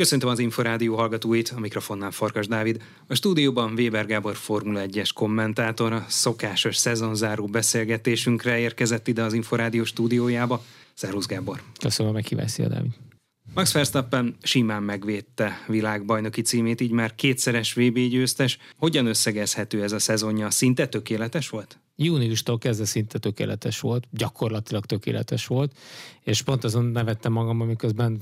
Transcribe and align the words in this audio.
Köszöntöm 0.00 0.28
az 0.28 0.38
Inforádió 0.38 0.96
hallgatóit, 0.96 1.52
a 1.56 1.60
mikrofonnál 1.60 2.10
Farkas 2.10 2.46
Dávid. 2.46 2.82
A 3.06 3.14
stúdióban 3.14 3.72
Weber 3.72 4.06
Gábor 4.06 4.36
Formula 4.36 4.80
1-es 4.86 5.10
kommentátor 5.14 5.92
a 5.92 6.04
szokásos 6.08 6.76
szezonzáró 6.76 7.46
beszélgetésünkre 7.46 8.58
érkezett 8.58 9.08
ide 9.08 9.22
az 9.22 9.32
Inforádió 9.32 9.84
stúdiójába. 9.84 10.64
Szervusz 10.94 11.26
Gábor! 11.26 11.62
Köszönöm 11.80 12.12
a 12.12 12.14
meghívást, 12.14 12.68
Dávid! 12.68 13.09
Max 13.54 13.72
Verstappen 13.72 14.36
simán 14.42 14.82
megvédte 14.82 15.64
világbajnoki 15.66 16.40
címét, 16.42 16.80
így 16.80 16.90
már 16.90 17.14
kétszeres 17.14 17.72
VB 17.72 17.98
győztes. 17.98 18.58
Hogyan 18.76 19.06
összegezhető 19.06 19.82
ez 19.82 19.92
a 19.92 19.98
szezonja? 19.98 20.50
Szinte 20.50 20.86
tökéletes 20.86 21.48
volt? 21.48 21.78
Júniustól 21.96 22.58
kezdve 22.58 22.84
szinte 22.84 23.18
tökéletes 23.18 23.80
volt, 23.80 24.08
gyakorlatilag 24.10 24.86
tökéletes 24.86 25.46
volt, 25.46 25.78
és 26.22 26.42
pont 26.42 26.64
azon 26.64 26.84
nevettem 26.84 27.32
magam, 27.32 27.60
amiközben 27.60 28.20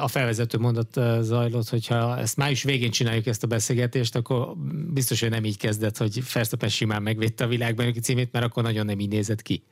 a 0.00 0.08
felvezető 0.08 0.58
mondat 0.58 1.00
zajlott, 1.20 1.68
hogyha 1.68 2.18
ezt 2.18 2.36
május 2.36 2.62
végén 2.62 2.90
csináljuk 2.90 3.26
ezt 3.26 3.42
a 3.42 3.46
beszélgetést, 3.46 4.16
akkor 4.16 4.56
biztos, 4.92 5.20
hogy 5.20 5.30
nem 5.30 5.44
így 5.44 5.56
kezdett, 5.56 5.96
hogy 5.96 6.22
Verstappen 6.32 6.68
simán 6.68 7.02
megvédte 7.02 7.44
a 7.44 7.48
világbajnoki 7.48 8.00
címét, 8.00 8.32
mert 8.32 8.44
akkor 8.44 8.62
nagyon 8.62 8.86
nem 8.86 9.00
így 9.00 9.10
nézett 9.10 9.42
ki 9.42 9.62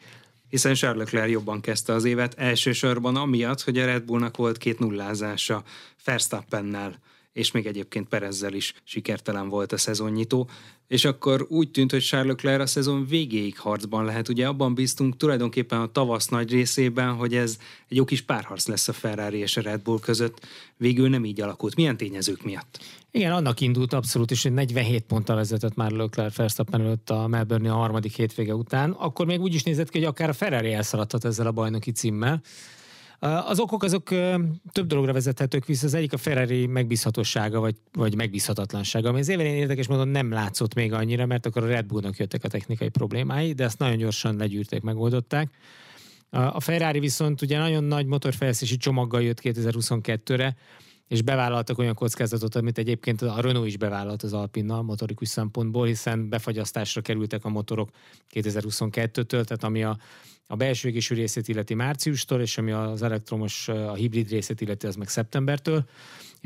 hiszen 0.48 0.74
Charles 0.74 1.04
Leclerc 1.04 1.30
jobban 1.30 1.60
kezdte 1.60 1.92
az 1.92 2.04
évet, 2.04 2.34
elsősorban 2.34 3.16
amiatt, 3.16 3.62
hogy 3.62 3.78
a 3.78 3.84
Red 3.84 4.02
Bullnak 4.02 4.36
volt 4.36 4.58
két 4.58 4.78
nullázása 4.78 5.62
Verstappennel 6.04 6.98
és 7.36 7.50
még 7.50 7.66
egyébként 7.66 8.08
Perezzel 8.08 8.52
is 8.52 8.74
sikertelen 8.84 9.48
volt 9.48 9.72
a 9.72 9.76
szezonnyitó, 9.76 10.48
és 10.88 11.04
akkor 11.04 11.46
úgy 11.48 11.70
tűnt, 11.70 11.90
hogy 11.90 12.02
Charles 12.02 12.28
Leclerc 12.28 12.62
a 12.62 12.66
szezon 12.66 13.06
végéig 13.06 13.58
harcban 13.58 14.04
lehet. 14.04 14.28
Ugye 14.28 14.46
abban 14.46 14.74
bíztunk 14.74 15.16
tulajdonképpen 15.16 15.80
a 15.80 15.86
tavasz 15.86 16.28
nagy 16.28 16.50
részében, 16.50 17.14
hogy 17.14 17.34
ez 17.34 17.58
egy 17.88 17.96
jó 17.96 18.04
kis 18.04 18.22
párharc 18.22 18.66
lesz 18.66 18.88
a 18.88 18.92
Ferrari 18.92 19.38
és 19.38 19.56
a 19.56 19.60
Red 19.60 19.82
Bull 19.82 19.98
között. 20.00 20.46
Végül 20.76 21.08
nem 21.08 21.24
így 21.24 21.40
alakult. 21.40 21.74
Milyen 21.76 21.96
tényezők 21.96 22.44
miatt? 22.44 22.78
Igen, 23.10 23.32
annak 23.32 23.60
indult 23.60 23.92
abszolút 23.92 24.30
is, 24.30 24.42
hogy 24.42 24.52
47 24.52 25.04
ponttal 25.04 25.36
vezetett 25.36 25.74
már 25.74 25.90
Leclerc 25.90 26.36
Verstappen 26.36 26.80
előtt 26.80 27.10
a 27.10 27.26
Melbourne 27.26 27.72
a 27.72 27.76
harmadik 27.76 28.12
hétvége 28.12 28.54
után. 28.54 28.90
Akkor 28.90 29.26
még 29.26 29.40
úgy 29.40 29.54
is 29.54 29.62
nézett 29.62 29.88
ki, 29.88 29.98
hogy 29.98 30.06
akár 30.06 30.28
a 30.28 30.32
Ferrari 30.32 30.72
elszaladhat 30.72 31.24
ezzel 31.24 31.46
a 31.46 31.52
bajnoki 31.52 31.90
címmel. 31.90 32.42
Az 33.18 33.60
okok 33.60 33.82
azok 33.82 34.08
több 34.72 34.86
dologra 34.86 35.12
vezethetők 35.12 35.64
vissza. 35.64 35.86
Az 35.86 35.94
egyik 35.94 36.12
a 36.12 36.16
Ferrari 36.16 36.66
megbízhatósága, 36.66 37.60
vagy, 37.60 37.74
vagy 37.92 38.16
megbízhatatlansága, 38.16 39.08
ami 39.08 39.18
az 39.18 39.28
évelén 39.28 39.54
érdekes 39.54 39.86
módon 39.86 40.08
nem 40.08 40.30
látszott 40.30 40.74
még 40.74 40.92
annyira, 40.92 41.26
mert 41.26 41.46
akkor 41.46 41.62
a 41.62 41.66
Red 41.66 41.86
Bullnak 41.86 42.16
jöttek 42.16 42.44
a 42.44 42.48
technikai 42.48 42.88
problémái, 42.88 43.52
de 43.52 43.64
ezt 43.64 43.78
nagyon 43.78 43.96
gyorsan 43.96 44.36
legyűrték, 44.36 44.82
megoldották. 44.82 45.50
A 46.30 46.60
Ferrari 46.60 46.98
viszont 46.98 47.42
ugye 47.42 47.58
nagyon 47.58 47.84
nagy 47.84 48.06
motorfejlesztési 48.06 48.76
csomaggal 48.76 49.22
jött 49.22 49.40
2022-re, 49.42 50.56
és 51.08 51.22
bevállaltak 51.22 51.78
olyan 51.78 51.94
kockázatot, 51.94 52.54
amit 52.54 52.78
egyébként 52.78 53.22
a 53.22 53.40
Renault 53.40 53.66
is 53.66 53.76
bevállalt 53.76 54.22
az 54.22 54.32
Alpinnal 54.32 54.82
motorikus 54.82 55.28
szempontból, 55.28 55.86
hiszen 55.86 56.28
befagyasztásra 56.28 57.00
kerültek 57.00 57.44
a 57.44 57.48
motorok 57.48 57.88
2022-től, 58.32 59.44
tehát 59.44 59.64
ami 59.64 59.84
a 59.84 59.98
a 60.46 60.56
belső 60.56 60.88
égésű 60.88 61.14
részét 61.14 61.48
illeti 61.48 61.74
márciustól, 61.74 62.40
és 62.40 62.58
ami 62.58 62.70
az 62.70 63.02
elektromos, 63.02 63.68
a 63.68 63.94
hibrid 63.94 64.28
részét 64.28 64.60
illeti, 64.60 64.86
az 64.86 64.96
meg 64.96 65.08
szeptembertől. 65.08 65.84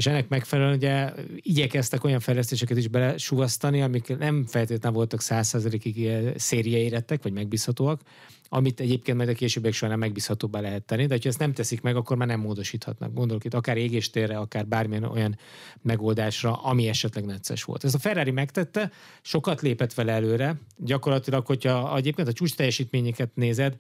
És 0.01 0.07
ennek 0.07 0.29
megfelelően 0.29 0.77
ugye 0.77 1.13
igyekeztek 1.37 2.05
olyan 2.05 2.21
fejlesztéseket 2.21 2.77
is 2.77 2.89
belesuvasztani, 2.89 3.83
amik 3.83 4.17
nem 4.19 4.47
feltétlenül 4.47 4.99
voltak 4.99 5.21
100%-ig 5.23 6.11
szériaérettek, 6.37 7.23
vagy 7.23 7.33
megbízhatóak, 7.33 8.01
amit 8.49 8.81
egyébként 8.81 9.17
majd 9.17 9.29
a 9.29 9.33
későbbiek 9.33 9.75
során 9.75 9.99
megbízhatóbbá 9.99 10.61
lehet 10.61 10.83
tenni, 10.83 11.07
de 11.07 11.19
ha 11.23 11.29
ezt 11.29 11.39
nem 11.39 11.53
teszik 11.53 11.81
meg, 11.81 11.97
akkor 11.97 12.17
már 12.17 12.29
nem 12.29 12.41
módosíthatnak. 12.41 13.15
Gondolok 13.15 13.45
itt 13.45 13.55
akár 13.55 13.77
égéstérre, 13.77 14.39
akár 14.39 14.67
bármilyen 14.67 15.05
olyan 15.05 15.39
megoldásra, 15.83 16.63
ami 16.63 16.89
esetleg 16.89 17.25
necces 17.25 17.65
volt. 17.65 17.85
Ez 17.85 17.95
a 17.95 17.99
Ferrari 17.99 18.31
megtette, 18.31 18.91
sokat 19.23 19.61
lépett 19.61 19.95
vele 19.95 20.13
előre, 20.13 20.61
gyakorlatilag, 20.77 21.47
hogyha 21.47 21.97
egyébként 21.97 22.29
a 22.29 22.33
csúcs 22.33 22.55
teljesítményeket 22.55 23.31
nézed, 23.35 23.77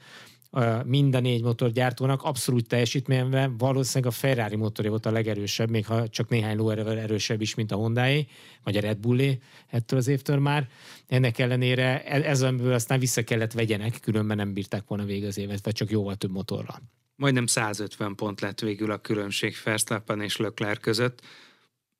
mind 0.84 1.14
a 1.14 1.20
négy 1.20 1.42
motorgyártónak 1.42 2.22
abszolút 2.22 2.68
teljesítményben 2.68 3.56
valószínűleg 3.56 4.12
a 4.12 4.16
Ferrari 4.16 4.56
motorja 4.56 4.90
volt 4.90 5.06
a 5.06 5.10
legerősebb, 5.10 5.70
még 5.70 5.86
ha 5.86 6.08
csak 6.08 6.28
néhány 6.28 6.56
lóerővel 6.56 6.98
erősebb 6.98 7.40
is, 7.40 7.54
mint 7.54 7.72
a 7.72 7.76
Hondáé, 7.76 8.26
vagy 8.62 8.76
a 8.76 8.80
Red 8.80 8.98
Bullé 8.98 9.38
ettől 9.66 9.98
az 9.98 10.08
évtől 10.08 10.38
már. 10.38 10.68
Ennek 11.06 11.38
ellenére 11.38 12.04
ez, 12.04 12.42
amiből 12.42 12.72
aztán 12.72 12.98
vissza 12.98 13.24
kellett 13.24 13.52
vegyenek, 13.52 14.00
különben 14.00 14.36
nem 14.36 14.52
bírták 14.52 14.84
volna 14.86 15.04
végig 15.04 15.24
az 15.24 15.38
évet, 15.38 15.64
vagy 15.64 15.74
csak 15.74 15.90
jóval 15.90 16.14
több 16.14 16.30
motorral. 16.30 16.82
Majdnem 17.16 17.46
150 17.46 18.14
pont 18.14 18.40
lett 18.40 18.60
végül 18.60 18.90
a 18.90 18.98
különbség 18.98 19.54
Verstappen 19.64 20.20
és 20.20 20.36
Leclerc 20.36 20.80
között. 20.80 21.20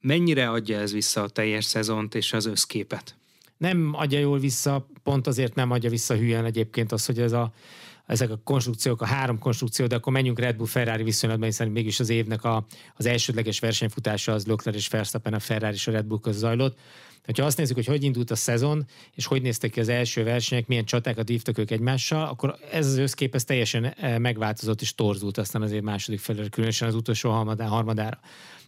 Mennyire 0.00 0.50
adja 0.50 0.78
ez 0.78 0.93
vissza 0.93 1.22
a 1.22 1.28
teljes 1.28 1.65
szezont 1.65 2.15
és 2.15 2.33
az 2.33 2.47
összképet? 2.47 3.16
Nem 3.56 3.91
adja 3.94 4.19
jól 4.19 4.39
vissza, 4.39 4.87
pont 5.03 5.27
azért 5.27 5.55
nem 5.55 5.71
adja 5.71 5.91
vissza 5.91 6.16
hülyen 6.16 6.44
egyébként 6.44 6.93
az, 6.93 7.06
hogy 7.06 7.19
ez 7.19 7.33
a 7.33 7.53
ezek 8.10 8.31
a 8.31 8.41
konstrukciók, 8.44 9.03
a 9.03 9.06
három 9.06 9.38
konstrukció, 9.38 9.87
de 9.87 9.94
akkor 9.94 10.12
menjünk 10.12 10.38
Red 10.38 10.56
Bull 10.56 10.66
Ferrari 10.66 11.03
viszonylatban, 11.03 11.48
hiszen 11.48 11.69
mégis 11.69 12.00
az 12.00 12.09
évnek 12.09 12.44
a, 12.44 12.66
az 12.94 13.06
elsődleges 13.06 13.59
versenyfutása 13.59 14.32
az 14.32 14.47
Leclerc 14.47 14.76
és 14.76 14.88
Verstappen 14.88 15.34
a 15.34 15.38
Ferrari 15.38 15.75
és 15.75 15.87
a 15.87 15.91
Red 15.91 16.04
Bull 16.04 16.21
között 16.21 16.41
zajlott. 16.41 16.78
Ha 17.37 17.44
azt 17.44 17.56
nézzük, 17.56 17.76
hogy 17.76 17.87
hogy 17.87 18.03
indult 18.03 18.31
a 18.31 18.34
szezon, 18.34 18.87
és 19.15 19.26
hogy 19.26 19.43
néztek 19.43 19.71
ki 19.71 19.81
az 19.81 19.88
első 19.88 20.25
versenyek, 20.25 20.66
milyen 20.66 20.84
csatákat 20.84 21.28
vívtak 21.28 21.59
ők 21.59 21.71
egymással, 21.71 22.28
akkor 22.28 22.56
ez 22.72 22.87
az 22.87 22.97
összkép 22.97 23.34
ez 23.34 23.44
teljesen 23.44 23.84
eh, 23.84 24.19
megváltozott 24.19 24.81
és 24.81 24.94
torzult 24.94 25.38
aztán 25.38 25.62
azért 25.62 25.82
második 25.82 26.21
felére, 26.21 26.48
különösen 26.48 26.88
az 26.88 26.94
utolsó 26.94 27.31
harmadára. 27.31 28.21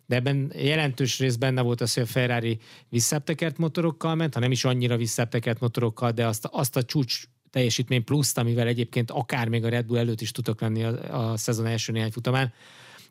De 0.06 0.16
ebben 0.16 0.52
jelentős 0.56 1.18
rész 1.18 1.36
benne 1.36 1.60
volt 1.60 1.80
az, 1.80 1.94
hogy 1.94 2.02
a 2.02 2.06
Ferrari 2.06 2.58
visszaptekert 2.88 3.58
motorokkal 3.58 4.14
ment, 4.14 4.34
ha 4.34 4.40
nem 4.40 4.50
is 4.50 4.64
annyira 4.64 4.96
visszaptekert 4.96 5.60
motorokkal, 5.60 6.10
de 6.10 6.26
azt, 6.26 6.48
azt 6.50 6.76
a 6.76 6.82
csúcs 6.82 7.22
teljesítmény 7.52 8.04
pluszt, 8.04 8.38
amivel 8.38 8.66
egyébként 8.66 9.10
akár 9.10 9.48
még 9.48 9.64
a 9.64 9.68
Red 9.68 9.86
Bull 9.86 9.98
előtt 9.98 10.20
is 10.20 10.30
tudok 10.30 10.60
lenni 10.60 10.82
a, 10.82 11.30
a 11.30 11.36
szezon 11.36 11.66
első 11.66 11.92
néhány 11.92 12.10
futamán, 12.10 12.52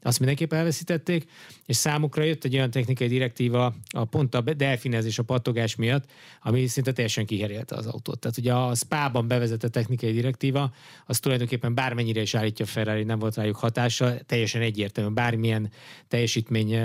azt 0.04 0.20
mindenképp 0.20 0.54
elveszítették, 0.54 1.30
és 1.66 1.76
számukra 1.76 2.24
jött 2.24 2.44
egy 2.44 2.56
olyan 2.56 2.72
technikai 2.72 3.08
direktíva 3.08 3.76
a 3.90 4.06
pont 4.06 4.36
a 4.36 4.42
delfinezés, 4.42 5.20
a 5.20 5.24
pattogás 5.24 5.76
miatt, 5.76 6.06
ami 6.42 6.68
szinte 6.68 6.92
teljesen 6.92 7.26
kiherélte 7.26 7.76
az 7.76 7.86
autót. 7.86 8.20
Tehát 8.20 8.38
ugye 8.38 8.54
a 8.54 8.76
SPA-ban 8.76 9.28
bevezetett 9.28 9.72
technikai 9.72 10.12
direktíva, 10.12 10.74
az 11.06 11.20
tulajdonképpen 11.20 11.74
bármennyire 11.74 12.22
is 12.22 12.36
állítja 12.36 12.66
Ferrari, 12.66 13.04
nem 13.04 13.20
volt 13.20 13.36
rájuk 13.36 13.56
hatása, 13.56 14.20
teljesen 14.26 14.62
egyértelmű, 14.62 15.14
bármilyen 15.14 15.72
teljesítmény 16.08 16.78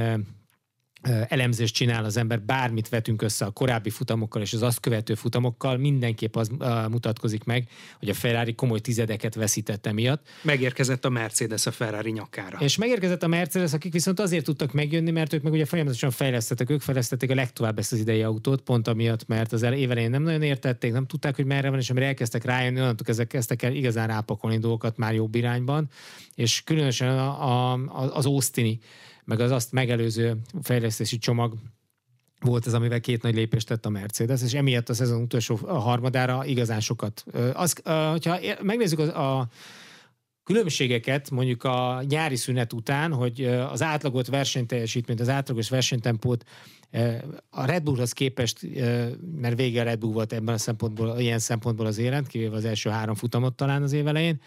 elemzést 1.29 1.75
csinál 1.75 2.05
az 2.05 2.17
ember, 2.17 2.41
bármit 2.41 2.89
vetünk 2.89 3.23
össze 3.23 3.45
a 3.45 3.51
korábbi 3.51 3.91
futamokkal 3.91 4.43
és 4.43 4.53
az 4.53 4.63
azt 4.63 4.81
követő 4.81 5.15
futamokkal, 5.15 5.77
mindenképp 5.77 6.37
az 6.37 6.51
uh, 6.59 6.89
mutatkozik 6.89 7.45
meg, 7.45 7.69
hogy 7.99 8.09
a 8.09 8.15
Ferrari 8.15 8.55
komoly 8.55 8.79
tizedeket 8.79 9.35
veszítette 9.35 9.93
miatt. 9.93 10.27
Megérkezett 10.43 11.05
a 11.05 11.09
Mercedes 11.09 11.67
a 11.67 11.71
Ferrari 11.71 12.11
nyakára. 12.11 12.59
És 12.61 12.77
megérkezett 12.77 13.23
a 13.23 13.27
Mercedes, 13.27 13.73
akik 13.73 13.93
viszont 13.93 14.21
azért 14.21 14.45
tudtak 14.45 14.73
megjönni, 14.73 15.11
mert 15.11 15.33
ők 15.33 15.43
meg 15.43 15.53
ugye 15.53 15.65
folyamatosan 15.65 16.11
fejlesztettek, 16.11 16.71
ők 16.71 16.81
fejlesztették 16.81 17.31
a 17.31 17.35
legtovább 17.35 17.79
ezt 17.79 17.93
az 17.93 17.99
idei 17.99 18.23
autót, 18.23 18.61
pont 18.61 18.89
amiatt, 18.89 19.27
mert 19.27 19.53
az 19.53 19.63
évelején 19.63 20.11
nem 20.11 20.23
nagyon 20.23 20.43
értették, 20.43 20.93
nem 20.93 21.07
tudták, 21.07 21.37
hogy 21.37 21.45
merre 21.45 21.71
van, 21.71 21.79
és 21.79 21.91
amire 21.91 22.07
elkezdtek 22.07 22.45
rájönni, 22.45 22.81
onnantól 22.81 23.07
ezek 23.09 23.27
kezdtek 23.27 23.63
el 23.63 23.73
igazán 23.73 24.07
rápakolni 24.07 24.59
dolgokat 24.59 24.97
már 24.97 25.15
jobb 25.15 25.35
irányban, 25.35 25.89
és 26.35 26.63
különösen 26.65 27.19
a, 27.19 27.73
a, 27.73 27.79
az 28.13 28.27
Austini 28.27 28.79
meg 29.27 29.41
az 29.41 29.51
azt 29.51 29.73
megelőző 29.73 30.37
fejlesztési 30.63 31.19
csomag 31.19 31.55
volt 32.41 32.67
ez, 32.67 32.75
amivel 32.75 33.01
két 33.01 33.23
nagy 33.23 33.35
lépést 33.35 33.67
tett 33.67 33.87
a 33.87 33.89
Mercedes, 33.89 34.43
és 34.43 34.53
emiatt 34.53 34.89
a 34.89 34.95
szezon 34.95 35.23
utolsó 35.23 35.57
harmadára 35.57 36.45
igazán 36.45 36.81
sokat. 36.81 37.25
Az, 37.53 37.83
hogyha 37.85 38.39
megnézzük 38.63 38.99
az, 38.99 39.09
a 39.09 39.49
különbségeket 40.45 41.31
mondjuk 41.31 41.65
a 41.65 42.03
nyári 42.09 42.37
szünet 42.37 42.73
után, 42.73 43.13
hogy 43.13 43.45
az 43.45 43.83
átlagot 43.83 44.27
versenyteljesítményt, 44.27 45.21
az 45.21 45.29
átlagos 45.29 45.69
versenytempót 45.69 46.45
a 47.51 47.65
Red 47.65 47.83
Bullhoz 47.83 48.13
képest, 48.13 48.67
mert 49.37 49.57
vége 49.57 49.81
a 49.81 49.85
Red 49.85 49.99
Bull 49.99 50.13
volt 50.13 50.33
ebben 50.33 50.55
a 50.55 50.59
szempontból, 50.59 51.19
ilyen 51.19 51.39
szempontból 51.39 51.87
az 51.87 51.99
élet, 51.99 52.27
kivéve 52.27 52.57
az 52.57 52.65
első 52.65 52.91
három 52.91 53.15
futamot 53.15 53.55
talán 53.55 53.83
az 53.83 53.93
év 53.93 54.07
elején, 54.07 54.41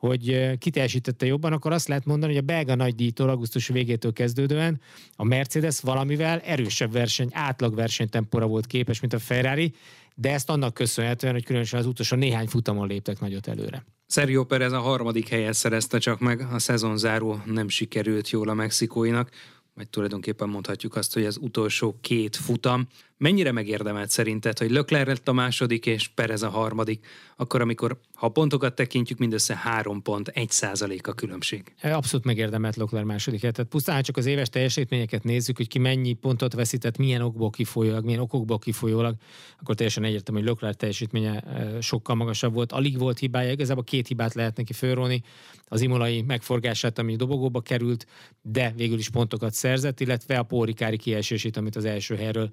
hogy 0.00 0.58
kiteljesítette 0.58 1.26
jobban, 1.26 1.52
akkor 1.52 1.72
azt 1.72 1.88
lehet 1.88 2.04
mondani, 2.04 2.32
hogy 2.32 2.42
a 2.42 2.44
belga 2.44 2.74
nagy 2.74 2.94
díjtól 2.94 3.28
augusztus 3.28 3.68
végétől 3.68 4.12
kezdődően 4.12 4.80
a 5.16 5.24
Mercedes 5.24 5.80
valamivel 5.80 6.40
erősebb 6.40 6.92
verseny, 6.92 7.28
átlag 7.32 7.74
versenytempóra 7.74 8.46
volt 8.46 8.66
képes, 8.66 9.00
mint 9.00 9.12
a 9.12 9.18
Ferrari, 9.18 9.74
de 10.14 10.32
ezt 10.32 10.50
annak 10.50 10.74
köszönhetően, 10.74 11.32
hogy 11.32 11.44
különösen 11.44 11.80
az 11.80 11.86
utolsó 11.86 12.16
néhány 12.16 12.46
futamon 12.46 12.86
léptek 12.86 13.20
nagyot 13.20 13.48
előre. 13.48 13.84
Sergio 14.06 14.44
Perez 14.44 14.72
a 14.72 14.80
harmadik 14.80 15.28
helyen 15.28 15.52
szerezte 15.52 15.98
csak 15.98 16.20
meg, 16.20 16.46
a 16.52 16.58
szezonzáró 16.58 17.42
nem 17.44 17.68
sikerült 17.68 18.30
jól 18.30 18.48
a 18.48 18.54
mexikóinak, 18.54 19.30
vagy 19.74 19.88
tulajdonképpen 19.88 20.48
mondhatjuk 20.48 20.96
azt, 20.96 21.14
hogy 21.14 21.24
az 21.24 21.38
utolsó 21.40 21.98
két 22.00 22.36
futam 22.36 22.88
Mennyire 23.22 23.52
megérdemelt 23.52 24.10
szerinted, 24.10 24.58
hogy 24.58 24.70
Lökler 24.70 25.06
lett 25.06 25.28
a 25.28 25.32
második 25.32 25.86
és 25.86 26.08
Perez 26.08 26.42
a 26.42 26.48
harmadik, 26.48 27.06
akkor 27.36 27.60
amikor, 27.60 27.98
ha 28.14 28.28
pontokat 28.28 28.74
tekintjük, 28.74 29.18
mindössze 29.18 29.56
három 29.56 30.02
pont, 30.02 30.28
egy 30.28 30.50
százalék 30.50 31.06
a 31.06 31.12
különbség? 31.12 31.74
Abszolút 31.82 32.26
megérdemelt 32.26 32.76
Lökler 32.76 33.04
második. 33.04 33.40
Tehát 33.40 33.62
pusztán 33.62 34.02
csak 34.02 34.16
az 34.16 34.26
éves 34.26 34.48
teljesítményeket 34.48 35.24
nézzük, 35.24 35.56
hogy 35.56 35.68
ki 35.68 35.78
mennyi 35.78 36.12
pontot 36.12 36.52
veszített, 36.52 36.96
milyen 36.96 37.20
okból 37.20 37.50
kifolyólag, 37.50 38.04
milyen 38.04 38.20
okokból 38.20 38.58
kifolyólag, 38.58 39.14
akkor 39.60 39.74
teljesen 39.74 40.04
egyértelmű, 40.04 40.40
hogy 40.40 40.48
Lökler 40.48 40.74
teljesítménye 40.74 41.44
sokkal 41.80 42.14
magasabb 42.14 42.54
volt. 42.54 42.72
Alig 42.72 42.98
volt 42.98 43.18
hibája, 43.18 43.50
igazából 43.50 43.84
két 43.84 44.06
hibát 44.06 44.34
lehet 44.34 44.56
neki 44.56 44.72
fölrólni. 44.72 45.22
Az 45.64 45.80
imolai 45.80 46.22
megforgását, 46.22 46.98
ami 46.98 47.16
dobogóba 47.16 47.60
került, 47.60 48.06
de 48.42 48.72
végül 48.76 48.98
is 48.98 49.10
pontokat 49.10 49.52
szerzett, 49.52 50.00
illetve 50.00 50.38
a 50.38 50.42
pórikári 50.42 50.96
kiesését, 50.96 51.56
amit 51.56 51.76
az 51.76 51.84
első 51.84 52.16
helyről 52.16 52.50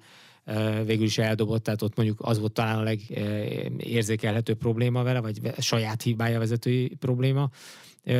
végül 0.84 1.04
is 1.04 1.18
eldobott, 1.18 1.62
tehát 1.62 1.82
ott 1.82 1.96
mondjuk 1.96 2.20
az 2.22 2.38
volt 2.38 2.52
talán 2.52 2.78
a 2.78 2.82
legérzékelhető 2.82 4.54
probléma 4.54 5.02
vele, 5.02 5.20
vagy 5.20 5.40
saját 5.58 6.02
hibája 6.02 6.38
vezetői 6.38 6.88
probléma. 6.88 7.50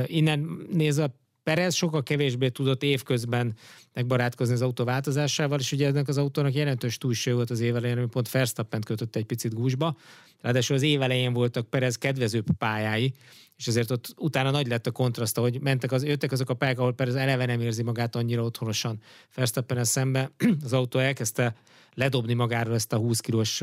Innen 0.07 0.67
nézve 0.73 1.15
Perez 1.43 1.75
sokkal 1.75 2.03
kevésbé 2.03 2.49
tudott 2.49 2.83
évközben 2.83 3.55
megbarátkozni 3.93 4.55
az 4.55 4.63
autó 4.63 4.85
változásával, 4.85 5.59
és 5.59 5.73
ugye 5.73 5.87
ennek 5.87 6.09
az 6.09 6.19
autónak 6.19 6.55
jelentős 6.55 6.99
túlső 6.99 7.35
volt 7.35 7.51
az 7.51 7.61
évelején, 7.61 7.97
ami 7.97 8.07
pont 8.07 8.31
Verstappen 8.31 8.81
kötött 8.81 9.17
egy 9.17 9.25
picit 9.25 9.55
gúzsba. 9.55 9.97
Ráadásul 10.41 10.77
az 10.77 10.83
évelején 10.83 11.33
voltak 11.33 11.71
Perez 11.71 11.99
kedvezőbb 11.99 12.47
pályái, 12.59 13.15
és 13.57 13.67
ezért 13.67 13.91
ott 13.91 14.15
utána 14.17 14.51
nagy 14.51 14.67
lett 14.67 14.87
a 14.87 14.91
kontraszt, 14.91 15.39
hogy 15.39 15.61
mentek 15.61 15.93
az, 15.93 16.05
jöttek 16.05 16.33
azok 16.33 16.51
a 16.51 16.55
pályák, 16.55 16.79
ahol 16.79 16.95
Perez 16.95 17.15
eleve 17.15 17.47
nem 17.47 17.61
érzi 17.61 17.83
magát 17.83 18.17
annyira 18.17 18.43
otthonosan 18.43 19.01
Verstappen 19.35 19.85
szembe. 19.85 20.31
Az 20.65 20.73
autó 20.73 20.99
elkezdte 20.99 21.55
ledobni 21.99 22.35
magáról 22.35 22.75
ezt 22.75 22.93
a 22.93 22.97
20 22.97 23.21
kilós 23.21 23.63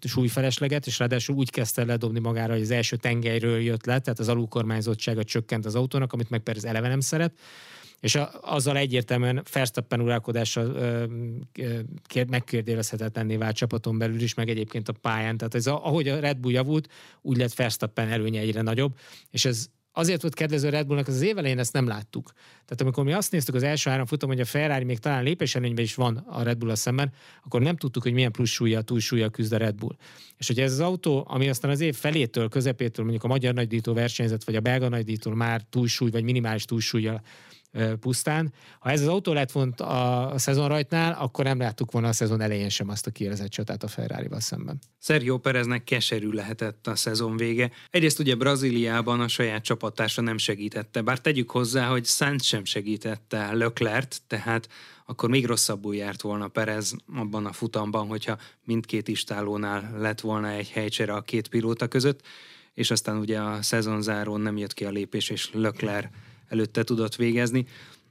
súlyfelesleget, 0.00 0.86
és 0.86 0.98
ráadásul 0.98 1.36
úgy 1.36 1.50
kezdte 1.50 1.84
ledobni 1.84 2.18
magára, 2.18 2.52
hogy 2.52 2.62
az 2.62 2.70
első 2.70 2.96
tengelyről 2.96 3.60
jött 3.60 3.86
le, 3.86 3.98
tehát 3.98 4.18
az 4.18 4.28
alulkormányzottsága 4.28 5.24
csökkent 5.24 5.66
az 5.66 5.74
autónak, 5.74 6.12
amit 6.12 6.30
meg 6.30 6.40
Perez 6.40 6.64
eleve 6.64 6.88
nem 6.88 7.00
szeret 7.00 7.32
és 8.00 8.14
a, 8.14 8.30
azzal 8.42 8.76
egyértelműen 8.76 9.42
Verstappen 9.52 10.00
uralkodása 10.00 10.72
megkérdőjelezhetetlenné 12.28 13.36
vált 13.36 13.56
csapaton 13.56 13.98
belül 13.98 14.20
is, 14.20 14.34
meg 14.34 14.48
egyébként 14.48 14.88
a 14.88 14.92
pályán. 14.92 15.36
Tehát 15.36 15.54
ez 15.54 15.66
a, 15.66 15.86
ahogy 15.86 16.08
a 16.08 16.20
Red 16.20 16.38
Bull 16.38 16.52
javult, 16.52 16.88
úgy 17.22 17.36
lett 17.36 17.54
Verstappen 17.54 18.08
előnye 18.08 18.40
egyre 18.40 18.62
nagyobb, 18.62 18.98
és 19.30 19.44
ez 19.44 19.66
azért 19.92 20.22
volt 20.22 20.34
kedvező 20.34 20.68
Red 20.68 20.86
Bullnak, 20.86 21.08
az, 21.08 21.14
az 21.14 21.22
év 21.22 21.38
elején 21.38 21.58
ezt 21.58 21.72
nem 21.72 21.86
láttuk. 21.86 22.32
Tehát 22.64 22.80
amikor 22.80 23.04
mi 23.04 23.12
azt 23.12 23.32
néztük 23.32 23.54
az 23.54 23.62
első 23.62 23.90
három 23.90 24.06
futam, 24.06 24.28
hogy 24.28 24.40
a 24.40 24.44
Ferrari 24.44 24.84
még 24.84 24.98
talán 24.98 25.22
lépéselőnyben 25.22 25.84
is 25.84 25.94
van 25.94 26.16
a 26.16 26.42
Red 26.42 26.58
Bull 26.58 26.74
szemben, 26.74 27.12
akkor 27.44 27.60
nem 27.60 27.76
tudtuk, 27.76 28.02
hogy 28.02 28.12
milyen 28.12 28.32
plusz 28.32 28.50
súlya, 28.50 28.82
túlsúlya 28.82 29.28
küzd 29.28 29.52
a 29.52 29.56
Red 29.56 29.74
Bull. 29.74 29.96
És 30.36 30.46
hogy 30.46 30.60
ez 30.60 30.72
az 30.72 30.80
autó, 30.80 31.24
ami 31.28 31.48
aztán 31.48 31.70
az 31.70 31.80
év 31.80 31.94
felétől, 31.94 32.48
közepétől, 32.48 33.04
mondjuk 33.04 33.24
a 33.24 33.28
magyar 33.28 33.54
nagydító 33.54 33.92
versenyzet, 33.92 34.44
vagy 34.44 34.56
a 34.56 34.60
belga 34.60 34.88
nagydító 34.88 35.30
már 35.30 35.62
túlsúly, 35.70 36.10
vagy 36.10 36.24
minimális 36.24 36.64
túlsúlya 36.64 37.22
pusztán. 38.00 38.52
Ha 38.78 38.90
ez 38.90 39.00
az 39.00 39.06
autó 39.06 39.32
lett 39.32 39.52
volna 39.52 40.26
a 40.26 40.38
szezon 40.38 40.68
rajtnál, 40.68 41.12
akkor 41.12 41.44
nem 41.44 41.58
láttuk 41.58 41.92
volna 41.92 42.08
a 42.08 42.12
szezon 42.12 42.40
elején 42.40 42.68
sem 42.68 42.88
azt 42.88 43.06
a 43.06 43.10
kiélezett 43.10 43.50
csatát 43.50 43.82
a 43.82 43.88
Ferrari-val 43.88 44.40
szemben. 44.40 44.78
Sergio 44.98 45.38
Pereznek 45.38 45.84
keserű 45.84 46.30
lehetett 46.30 46.86
a 46.86 46.96
szezon 46.96 47.36
vége. 47.36 47.70
Egyrészt 47.90 48.18
ugye 48.18 48.34
Brazíliában 48.34 49.20
a 49.20 49.28
saját 49.28 49.62
csapatása 49.62 50.22
nem 50.22 50.38
segítette, 50.38 51.02
bár 51.02 51.18
tegyük 51.18 51.50
hozzá, 51.50 51.86
hogy 51.86 52.04
Sainz 52.04 52.44
sem 52.44 52.64
segítette 52.64 53.52
Leclerc, 53.52 54.16
tehát 54.26 54.68
akkor 55.06 55.28
még 55.28 55.46
rosszabbul 55.46 55.94
járt 55.94 56.22
volna 56.22 56.48
Perez 56.48 56.94
abban 57.14 57.46
a 57.46 57.52
futamban, 57.52 58.06
hogyha 58.06 58.38
mindkét 58.64 59.08
istálónál 59.08 59.98
lett 59.98 60.20
volna 60.20 60.48
egy 60.48 60.70
helycsere 60.70 61.12
a 61.12 61.20
két 61.20 61.48
pilóta 61.48 61.88
között, 61.88 62.20
és 62.74 62.90
aztán 62.90 63.16
ugye 63.16 63.38
a 63.38 63.62
szezonzárón 63.62 64.40
nem 64.40 64.56
jött 64.56 64.74
ki 64.74 64.84
a 64.84 64.90
lépés, 64.90 65.30
és 65.30 65.50
Leclerc 65.52 66.08
előtte 66.50 66.82
tudott 66.82 67.16
végezni. 67.16 67.66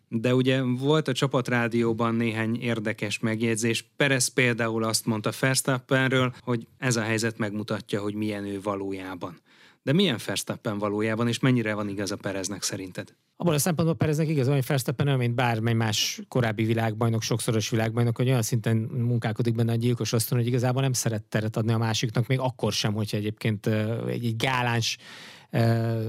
De 0.08 0.36
ugye 0.36 0.62
volt 0.62 1.08
a 1.08 1.14
csapatrádióban 1.14 2.16
néhány 2.16 2.62
érdekes 2.62 3.20
megjegyzés. 3.20 3.86
Perez 3.98 4.28
például 4.28 4.84
azt 4.84 5.06
mondta 5.06 5.32
Verstappenről, 5.40 6.34
hogy 6.40 6.68
ez 6.78 6.96
a 6.96 7.02
helyzet 7.02 7.38
megmutatja, 7.38 8.02
hogy 8.02 8.14
milyen 8.14 8.46
ő 8.46 8.62
valójában. 8.62 9.40
De 9.84 9.94
milyen 9.94 10.20
Verstappen 10.26 10.78
valójában, 10.78 11.28
és 11.28 11.40
mennyire 11.40 11.74
van 11.74 11.90
igaz 11.90 12.12
a 12.12 12.16
Pereznek 12.16 12.62
szerinted? 12.62 13.14
Abban 13.36 13.54
a 13.54 13.60
szempontból 13.60 13.98
Pereznek 13.98 14.28
igaz, 14.28 14.48
hogy 14.48 14.66
Verstappen 14.66 15.08
olyan, 15.08 15.20
mint 15.20 15.36
bármely 15.36 15.74
más 15.74 16.22
korábbi 16.28 16.64
világbajnok, 16.64 17.22
sokszoros 17.22 17.70
világbajnok, 17.70 18.18
hogy 18.18 18.28
olyan 18.28 18.42
szinten 18.42 18.78
munkálkodik 18.78 19.56
benne 19.56 19.72
a 19.72 19.76
gyilkos 19.76 20.12
oszton, 20.12 20.38
hogy 20.38 20.48
igazából 20.48 20.82
nem 20.82 20.94
szeret 20.94 21.24
teret 21.24 21.58
adni 21.58 21.72
a 21.72 21.78
másiknak, 21.78 22.28
még 22.28 22.40
akkor 22.40 22.72
sem, 22.72 22.94
hogyha 22.94 23.18
egyébként 23.18 23.68
egy, 24.08 24.26
egy 24.26 24.36
gáláns 24.36 24.98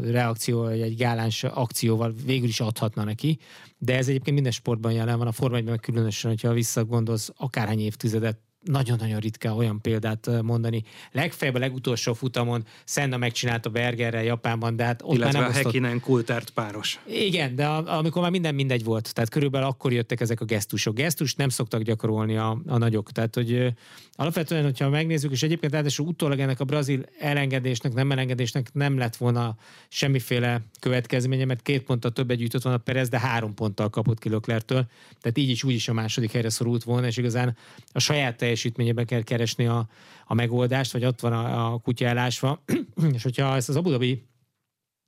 reakció, 0.03 0.67
egy 0.67 0.97
gáláns 0.97 1.45
akcióval 1.45 2.15
végül 2.25 2.49
is 2.49 2.61
adhatna 2.61 3.05
neki, 3.05 3.39
de 3.79 3.97
ez 3.97 4.09
egyébként 4.09 4.35
minden 4.35 4.53
sportban 4.53 4.93
jelen 4.93 5.19
van, 5.19 5.27
a 5.27 5.33
Forma 5.33 5.57
1 5.57 5.81
különösen, 5.81 6.31
hogyha 6.31 6.53
visszagondolsz 6.53 7.31
akárhány 7.37 7.81
évtizedet 7.81 8.39
nagyon-nagyon 8.65 9.21
ritka 9.21 9.55
olyan 9.55 9.81
példát 9.81 10.43
mondani. 10.43 10.83
Legfeljebb 11.13 11.57
a 11.57 11.59
legutolsó 11.59 12.13
futamon 12.13 12.65
Senna 12.85 13.17
megcsinálta 13.17 13.71
Bergerrel 13.71 14.23
Japánban, 14.23 14.77
de 14.77 14.85
hát 14.85 15.03
ott 15.03 15.15
Illetve 15.15 15.25
már 15.25 15.43
nem 15.43 15.45
a 15.45 15.49
osztott... 15.49 15.73
Hekinen 15.73 16.01
Kultárt 16.01 16.51
páros. 16.51 16.99
Igen, 17.07 17.55
de 17.55 17.67
a, 17.67 17.99
amikor 17.99 18.23
már 18.23 18.31
minden 18.31 18.55
mindegy 18.55 18.85
volt, 18.85 19.15
tehát 19.15 19.31
körülbelül 19.31 19.69
akkor 19.69 19.93
jöttek 19.93 20.21
ezek 20.21 20.41
a 20.41 20.45
gesztusok. 20.45 20.95
Gesztust 20.95 21.37
nem 21.37 21.49
szoktak 21.49 21.83
gyakorolni 21.83 22.37
a, 22.37 22.61
a 22.67 22.79
nagyok, 22.79 23.13
tehát 23.13 23.35
hogy 23.35 23.75
alapvetően, 24.13 24.65
hogyha 24.65 24.89
megnézzük, 24.89 25.31
és 25.31 25.43
egyébként 25.43 25.73
ráadásul 25.73 26.07
utólag 26.07 26.39
ennek 26.39 26.61
a 26.61 26.65
brazil 26.65 27.05
elengedésnek, 27.19 27.93
nem 27.93 28.13
elengedésnek 28.13 28.73
nem 28.73 28.99
lett 28.99 29.17
volna 29.17 29.57
semmiféle 29.89 30.61
következménye, 30.81 31.45
mert 31.45 31.63
két 31.63 31.83
ponttal 31.83 32.11
többet 32.11 32.37
gyűjtött 32.37 32.63
volna 32.63 32.79
Perez, 32.79 33.09
de 33.09 33.19
három 33.19 33.55
ponttal 33.55 33.91
kapott 33.91 34.19
ki 34.19 34.29
Leclertől, 34.29 34.87
tehát 35.21 35.39
így 35.39 35.51
is 35.51 35.65
úgy 35.65 35.75
is 35.75 35.89
a 35.89 35.93
második 35.93 36.33
helyre 36.33 36.51
szorult 36.51 36.85
volna, 36.85 37.07
és 37.07 37.17
igazán 37.17 37.57
a 37.93 37.99
saját 37.99 38.43
teljesítményében 38.51 39.07
kell 39.07 39.23
keresni 39.23 39.67
a, 39.67 39.89
a 40.27 40.35
megoldást, 40.35 40.93
vagy 40.93 41.05
ott 41.05 41.21
van 41.21 41.33
a, 41.33 41.73
a 41.73 41.79
kutya 41.79 42.07
elásva. 42.07 42.65
és 43.15 43.23
hogyha 43.23 43.57
ezt 43.57 43.69
az 43.69 43.77
Abu 43.77 43.89
Dhabi 43.89 44.27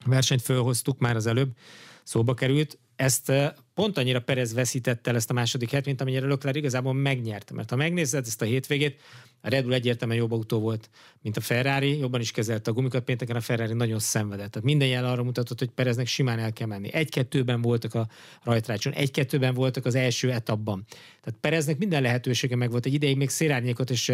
versenyt 0.05 0.43
fölhoztuk 0.43 0.99
már 0.99 1.17
az 1.17 1.27
előbb, 1.27 1.57
szóba 2.03 2.35
került, 2.35 2.79
ezt 2.97 3.33
pont 3.75 3.99
annyira 3.99 4.21
Perez 4.21 4.55
veszítette 4.55 5.11
el 5.11 5.17
ezt 5.17 5.31
a 5.31 5.33
második 5.33 5.71
het, 5.71 5.85
mint 5.85 6.01
amennyire 6.01 6.27
Lökler 6.27 6.57
igazából 6.57 6.93
megnyert. 6.93 7.53
Mert 7.53 7.71
ha 7.71 7.77
megnézed 7.77 8.27
ezt 8.27 8.43
a 8.43 8.45
hétvégét, 8.45 9.01
a 9.45 9.49
Red 9.49 9.65
Bull 9.65 9.73
egyértelműen 9.73 10.21
jobb 10.21 10.33
autó 10.33 10.59
volt, 10.59 10.91
mint 11.23 11.37
a 11.37 11.41
Ferrari, 11.41 11.99
jobban 11.99 12.21
is 12.21 12.31
kezelte 12.31 12.71
a 12.71 12.75
gumikat, 12.75 13.05
pénteken 13.05 13.37
a 13.37 13.41
Ferrari 13.41 13.73
nagyon 13.73 13.99
szenvedett. 13.99 14.51
Tehát 14.51 14.67
minden 14.67 14.89
jel 14.89 15.05
arra 15.05 15.23
mutatott, 15.23 15.59
hogy 15.59 15.71
Pereznek 15.71 16.07
simán 16.07 16.39
el 16.39 16.53
kell 16.53 16.67
menni. 16.67 16.93
Egy-kettőben 16.93 17.63
voltak 17.63 17.95
a 17.95 18.09
rajtrácson, 18.43 18.93
egy-kettőben 18.93 19.55
voltak 19.55 19.87
az 19.87 19.95
első 19.95 20.33
etapban. 20.33 20.85
Tehát 21.23 21.41
Pereznek 21.41 21.79
minden 21.79 22.03
lehetősége 22.03 22.57
meg 22.57 22.71
volt. 22.71 22.87
Egy 22.87 22.95
ideig 22.95 23.17
még 23.17 23.29
szélárnyékot 23.29 23.91
és 23.91 24.13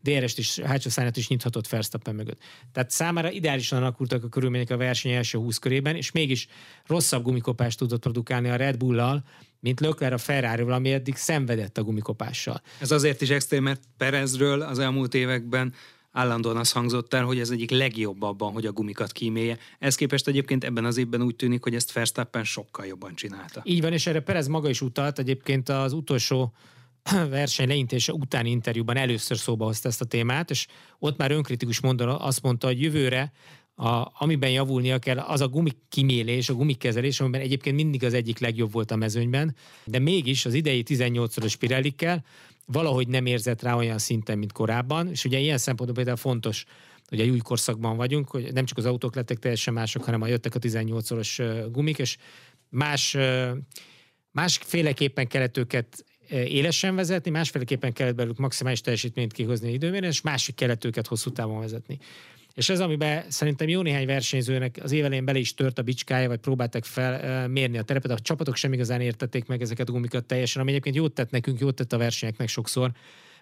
DRS-t 0.00 0.38
is, 0.38 0.58
hátsó 0.58 0.90
szányát 0.90 1.16
is 1.16 1.28
nyithatott 1.28 1.68
Verstappen 1.68 2.14
mögött. 2.14 2.40
Tehát 2.72 2.90
számára 2.90 3.30
ideálisan 3.30 3.78
alakultak 3.78 4.24
a 4.24 4.28
körülmények 4.28 4.70
a 4.70 4.76
verseny 4.76 5.12
első 5.12 5.38
20 5.38 5.58
körében, 5.58 5.96
és 5.96 6.10
mégis 6.10 6.48
rosszabb 6.86 7.22
gumikopást 7.22 7.78
tudott 7.78 8.00
produkálni 8.00 8.48
a 8.48 8.56
Red 8.56 8.76
Bull-lal, 9.00 9.22
mint 9.60 9.80
Lökler 9.80 10.12
a 10.12 10.18
ferrari 10.18 10.62
ami 10.62 10.92
eddig 10.92 11.16
szenvedett 11.16 11.78
a 11.78 11.82
gumikopással. 11.82 12.60
Ez 12.78 12.90
azért 12.90 13.20
is 13.20 13.30
extrém, 13.30 13.62
mert 13.62 13.82
Perezről 13.96 14.62
az 14.62 14.78
elmúlt 14.78 15.14
években 15.14 15.74
állandóan 16.12 16.56
az 16.56 16.72
hangzott 16.72 17.14
el, 17.14 17.24
hogy 17.24 17.38
ez 17.38 17.50
egyik 17.50 17.70
legjobb 17.70 18.22
abban, 18.22 18.52
hogy 18.52 18.66
a 18.66 18.72
gumikat 18.72 19.12
kímélje. 19.12 19.58
Ez 19.78 19.94
képest 19.94 20.28
egyébként 20.28 20.64
ebben 20.64 20.84
az 20.84 20.96
évben 20.96 21.22
úgy 21.22 21.36
tűnik, 21.36 21.62
hogy 21.62 21.74
ezt 21.74 21.92
Verstappen 21.92 22.44
sokkal 22.44 22.86
jobban 22.86 23.14
csinálta. 23.14 23.60
Így 23.64 23.80
van, 23.80 23.92
és 23.92 24.06
erre 24.06 24.20
Perez 24.20 24.46
maga 24.46 24.68
is 24.68 24.80
utalt, 24.80 25.18
egyébként 25.18 25.68
az 25.68 25.92
utolsó 25.92 26.52
verseny 27.28 27.66
leintése 27.66 28.12
utáni 28.12 28.50
interjúban 28.50 28.96
először 28.96 29.36
szóba 29.36 29.64
hozta 29.64 29.88
ezt 29.88 30.00
a 30.00 30.04
témát, 30.04 30.50
és 30.50 30.66
ott 30.98 31.16
már 31.16 31.30
önkritikus 31.30 31.80
mondon 31.80 32.08
azt 32.08 32.42
mondta, 32.42 32.66
hogy 32.66 32.82
jövőre 32.82 33.32
a, 33.80 34.12
amiben 34.18 34.50
javulnia 34.50 34.98
kell, 34.98 35.18
az 35.18 35.40
a 35.40 35.48
gumikimélés, 35.48 36.48
a 36.48 36.54
gumikezelés, 36.54 37.20
amiben 37.20 37.40
egyébként 37.40 37.76
mindig 37.76 38.04
az 38.04 38.14
egyik 38.14 38.38
legjobb 38.38 38.72
volt 38.72 38.90
a 38.90 38.96
mezőnyben, 38.96 39.56
de 39.84 39.98
mégis 39.98 40.46
az 40.46 40.54
idei 40.54 40.84
18-szoros 40.86 41.54
Pirellikkel 41.58 42.24
valahogy 42.66 43.08
nem 43.08 43.26
érzett 43.26 43.62
rá 43.62 43.76
olyan 43.76 43.98
szinten, 43.98 44.38
mint 44.38 44.52
korábban, 44.52 45.08
és 45.08 45.24
ugye 45.24 45.38
ilyen 45.38 45.58
szempontból 45.58 45.96
például 45.96 46.16
fontos, 46.16 46.64
hogy 47.08 47.20
egy 47.20 47.28
új 47.28 47.38
korszakban 47.38 47.96
vagyunk, 47.96 48.28
hogy 48.28 48.52
nem 48.52 48.64
csak 48.64 48.78
az 48.78 48.86
autók 48.86 49.14
lettek 49.14 49.38
teljesen 49.38 49.74
mások, 49.74 50.04
hanem 50.04 50.22
a 50.22 50.26
jöttek 50.26 50.54
a 50.54 50.58
18-szoros 50.58 51.42
gumik, 51.70 51.98
és 51.98 52.16
más, 52.68 53.16
másféleképpen 54.30 55.26
kellett 55.26 55.56
őket 55.56 56.04
élesen 56.28 56.94
vezetni, 56.94 57.30
másféleképpen 57.30 57.92
kellett 57.92 58.14
belőlük 58.14 58.38
maximális 58.38 58.80
teljesítményt 58.80 59.32
kihozni 59.32 59.72
időmérően, 59.72 60.12
és 60.12 60.20
másik 60.20 60.54
kellett 60.54 60.84
őket 60.84 61.06
hosszú 61.06 61.30
távon 61.30 61.60
vezetni. 61.60 61.98
És 62.54 62.68
ez, 62.68 62.80
amiben 62.80 63.24
szerintem 63.28 63.68
jó 63.68 63.82
néhány 63.82 64.06
versenyzőnek 64.06 64.78
az 64.82 64.92
évelén 64.92 65.24
bele 65.24 65.38
is 65.38 65.54
tört 65.54 65.78
a 65.78 65.82
bicskája, 65.82 66.28
vagy 66.28 66.40
próbáltak 66.40 66.84
felmérni 66.84 67.78
a 67.78 67.82
terepet. 67.82 68.10
A 68.10 68.18
csapatok 68.18 68.56
sem 68.56 68.72
igazán 68.72 69.00
értették 69.00 69.46
meg 69.46 69.62
ezeket 69.62 69.88
a 69.88 69.92
gumikat 69.92 70.24
teljesen, 70.24 70.62
ami 70.62 70.70
egyébként 70.70 70.96
jót 70.96 71.14
tett 71.14 71.30
nekünk, 71.30 71.60
jót 71.60 71.74
tett 71.74 71.92
a 71.92 71.98
versenyeknek 71.98 72.48
sokszor, 72.48 72.92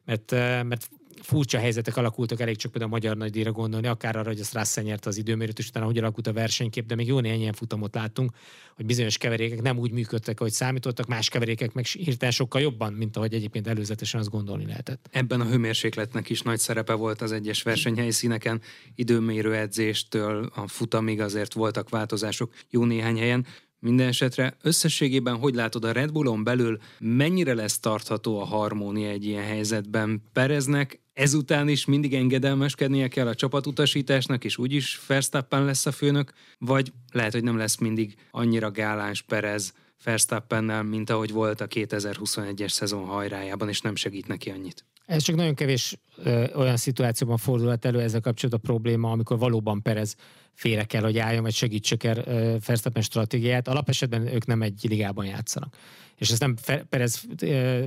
mert, 0.04 0.30
mert 0.64 0.90
furcsa 1.22 1.58
helyzetek 1.58 1.96
alakultak, 1.96 2.40
elég 2.40 2.56
csak 2.56 2.70
például 2.70 2.92
a 2.92 2.94
magyar 2.94 3.16
nagydíjra 3.16 3.52
gondolni, 3.52 3.86
akár 3.86 4.16
arra, 4.16 4.28
hogy 4.28 4.40
azt 4.40 4.54
Russell 4.54 4.84
nyerte 4.84 5.08
az 5.08 5.16
időmérőt, 5.16 5.58
és 5.58 5.68
utána 5.68 5.86
hogy 5.86 5.98
alakult 5.98 6.26
a 6.26 6.32
versenykép, 6.32 6.86
de 6.86 6.94
még 6.94 7.06
jó 7.06 7.20
néhány 7.20 7.40
ilyen 7.40 7.52
futamot 7.52 7.94
láttunk, 7.94 8.30
hogy 8.76 8.86
bizonyos 8.86 9.18
keverékek 9.18 9.62
nem 9.62 9.78
úgy 9.78 9.90
működtek, 9.90 10.40
ahogy 10.40 10.52
számítottak, 10.52 11.06
más 11.06 11.28
keverékek 11.28 11.72
meg 11.72 11.86
hirtelen 11.86 12.34
sokkal 12.34 12.60
jobban, 12.60 12.92
mint 12.92 13.16
ahogy 13.16 13.34
egyébként 13.34 13.66
előzetesen 13.66 14.20
azt 14.20 14.30
gondolni 14.30 14.66
lehetett. 14.66 15.08
Ebben 15.10 15.40
a 15.40 15.44
hőmérsékletnek 15.44 16.30
is 16.30 16.42
nagy 16.42 16.58
szerepe 16.58 16.92
volt 16.92 17.22
az 17.22 17.32
egyes 17.32 17.62
versenyhelyszíneken, 17.62 18.60
időmérő 18.94 19.54
edzéstől 19.54 20.50
a 20.54 20.68
futamig 20.68 21.20
azért 21.20 21.52
voltak 21.52 21.88
változások 21.88 22.54
jó 22.70 22.84
néhány 22.84 23.18
helyen. 23.18 23.46
Minden 23.80 24.08
esetre 24.08 24.56
összességében 24.62 25.36
hogy 25.36 25.54
látod 25.54 25.84
a 25.84 25.92
Red 25.92 26.12
Bullon 26.12 26.44
belül, 26.44 26.78
mennyire 26.98 27.54
lesz 27.54 27.78
tartható 27.78 28.40
a 28.40 28.44
harmónia 28.44 29.08
egy 29.08 29.24
ilyen 29.24 29.44
helyzetben? 29.44 30.22
Pereznek 30.32 31.00
ezután 31.18 31.68
is 31.68 31.84
mindig 31.84 32.14
engedelmeskednie 32.14 33.08
kell 33.08 33.26
a 33.26 33.34
csapatutasításnak, 33.34 34.44
és 34.44 34.58
úgyis 34.58 35.00
Verstappen 35.06 35.64
lesz 35.64 35.86
a 35.86 35.92
főnök, 35.92 36.32
vagy 36.58 36.92
lehet, 37.12 37.32
hogy 37.32 37.42
nem 37.42 37.56
lesz 37.56 37.76
mindig 37.76 38.14
annyira 38.30 38.70
gáláns 38.70 39.22
Perez 39.22 39.72
Verstappennel, 40.04 40.82
mint 40.82 41.10
ahogy 41.10 41.32
volt 41.32 41.60
a 41.60 41.66
2021-es 41.66 42.68
szezon 42.68 43.04
hajrájában, 43.04 43.68
és 43.68 43.80
nem 43.80 43.94
segít 43.94 44.26
neki 44.26 44.50
annyit. 44.50 44.84
Ez 45.06 45.22
csak 45.22 45.36
nagyon 45.36 45.54
kevés 45.54 45.98
ö, 46.16 46.44
olyan 46.54 46.76
szituációban 46.76 47.36
fordulhat 47.36 47.84
elő 47.84 48.00
ezzel 48.00 48.20
kapcsolatban 48.20 48.60
a 48.64 48.72
probléma, 48.72 49.10
amikor 49.10 49.38
valóban 49.38 49.82
Perez 49.82 50.16
félre 50.54 50.84
kell, 50.84 51.02
hogy 51.02 51.18
álljon, 51.18 51.42
vagy 51.42 51.54
segítsek 51.54 52.04
el 52.04 52.24
Verstappen 52.66 53.02
stratégiát. 53.02 53.68
Alapesetben 53.68 54.26
ők 54.26 54.46
nem 54.46 54.62
egy 54.62 54.80
ligában 54.88 55.24
játszanak. 55.24 55.76
És 56.16 56.30
ezt 56.30 56.40
nem 56.40 56.54
Perez 56.88 57.22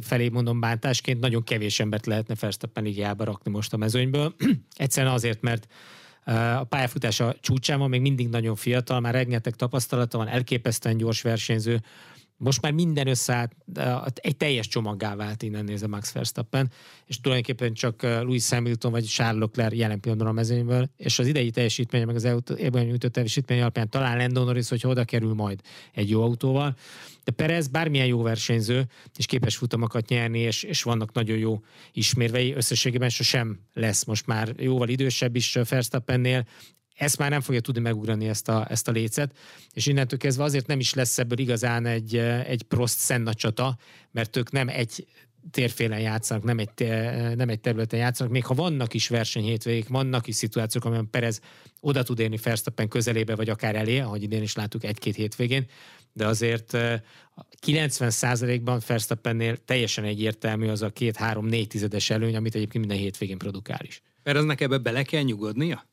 felé 0.01 0.29
mondom 0.29 0.59
bántásként, 0.59 1.19
nagyon 1.19 1.43
kevés 1.43 1.79
embert 1.79 2.05
lehetne 2.05 2.35
Verstappen 2.39 2.83
ligába 2.83 3.23
rakni 3.23 3.51
most 3.51 3.73
a 3.73 3.77
mezőnyből. 3.77 4.35
Egyszerűen 4.75 5.13
azért, 5.13 5.41
mert 5.41 5.67
a 6.57 6.63
pályafutása 6.63 7.35
csúcsán 7.39 7.79
még 7.79 8.01
mindig 8.01 8.29
nagyon 8.29 8.55
fiatal, 8.55 8.99
már 8.99 9.13
rengeteg 9.13 9.55
tapasztalata 9.55 10.17
van, 10.17 10.27
elképesztően 10.27 10.97
gyors 10.97 11.21
versenyző, 11.21 11.81
most 12.43 12.61
már 12.61 12.71
minden 12.71 13.07
összeállt, 13.07 13.53
egy 14.13 14.37
teljes 14.37 14.67
csomaggá 14.67 15.15
vált 15.15 15.43
innen 15.43 15.63
nézve 15.63 15.87
Max 15.87 16.11
Verstappen, 16.11 16.71
és 17.05 17.19
tulajdonképpen 17.19 17.73
csak 17.73 18.01
Louis 18.01 18.49
Hamilton 18.49 18.91
vagy 18.91 19.05
Charles 19.05 19.41
Leclerc 19.41 19.75
jelen 19.75 19.99
pillanatban 19.99 20.33
a 20.33 20.35
mezőnyből, 20.35 20.89
és 20.97 21.19
az 21.19 21.27
idei 21.27 21.49
teljesítménye, 21.49 22.05
meg 22.05 22.15
az 22.15 22.25
ebben 22.57 22.85
nyújtott 22.85 23.11
teljesítmény 23.11 23.61
alapján 23.61 23.89
talán 23.89 24.17
Lando 24.17 24.43
Norris, 24.43 24.69
hogy 24.69 24.81
oda 24.85 25.03
kerül 25.03 25.33
majd 25.33 25.59
egy 25.93 26.09
jó 26.09 26.21
autóval. 26.21 26.75
De 27.23 27.31
Perez 27.31 27.67
bármilyen 27.67 28.07
jó 28.07 28.21
versenyző, 28.21 28.85
és 29.17 29.25
képes 29.25 29.55
futamokat 29.55 30.07
nyerni, 30.07 30.39
és, 30.39 30.63
és 30.63 30.83
vannak 30.83 31.13
nagyon 31.13 31.37
jó 31.37 31.59
ismérvei, 31.91 32.53
összességében 32.53 33.09
sosem 33.09 33.59
lesz 33.73 34.03
most 34.05 34.27
már 34.27 34.53
jóval 34.57 34.89
idősebb 34.89 35.35
is 35.35 35.57
Verstappennél, 35.69 36.45
ezt 37.01 37.17
már 37.17 37.29
nem 37.29 37.41
fogja 37.41 37.59
tudni 37.59 37.81
megugrani 37.81 38.27
ezt 38.27 38.49
a, 38.49 38.65
ezt 38.69 38.87
a 38.87 38.91
lécet, 38.91 39.37
és 39.73 39.85
innentől 39.85 40.19
kezdve 40.19 40.43
azért 40.43 40.67
nem 40.67 40.79
is 40.79 40.93
lesz 40.93 41.17
ebből 41.17 41.39
igazán 41.39 41.85
egy, 41.85 42.15
egy 42.45 42.63
prost 42.63 42.97
szenna 42.97 43.33
csata, 43.33 43.77
mert 44.11 44.35
ők 44.37 44.51
nem 44.51 44.67
egy 44.67 45.07
térfélen 45.51 45.99
játszanak, 45.99 46.43
nem 46.43 46.59
egy, 46.59 46.69
nem 47.35 47.49
egy 47.49 47.59
területen 47.59 47.99
játszanak, 47.99 48.31
még 48.31 48.45
ha 48.45 48.53
vannak 48.53 48.93
is 48.93 49.07
versenyhétvégék, 49.07 49.87
vannak 49.87 50.27
is 50.27 50.35
szituációk, 50.35 50.85
amiben 50.85 51.09
Perez 51.09 51.41
oda 51.79 52.03
tud 52.03 52.19
érni 52.19 52.37
Verstappen 52.43 52.87
közelébe, 52.87 53.35
vagy 53.35 53.49
akár 53.49 53.75
elé, 53.75 53.99
ahogy 53.99 54.23
idén 54.23 54.41
is 54.41 54.55
láttuk 54.55 54.83
egy-két 54.83 55.15
hétvégén, 55.15 55.65
de 56.13 56.27
azért 56.27 56.77
90%-ban 57.65 58.81
Verstappennél 58.87 59.57
teljesen 59.57 60.03
egyértelmű 60.03 60.67
az 60.67 60.81
a 60.81 60.89
két-három-négy 60.89 61.67
tizedes 61.67 62.09
előny, 62.09 62.35
amit 62.35 62.55
egyébként 62.55 62.85
minden 62.85 63.03
hétvégén 63.03 63.37
produkál 63.37 63.81
is. 63.81 64.01
Pereznek 64.23 64.61
ebbe 64.61 64.77
bele 64.77 65.03
kell 65.03 65.21
nyugodnia? 65.21 65.89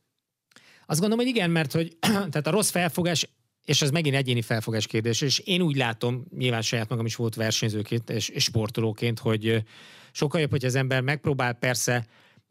Azt 0.89 0.99
gondolom, 0.99 1.25
hogy 1.25 1.35
igen, 1.35 1.49
mert 1.49 1.71
hogy 1.71 1.97
tehát 2.31 2.47
a 2.47 2.51
rossz 2.51 2.69
felfogás 2.69 3.29
és 3.65 3.81
ez 3.81 3.89
megint 3.89 4.15
egyéni 4.15 4.41
felfogás 4.41 4.87
kérdés, 4.87 5.21
és 5.21 5.39
én 5.39 5.61
úgy 5.61 5.75
látom, 5.75 6.25
nyilván 6.37 6.61
saját 6.61 6.89
magam 6.89 7.05
is 7.05 7.15
volt 7.15 7.35
versenyzőként 7.35 8.09
és, 8.09 8.31
sportolóként, 8.35 9.19
hogy 9.19 9.63
sokkal 10.11 10.41
jobb, 10.41 10.49
hogy 10.49 10.65
az 10.65 10.75
ember 10.75 11.01
megpróbál 11.01 11.53
persze 11.53 12.05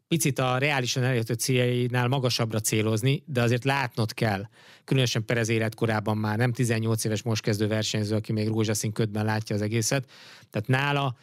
picit 0.07 0.39
a 0.39 0.57
reálisan 0.57 1.03
elérhető 1.03 1.33
céljainál 1.33 2.07
magasabbra 2.07 2.59
célozni, 2.59 3.23
de 3.25 3.41
azért 3.41 3.63
látnod 3.63 4.13
kell, 4.13 4.47
különösen 4.83 5.25
Perez 5.25 5.49
életkorában 5.49 6.17
már 6.17 6.37
nem 6.37 6.53
18 6.53 7.03
éves 7.03 7.21
most 7.21 7.41
kezdő 7.41 7.67
versenyző, 7.67 8.15
aki 8.15 8.31
még 8.31 8.47
rózsaszín 8.47 8.91
ködben 8.91 9.25
látja 9.25 9.55
az 9.55 9.61
egészet. 9.61 10.09
Tehát 10.49 10.67
nála 10.67 11.15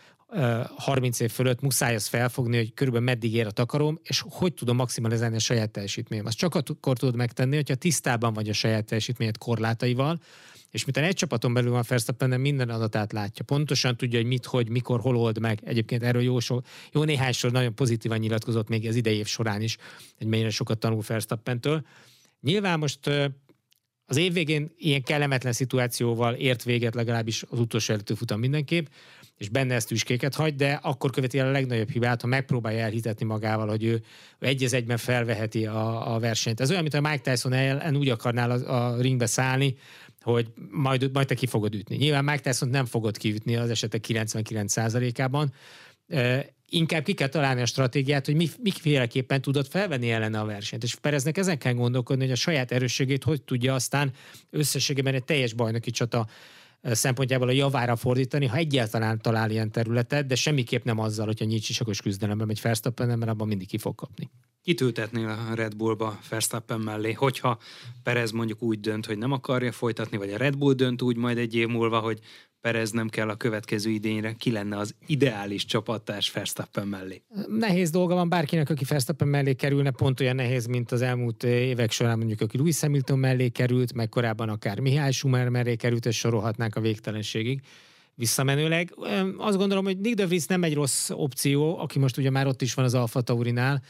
30 0.76 1.20
év 1.20 1.30
fölött 1.30 1.60
muszáj 1.60 1.94
azt 1.94 2.08
felfogni, 2.08 2.56
hogy 2.56 2.74
körülbelül 2.74 3.06
meddig 3.06 3.34
ér 3.34 3.46
a 3.46 3.50
takarom, 3.50 4.00
és 4.02 4.24
hogy 4.28 4.54
tudom 4.54 4.76
maximalizálni 4.76 5.36
a 5.36 5.38
saját 5.38 5.70
teljesítményem. 5.70 6.26
Azt 6.26 6.36
csak 6.36 6.54
akkor 6.54 6.98
tudod 6.98 7.16
megtenni, 7.16 7.54
hogyha 7.54 7.74
tisztában 7.74 8.32
vagy 8.32 8.48
a 8.48 8.52
saját 8.52 8.84
teljesítményed 8.84 9.38
korlátaival, 9.38 10.20
és 10.70 10.84
miután 10.84 11.04
egy 11.04 11.14
csapaton 11.14 11.52
belül 11.52 11.70
van 11.70 11.84
Verstappen, 11.88 12.40
minden 12.40 12.68
adatát 12.68 13.12
látja. 13.12 13.44
Pontosan 13.44 13.96
tudja, 13.96 14.18
hogy 14.18 14.28
mit, 14.28 14.44
hogy, 14.44 14.68
mikor, 14.68 15.00
hol 15.00 15.16
old 15.16 15.38
meg. 15.38 15.60
Egyébként 15.64 16.02
erről 16.02 16.22
jó, 16.22 16.38
so, 16.40 16.60
jó 16.92 17.04
néhány 17.04 17.32
sor 17.32 17.52
nagyon 17.52 17.74
pozitívan 17.74 18.18
nyilatkozott 18.18 18.68
még 18.68 18.86
az 18.88 18.94
idei 18.94 19.16
év 19.16 19.26
során 19.26 19.62
is, 19.62 19.76
hogy 20.18 20.26
mennyire 20.26 20.50
sokat 20.50 20.78
tanul 20.78 21.02
Verstappentől. 21.06 21.86
Nyilván 22.40 22.78
most 22.78 23.10
az 24.06 24.16
év 24.16 24.32
végén 24.32 24.72
ilyen 24.76 25.02
kellemetlen 25.02 25.52
szituációval 25.52 26.34
ért 26.34 26.62
véget 26.62 26.94
legalábbis 26.94 27.42
az 27.48 27.58
utolsó 27.58 27.92
előtti 27.92 28.14
futam 28.14 28.40
mindenképp, 28.40 28.86
és 29.38 29.48
benne 29.48 29.74
ezt 29.74 29.88
tüskéket 29.88 30.34
hagy, 30.34 30.54
de 30.54 30.78
akkor 30.82 31.10
követi 31.10 31.38
el 31.38 31.46
a 31.46 31.50
legnagyobb 31.50 31.90
hibát, 31.90 32.20
ha 32.20 32.26
megpróbálja 32.26 32.80
elhitetni 32.80 33.26
magával, 33.26 33.68
hogy 33.68 33.84
ő, 33.84 34.02
egy 34.40 34.74
egyben 34.74 34.96
felveheti 34.96 35.66
a, 35.66 36.14
a 36.14 36.18
versenyt. 36.18 36.60
Ez 36.60 36.70
olyan, 36.70 36.82
mint 36.82 36.94
a 36.94 37.00
Mike 37.00 37.32
Tyson 37.32 37.52
ellen 37.52 37.96
úgy 37.96 38.08
akarnál 38.08 38.50
a, 38.50 38.94
a 38.94 39.00
ringbe 39.00 39.26
szállni, 39.26 39.76
hogy 40.20 40.46
majd, 40.70 41.10
majd 41.12 41.26
te 41.26 41.34
ki 41.34 41.46
fogod 41.46 41.74
ütni. 41.74 41.96
Nyilván 41.96 42.24
Mike 42.24 42.50
Tyson 42.50 42.68
nem 42.68 42.84
fogod 42.84 43.16
kiütni 43.16 43.56
az 43.56 43.70
esetek 43.70 44.04
99%-ában, 44.08 45.52
inkább 46.68 47.02
ki 47.02 47.12
kell 47.12 47.28
találni 47.28 47.60
a 47.60 47.66
stratégiát, 47.66 48.26
hogy 48.26 48.34
mi, 48.34 48.48
miféleképpen 48.62 49.40
tudod 49.40 49.66
felvenni 49.66 50.10
ellene 50.10 50.40
a 50.40 50.44
versenyt. 50.44 50.82
És 50.82 50.94
Pereznek 50.94 51.38
ezen 51.38 51.58
kell 51.58 51.72
gondolkodni, 51.72 52.22
hogy 52.22 52.32
a 52.32 52.36
saját 52.36 52.72
erősségét 52.72 53.24
hogy 53.24 53.42
tudja 53.42 53.74
aztán 53.74 54.10
összességében 54.50 55.14
egy 55.14 55.24
teljes 55.24 55.52
bajnoki 55.52 55.90
csata 55.90 56.26
szempontjából 56.94 57.48
a 57.48 57.52
javára 57.52 57.96
fordítani, 57.96 58.46
ha 58.46 58.56
egyáltalán 58.56 59.20
talál 59.20 59.50
ilyen 59.50 59.70
területet, 59.70 60.26
de 60.26 60.34
semmiképp 60.34 60.84
nem 60.84 60.98
azzal, 60.98 61.26
hogyha 61.26 61.44
nyílt 61.44 61.62
sisakos 61.62 62.00
küzdelemben 62.00 62.46
megy 62.46 62.60
Verstappen, 62.62 63.18
mert 63.18 63.30
abban 63.30 63.48
mindig 63.48 63.68
ki 63.68 63.78
fog 63.78 63.94
kapni. 63.94 64.30
Kit 64.62 64.80
ültetnél 64.80 65.28
a 65.28 65.54
Red 65.54 65.76
Bullba 65.76 66.18
Verstappen 66.28 66.80
mellé, 66.80 67.12
hogyha 67.12 67.58
Perez 68.02 68.30
mondjuk 68.30 68.62
úgy 68.62 68.80
dönt, 68.80 69.06
hogy 69.06 69.18
nem 69.18 69.32
akarja 69.32 69.72
folytatni, 69.72 70.16
vagy 70.16 70.30
a 70.30 70.36
Red 70.36 70.56
Bull 70.56 70.74
dönt 70.74 71.02
úgy 71.02 71.16
majd 71.16 71.38
egy 71.38 71.54
év 71.54 71.68
múlva, 71.68 72.00
hogy 72.00 72.20
Perez 72.66 72.90
nem 72.90 73.08
kell 73.08 73.28
a 73.28 73.36
következő 73.36 73.90
idényre, 73.90 74.32
ki 74.32 74.50
lenne 74.50 74.78
az 74.78 74.94
ideális 75.06 75.64
csapattárs 75.64 76.30
Verstappen 76.30 76.88
mellé? 76.88 77.22
Nehéz 77.48 77.90
dolga 77.90 78.14
van 78.14 78.28
bárkinek, 78.28 78.70
aki 78.70 78.84
Verstappen 78.88 79.28
mellé 79.28 79.54
kerülne, 79.54 79.90
pont 79.90 80.20
olyan 80.20 80.34
nehéz, 80.34 80.66
mint 80.66 80.92
az 80.92 81.02
elmúlt 81.02 81.44
évek 81.44 81.90
során 81.90 82.18
mondjuk, 82.18 82.40
aki 82.40 82.56
Louis 82.56 82.80
Hamilton 82.80 83.18
mellé 83.18 83.48
került, 83.48 83.92
meg 83.92 84.08
korábban 84.08 84.48
akár 84.48 84.80
Mihály 84.80 85.12
Schumer 85.12 85.48
mellé 85.48 85.76
került, 85.76 86.06
és 86.06 86.18
sorolhatnánk 86.18 86.76
a 86.76 86.80
végtelenségig 86.80 87.60
visszamenőleg. 88.14 88.94
Azt 89.36 89.56
gondolom, 89.56 89.84
hogy 89.84 89.98
Nick 89.98 90.16
de 90.16 90.26
Vries 90.26 90.46
nem 90.46 90.62
egy 90.62 90.74
rossz 90.74 91.10
opció, 91.10 91.78
aki 91.78 91.98
most 91.98 92.16
ugye 92.16 92.30
már 92.30 92.46
ott 92.46 92.62
is 92.62 92.74
van 92.74 92.84
az 92.84 92.94
Alfa 92.94 93.20
Taurinál, 93.20 93.82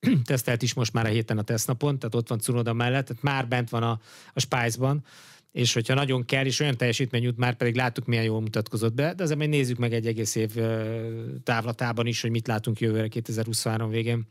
tesztelt 0.24 0.62
is 0.62 0.74
most 0.74 0.92
már 0.92 1.06
a 1.06 1.08
héten 1.08 1.38
a 1.38 1.42
tesztnapon, 1.42 1.98
tehát 1.98 2.14
ott 2.14 2.28
van 2.28 2.38
Cunoda 2.38 2.72
mellett, 2.72 3.06
tehát 3.06 3.22
már 3.22 3.48
bent 3.48 3.70
van 3.70 3.82
a, 3.82 4.00
a 4.32 4.40
Spice-ban, 4.40 5.04
és 5.52 5.72
hogyha 5.72 5.94
nagyon 5.94 6.24
kell, 6.24 6.46
és 6.46 6.60
olyan 6.60 6.76
teljesítmény 6.76 7.22
jut, 7.22 7.36
már 7.36 7.56
pedig 7.56 7.74
láttuk, 7.74 8.06
milyen 8.06 8.24
jól 8.24 8.40
mutatkozott 8.40 8.94
be, 8.94 9.14
de 9.14 9.22
azért 9.22 9.38
majd 9.38 9.50
nézzük 9.50 9.78
meg 9.78 9.92
egy 9.92 10.06
egész 10.06 10.34
év 10.34 10.50
távlatában 11.42 12.06
is, 12.06 12.20
hogy 12.20 12.30
mit 12.30 12.46
látunk 12.46 12.80
jövőre 12.80 13.08
2023 13.08 13.90
végén, 13.90 14.26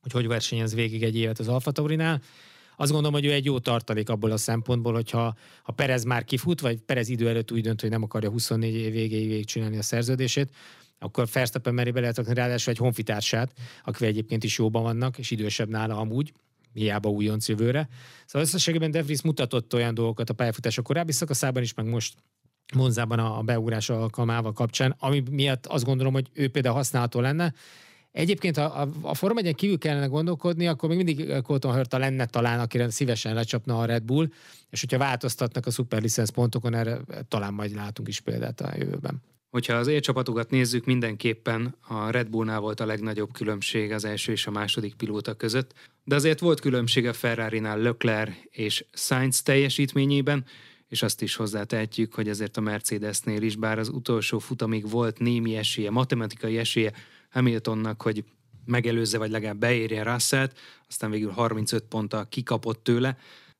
hogy 0.00 0.12
hogy 0.12 0.26
versenyez 0.26 0.74
végig 0.74 1.02
egy 1.02 1.16
évet 1.16 1.38
az 1.38 1.48
Alfa 1.48 1.70
Taurinál. 1.70 2.22
Azt 2.76 2.90
gondolom, 2.90 3.14
hogy 3.14 3.24
ő 3.24 3.32
egy 3.32 3.44
jó 3.44 3.58
tartalék 3.58 4.08
abból 4.08 4.30
a 4.30 4.36
szempontból, 4.36 4.92
hogyha 4.92 5.36
ha 5.62 5.72
Perez 5.72 6.04
már 6.04 6.24
kifut, 6.24 6.60
vagy 6.60 6.80
Perez 6.80 7.08
idő 7.08 7.28
előtt 7.28 7.52
úgy 7.52 7.60
dönt, 7.60 7.80
hogy 7.80 7.90
nem 7.90 8.02
akarja 8.02 8.30
24 8.30 8.74
év 8.74 8.92
végéig 8.92 9.28
végigcsinálni 9.28 9.76
a 9.76 9.82
szerződését, 9.82 10.50
akkor 10.98 11.28
Fersztappen 11.28 11.74
meri 11.74 11.90
be 11.90 12.00
lehet 12.00 12.18
ráadásul 12.18 12.72
egy 12.72 12.78
honfitársát, 12.78 13.52
akivel 13.84 14.08
egyébként 14.08 14.44
is 14.44 14.58
jóban 14.58 14.82
vannak, 14.82 15.18
és 15.18 15.30
idősebb 15.30 15.68
nála 15.68 15.98
amúgy, 15.98 16.32
hiába 16.76 17.08
újonc 17.08 17.48
jövőre. 17.48 17.88
Szóval 18.26 18.46
összességében 18.46 18.90
De 18.90 19.02
Vries 19.02 19.22
mutatott 19.22 19.74
olyan 19.74 19.94
dolgokat 19.94 20.30
a 20.30 20.34
pályafutása 20.34 20.82
korábbi 20.82 21.12
szakaszában 21.12 21.62
is, 21.62 21.74
meg 21.74 21.86
most 21.86 22.14
Monzában 22.74 23.18
a 23.18 23.42
beugrása 23.42 24.00
alkalmával 24.00 24.52
kapcsán, 24.52 24.94
ami 24.98 25.22
miatt 25.30 25.66
azt 25.66 25.84
gondolom, 25.84 26.12
hogy 26.12 26.28
ő 26.32 26.48
például 26.48 26.74
használható 26.74 27.20
lenne. 27.20 27.52
Egyébként, 28.12 28.56
ha 28.56 28.64
a, 28.64 28.88
a 29.02 29.14
Forma 29.14 29.40
1 29.40 29.54
kívül 29.54 29.78
kellene 29.78 30.06
gondolkodni, 30.06 30.66
akkor 30.66 30.88
még 30.88 31.04
mindig 31.04 31.42
Colton 31.42 31.74
Hurta 31.74 31.98
lenne 31.98 32.26
talán, 32.26 32.60
akire 32.60 32.90
szívesen 32.90 33.34
lecsapna 33.34 33.78
a 33.78 33.84
Red 33.84 34.02
Bull, 34.02 34.28
és 34.70 34.80
hogyha 34.80 34.98
változtatnak 34.98 35.66
a 35.66 35.70
szuperlicensz 35.70 36.30
pontokon, 36.30 36.74
erre 36.74 37.00
talán 37.28 37.54
majd 37.54 37.74
látunk 37.74 38.08
is 38.08 38.20
példát 38.20 38.60
a 38.60 38.72
jövőben 38.76 39.22
Hogyha 39.56 39.74
az 39.74 39.86
élcsapatokat 39.86 40.50
nézzük, 40.50 40.84
mindenképpen 40.84 41.74
a 41.80 42.10
Red 42.10 42.28
Bullnál 42.28 42.60
volt 42.60 42.80
a 42.80 42.86
legnagyobb 42.86 43.32
különbség 43.32 43.92
az 43.92 44.04
első 44.04 44.32
és 44.32 44.46
a 44.46 44.50
második 44.50 44.94
pilóta 44.94 45.34
között, 45.34 45.72
de 46.04 46.14
azért 46.14 46.40
volt 46.40 46.60
különbség 46.60 47.06
a 47.06 47.12
Ferrari-nál 47.12 47.78
Leclerc 47.78 48.32
és 48.50 48.84
Sainz 48.92 49.42
teljesítményében, 49.42 50.44
és 50.88 51.02
azt 51.02 51.22
is 51.22 51.36
hozzátehetjük, 51.36 52.14
hogy 52.14 52.28
ezért 52.28 52.56
a 52.56 52.60
Mercedesnél 52.60 53.42
is, 53.42 53.56
bár 53.56 53.78
az 53.78 53.88
utolsó 53.88 54.38
futamig 54.38 54.90
volt 54.90 55.18
némi 55.18 55.56
esélye, 55.56 55.90
matematikai 55.90 56.58
esélye 56.58 56.92
Hamiltonnak, 57.30 58.02
hogy 58.02 58.24
megelőzze, 58.64 59.18
vagy 59.18 59.30
legalább 59.30 59.58
beérje 59.58 60.02
Russellt, 60.02 60.58
aztán 60.88 61.10
végül 61.10 61.30
35 61.30 61.84
ponttal 61.84 62.28
kikapott 62.28 62.84
tőle, 62.84 63.18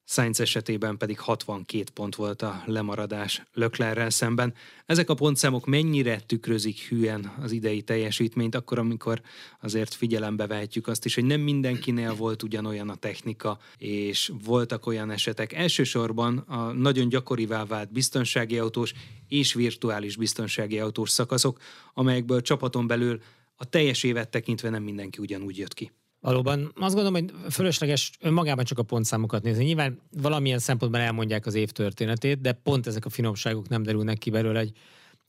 Sainz 0.09 0.41
esetében 0.41 0.97
pedig 0.97 1.19
62 1.19 1.85
pont 1.95 2.15
volt 2.15 2.43
a 2.43 2.63
lemaradás 2.67 3.43
Löklerrel 3.53 4.11
szemben. 4.11 4.55
Ezek 4.87 5.11
a 5.11 5.15
pontszámok 5.15 5.67
mennyire 5.67 6.21
tükrözik 6.21 6.79
hűen 6.79 7.33
az 7.41 7.53
idei 7.53 7.83
teljesítményt, 7.83 8.55
akkor, 8.55 8.79
amikor 8.79 9.23
azért 9.61 9.95
figyelembe 9.95 10.47
vehetjük 10.47 10.87
azt 10.87 11.05
is, 11.05 11.15
hogy 11.15 11.25
nem 11.25 11.41
mindenkinél 11.41 12.15
volt 12.15 12.43
ugyanolyan 12.43 12.89
a 12.89 12.95
technika, 12.95 13.59
és 13.79 14.33
voltak 14.45 14.87
olyan 14.87 15.11
esetek, 15.11 15.53
elsősorban 15.53 16.39
a 16.39 16.73
nagyon 16.73 17.09
gyakorivá 17.09 17.65
vált 17.65 17.93
biztonsági 17.93 18.59
autós 18.59 18.93
és 19.29 19.55
virtuális 19.55 20.17
biztonsági 20.17 20.79
autós 20.79 21.11
szakaszok, 21.11 21.61
amelyekből 21.95 22.41
csapaton 22.41 22.87
belül 22.87 23.21
a 23.57 23.65
teljes 23.65 24.03
évet 24.03 24.31
tekintve 24.31 24.71
nem 24.71 24.83
mindenki 24.83 25.21
ugyanúgy 25.21 25.59
jött 25.59 25.75
ki. 25.75 25.91
Valóban 26.27 26.73
azt 26.75 26.95
gondolom, 26.95 27.13
hogy 27.13 27.53
fölösleges 27.53 28.11
önmagában 28.21 28.65
csak 28.65 28.79
a 28.79 28.83
pontszámokat 28.83 29.43
nézni. 29.43 29.65
Nyilván 29.65 30.01
valamilyen 30.23 30.59
szempontból 30.59 31.01
elmondják 31.01 31.47
az 31.47 31.55
év 31.55 31.71
történetét, 31.71 32.41
de 32.41 32.53
pont 32.53 32.87
ezek 32.87 33.05
a 33.05 33.09
finomságok 33.09 33.69
nem 33.69 33.83
derülnek 33.83 34.19
ki 34.19 34.31
belőle, 34.31 34.59
hogy 34.59 34.73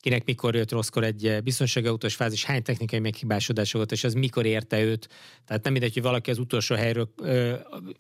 kinek 0.01 0.25
mikor 0.25 0.55
jött 0.55 0.71
rosszkor 0.71 1.03
egy 1.03 1.39
biztonságautós 1.43 2.15
fázis, 2.15 2.45
hány 2.45 2.63
technikai 2.63 2.99
meghibásodása 2.99 3.77
volt, 3.77 3.91
és 3.91 4.03
az 4.03 4.13
mikor 4.13 4.45
érte 4.45 4.83
őt. 4.83 5.09
Tehát 5.45 5.63
nem 5.63 5.71
mindegy, 5.71 5.93
hogy 5.93 6.03
valaki 6.03 6.31
az 6.31 6.37
utolsó 6.37 6.75
helyről 6.75 7.13
ö, 7.21 7.53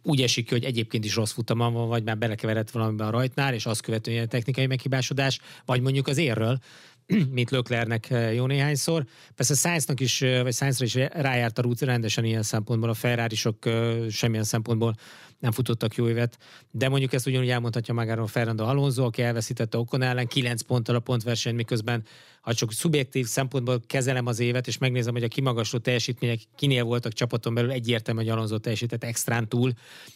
úgy 0.03 0.21
esik 0.21 0.45
ki, 0.45 0.53
hogy 0.53 0.63
egyébként 0.63 1.05
is 1.05 1.15
rossz 1.15 1.31
futama 1.31 1.71
van, 1.71 1.87
vagy 1.87 2.03
már 2.03 2.17
belekeveredett 2.17 2.71
valamiben 2.71 3.07
a 3.07 3.11
rajtnál, 3.11 3.53
és 3.53 3.65
azt 3.65 3.81
követően 3.81 4.23
a 4.23 4.27
technikai 4.27 4.67
meghibásodás, 4.67 5.39
vagy 5.65 5.81
mondjuk 5.81 6.07
az 6.07 6.17
érről, 6.17 6.59
mint 7.31 7.51
Löklernek 7.51 8.09
eh, 8.09 8.35
jó 8.35 8.45
néhányszor. 8.45 9.05
Persze 9.35 9.53
Sainznak 9.53 9.99
is, 9.99 10.21
eh, 10.21 10.41
vagy 10.41 10.53
Sainzra 10.53 10.85
is 10.85 10.95
rájárt 10.95 11.57
a 11.57 11.61
rút 11.61 11.81
rendesen 11.81 12.23
ilyen 12.23 12.43
szempontból, 12.43 12.89
a 12.89 12.93
ferrari 12.93 13.35
eh, 13.61 14.09
semmilyen 14.09 14.43
szempontból 14.43 14.95
nem 15.39 15.51
futottak 15.51 15.95
jó 15.95 16.07
évet, 16.07 16.37
de 16.71 16.89
mondjuk 16.89 17.13
ezt 17.13 17.27
ugyanúgy 17.27 17.49
elmondhatja 17.49 17.93
magáról 17.93 18.27
Fernando 18.27 18.63
Alonso, 18.63 19.03
aki 19.03 19.21
elveszítette 19.21 19.77
Okon 19.77 20.01
ellen 20.01 20.27
9 20.27 20.61
ponttal 20.61 20.95
a 20.95 20.99
pontverseny, 20.99 21.55
miközben 21.55 22.03
ha 22.41 22.53
csak 22.53 22.73
szubjektív 22.73 23.25
szempontból 23.25 23.81
kezelem 23.87 24.25
az 24.25 24.39
évet, 24.39 24.67
és 24.67 24.77
megnézem, 24.77 25.13
hogy 25.13 25.23
a 25.23 25.27
kimagasló 25.27 25.79
teljesítmények 25.79 26.39
kinél 26.55 26.83
voltak 26.83 27.13
csapaton 27.13 27.53
belül, 27.53 27.71
egyértelmű, 27.71 28.21
hogy 28.21 28.29
Alonso 28.29 28.57
teljesített 28.57 29.03
extrán 29.03 29.47
túl. 29.47 29.71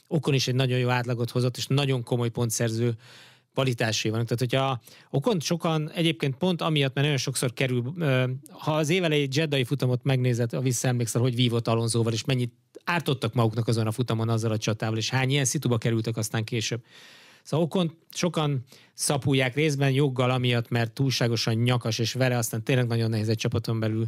Okon 0.08 0.34
is 0.34 0.48
egy 0.48 0.56
nagyon 0.56 0.80
jó 0.80 0.90
átlagot 0.90 1.30
hozott, 1.30 1.58
és 1.58 1.68
nagyon 1.68 2.04
komoly 2.04 2.30
pontszerző 2.30 2.96
kvalitásé 3.54 4.10
vannak. 4.10 4.28
Tehát, 4.28 4.40
hogyha 4.40 4.82
okon 5.10 5.40
sokan 5.40 5.92
egyébként 5.92 6.36
pont 6.36 6.62
amiatt, 6.62 6.94
mert 6.94 7.06
nagyon 7.06 7.22
sokszor 7.22 7.54
kerül, 7.54 7.94
ha 8.50 8.76
az 8.76 8.90
évelei 8.90 9.28
Jeddai 9.32 9.64
futamot 9.64 10.04
megnézed, 10.04 10.54
a 10.54 10.62
visszaemlékszel, 10.62 11.22
hogy 11.22 11.36
vívott 11.36 11.68
Alonzóval, 11.68 12.14
és 12.14 12.26
mennyit 12.26 12.54
ártottak 12.84 13.34
maguknak 13.34 13.68
azon 13.68 13.88
a 13.88 13.92
futamon 13.92 14.30
azzal 14.30 14.52
a 14.52 14.58
csatával, 14.58 14.98
és 14.98 15.10
hány 15.10 15.30
ilyen 15.30 15.46
szituba 15.46 15.78
kerültek 15.78 16.18
aztán 16.18 16.44
később. 16.44 16.84
Szóval 17.44 17.66
okon 17.66 17.98
sokan 18.10 18.64
szapulják 18.94 19.56
részben 19.56 19.92
joggal 19.92 20.32
amiatt, 20.32 20.70
mert 20.70 20.92
túlságosan 20.92 21.54
nyakas, 21.54 22.00
és 22.00 22.14
vele 22.14 22.38
aztán 22.38 22.64
tényleg 22.64 22.88
nagyon 22.88 23.10
nehéz 23.10 23.30
egy 23.30 23.38
csapaton 23.38 23.80
belül 23.80 24.06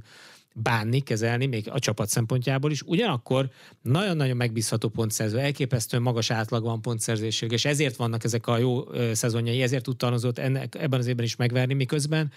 bánni, 0.53 0.99
kezelni, 0.99 1.45
még 1.45 1.69
a 1.69 1.79
csapat 1.79 2.09
szempontjából 2.09 2.71
is. 2.71 2.81
Ugyanakkor 2.81 3.49
nagyon-nagyon 3.81 4.37
megbízható 4.37 4.89
pontszerző, 4.89 5.39
elképesztően 5.39 6.03
magas 6.03 6.31
átlag 6.31 6.63
van 6.63 6.81
pontszerzésig, 6.81 7.51
és 7.51 7.65
ezért 7.65 7.95
vannak 7.95 8.23
ezek 8.23 8.47
a 8.47 8.57
jó 8.57 8.83
szezonjai, 9.13 9.61
ezért 9.61 9.83
tudta 9.83 10.13
ennek, 10.33 10.75
ebben 10.75 10.99
az 10.99 11.07
évben 11.07 11.25
is 11.25 11.35
megverni, 11.35 11.73
miközben 11.73 12.31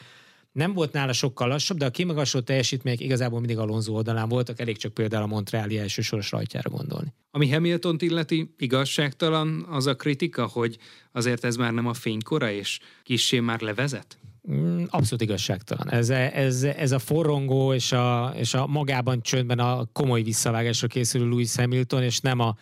nem 0.53 0.73
volt 0.73 0.93
nála 0.93 1.13
sokkal 1.13 1.49
lassabb, 1.49 1.77
de 1.77 1.85
a 1.85 1.91
kimagasló 1.91 2.41
teljesítmények 2.41 3.01
igazából 3.01 3.39
mindig 3.39 3.59
Alonso 3.59 3.93
oldalán 3.93 4.29
voltak, 4.29 4.61
elég 4.61 4.77
csak 4.77 4.95
például 4.95 5.23
a 5.23 5.27
Montreali 5.27 5.79
elsősoros 5.79 6.31
rajtjára 6.31 6.71
gondolni. 6.71 7.15
Ami 7.31 7.51
Hamilton 7.51 7.97
illeti, 7.99 8.55
igazságtalan 8.59 9.67
az 9.71 9.87
a 9.87 9.97
kritika, 9.97 10.47
hogy 10.47 10.79
azért 11.13 11.45
ez 11.45 11.57
már 11.57 11.73
nem 11.73 11.87
a 11.87 11.95
fénykora, 11.95 12.51
és 12.51 12.79
kissé 13.03 13.41
már 13.41 13.61
levezet? 13.61 14.19
Mm, 14.53 14.85
abszolút 14.89 15.23
igazságtalan. 15.23 15.91
Ez, 15.91 16.11
ez, 16.11 16.63
ez 16.63 16.93
a 16.93 16.99
forrongó 16.99 17.73
és 17.73 17.93
a, 17.93 18.35
és 18.37 18.55
a 18.55 18.67
magában 18.67 19.23
csöndben 19.23 19.59
a 19.59 19.85
komoly 19.93 20.23
visszavágásra 20.23 20.87
készülő 20.87 21.29
Louis 21.29 21.57
Hamilton, 21.57 22.03
és 22.03 22.21
nem 22.21 22.41
a, 22.41 22.57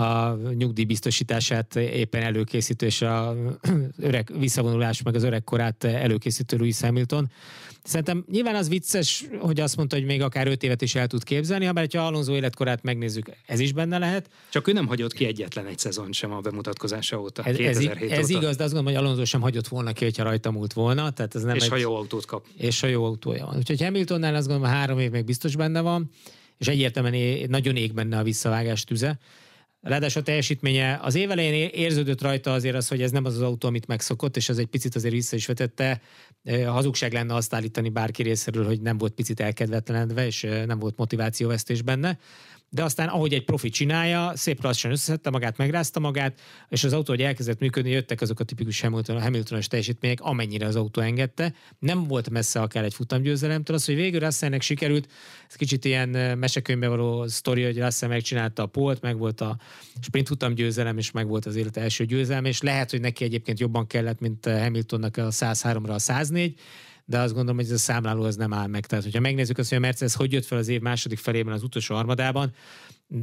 a 0.00 0.36
nyugdíjbiztosítását 0.54 1.76
éppen 1.76 2.22
előkészítő, 2.22 2.86
és 2.86 3.02
a 3.02 3.36
öreg 3.98 4.32
visszavonulás 4.38 5.02
meg 5.02 5.14
az 5.14 5.22
öregkorát 5.22 5.84
előkészítő 5.84 6.56
Louis 6.56 6.80
Hamilton. 6.80 7.30
Szerintem 7.84 8.24
nyilván 8.30 8.54
az 8.54 8.68
vicces, 8.68 9.24
hogy 9.38 9.60
azt 9.60 9.76
mondta, 9.76 9.96
hogy 9.96 10.04
még 10.04 10.22
akár 10.22 10.46
öt 10.46 10.62
évet 10.62 10.82
is 10.82 10.94
el 10.94 11.06
tud 11.06 11.24
képzelni, 11.24 11.64
ha 11.64 11.72
ha 11.92 12.06
Alonso 12.06 12.34
életkorát 12.34 12.82
megnézzük, 12.82 13.26
ez 13.46 13.60
is 13.60 13.72
benne 13.72 13.98
lehet. 13.98 14.28
Csak 14.50 14.68
ő 14.68 14.72
nem 14.72 14.86
hagyott 14.86 15.12
ki 15.12 15.24
egyetlen 15.24 15.66
egy 15.66 15.78
szezon 15.78 16.12
sem 16.12 16.32
a 16.32 16.40
bemutatkozása 16.40 17.20
óta. 17.20 17.42
Ez, 17.42 17.56
ez, 17.56 17.76
ez 17.76 18.30
óta. 18.30 18.38
igaz, 18.38 18.56
de 18.56 18.64
azt 18.64 18.72
gondolom, 18.72 18.84
hogy 18.84 18.94
Alonso 18.94 19.24
sem 19.24 19.40
hagyott 19.40 19.68
volna 19.68 19.92
ki, 19.92 20.04
hogyha 20.04 20.22
rajta 20.22 20.50
múlt 20.50 20.72
volna. 20.72 21.10
Tehát 21.10 21.23
ez 21.32 21.42
nem 21.42 21.56
és 21.56 21.62
egy... 21.62 21.68
ha 21.68 21.76
jó 21.76 21.96
autót 21.96 22.24
kap. 22.24 22.46
És 22.56 22.80
ha 22.80 22.86
jó 22.86 23.04
autója 23.04 23.46
van. 23.46 23.56
Úgyhogy 23.56 23.82
Hamiltonnál 23.82 24.34
azt 24.34 24.46
gondolom, 24.46 24.72
három 24.72 24.98
év 24.98 25.10
még 25.10 25.24
biztos 25.24 25.56
benne 25.56 25.80
van, 25.80 26.10
és 26.58 26.68
egyértelműen 26.68 27.14
é- 27.14 27.48
nagyon 27.48 27.76
ég 27.76 27.92
benne 27.92 28.18
a 28.18 28.22
visszavágás 28.22 28.84
tüze. 28.84 29.18
Ráadásul 29.80 30.20
a 30.20 30.24
teljesítménye 30.24 30.98
az 31.02 31.14
év 31.14 31.30
elején 31.30 31.68
érződött 31.72 32.22
rajta 32.22 32.52
azért 32.52 32.76
az, 32.76 32.88
hogy 32.88 33.02
ez 33.02 33.10
nem 33.10 33.24
az 33.24 33.34
az 33.34 33.40
autó, 33.40 33.68
amit 33.68 33.86
megszokott, 33.86 34.36
és 34.36 34.48
ez 34.48 34.58
egy 34.58 34.66
picit 34.66 34.94
azért 34.94 35.14
vissza 35.14 35.36
is 35.36 35.46
vetette. 35.46 36.00
Hazugság 36.66 37.12
lenne 37.12 37.34
azt 37.34 37.54
állítani 37.54 37.88
bárki 37.88 38.22
részéről, 38.22 38.64
hogy 38.64 38.80
nem 38.80 38.98
volt 38.98 39.12
picit 39.12 39.40
elkedvetlenedve, 39.40 40.26
és 40.26 40.46
nem 40.66 40.78
volt 40.78 40.96
motivációvesztés 40.96 41.82
benne 41.82 42.18
de 42.74 42.82
aztán 42.82 43.08
ahogy 43.08 43.32
egy 43.32 43.44
profi 43.44 43.68
csinálja, 43.68 44.32
szép 44.34 44.62
lassan 44.62 44.90
összeszedte 44.90 45.30
magát, 45.30 45.56
megrázta 45.56 46.00
magát, 46.00 46.40
és 46.68 46.84
az 46.84 46.92
autó, 46.92 47.12
hogy 47.12 47.22
elkezdett 47.22 47.58
működni, 47.58 47.90
jöttek 47.90 48.20
azok 48.20 48.40
a 48.40 48.44
tipikus 48.44 48.80
Hamilton, 48.80 49.22
Hamiltonos 49.22 49.66
teljesítmények, 49.66 50.20
amennyire 50.20 50.66
az 50.66 50.76
autó 50.76 51.00
engedte. 51.00 51.54
Nem 51.78 52.04
volt 52.04 52.30
messze 52.30 52.60
akár 52.60 52.84
egy 52.84 52.94
futamgyőzelemtől, 52.94 53.76
az, 53.76 53.84
hogy 53.84 53.94
végül 53.94 54.20
Russellnek 54.20 54.62
sikerült, 54.62 55.08
ez 55.48 55.54
kicsit 55.54 55.84
ilyen 55.84 56.38
mesekönyvbe 56.38 56.88
való 56.88 57.26
sztori, 57.26 57.64
hogy 57.64 57.78
Russell 57.78 58.08
megcsinálta 58.08 58.62
a 58.62 58.66
polt, 58.66 59.00
meg 59.00 59.18
volt 59.18 59.40
a 59.40 59.56
sprint 60.00 60.28
futamgyőzelem, 60.28 60.98
és 60.98 61.10
meg 61.10 61.26
volt 61.26 61.46
az 61.46 61.56
élet 61.56 61.76
első 61.76 62.04
győzelem, 62.04 62.44
és 62.44 62.62
lehet, 62.62 62.90
hogy 62.90 63.00
neki 63.00 63.24
egyébként 63.24 63.60
jobban 63.60 63.86
kellett, 63.86 64.20
mint 64.20 64.46
Hamiltonnak 64.46 65.16
a 65.16 65.28
103-ra 65.30 65.94
a 65.94 65.98
104, 65.98 66.60
de 67.04 67.18
azt 67.18 67.32
gondolom, 67.34 67.56
hogy 67.56 67.64
ez 67.64 67.70
a 67.70 67.78
számláló 67.78 68.22
az 68.22 68.36
nem 68.36 68.52
áll 68.52 68.66
meg. 68.66 68.86
Tehát, 68.86 69.04
hogyha 69.04 69.20
megnézzük 69.20 69.58
azt, 69.58 69.68
hogy 69.68 69.78
a 69.78 69.80
Mercedes 69.80 70.14
hogy 70.14 70.32
jött 70.32 70.44
fel 70.44 70.58
az 70.58 70.68
év 70.68 70.80
második 70.80 71.18
felében 71.18 71.54
az 71.54 71.62
utolsó 71.62 71.94
harmadában, 71.94 72.52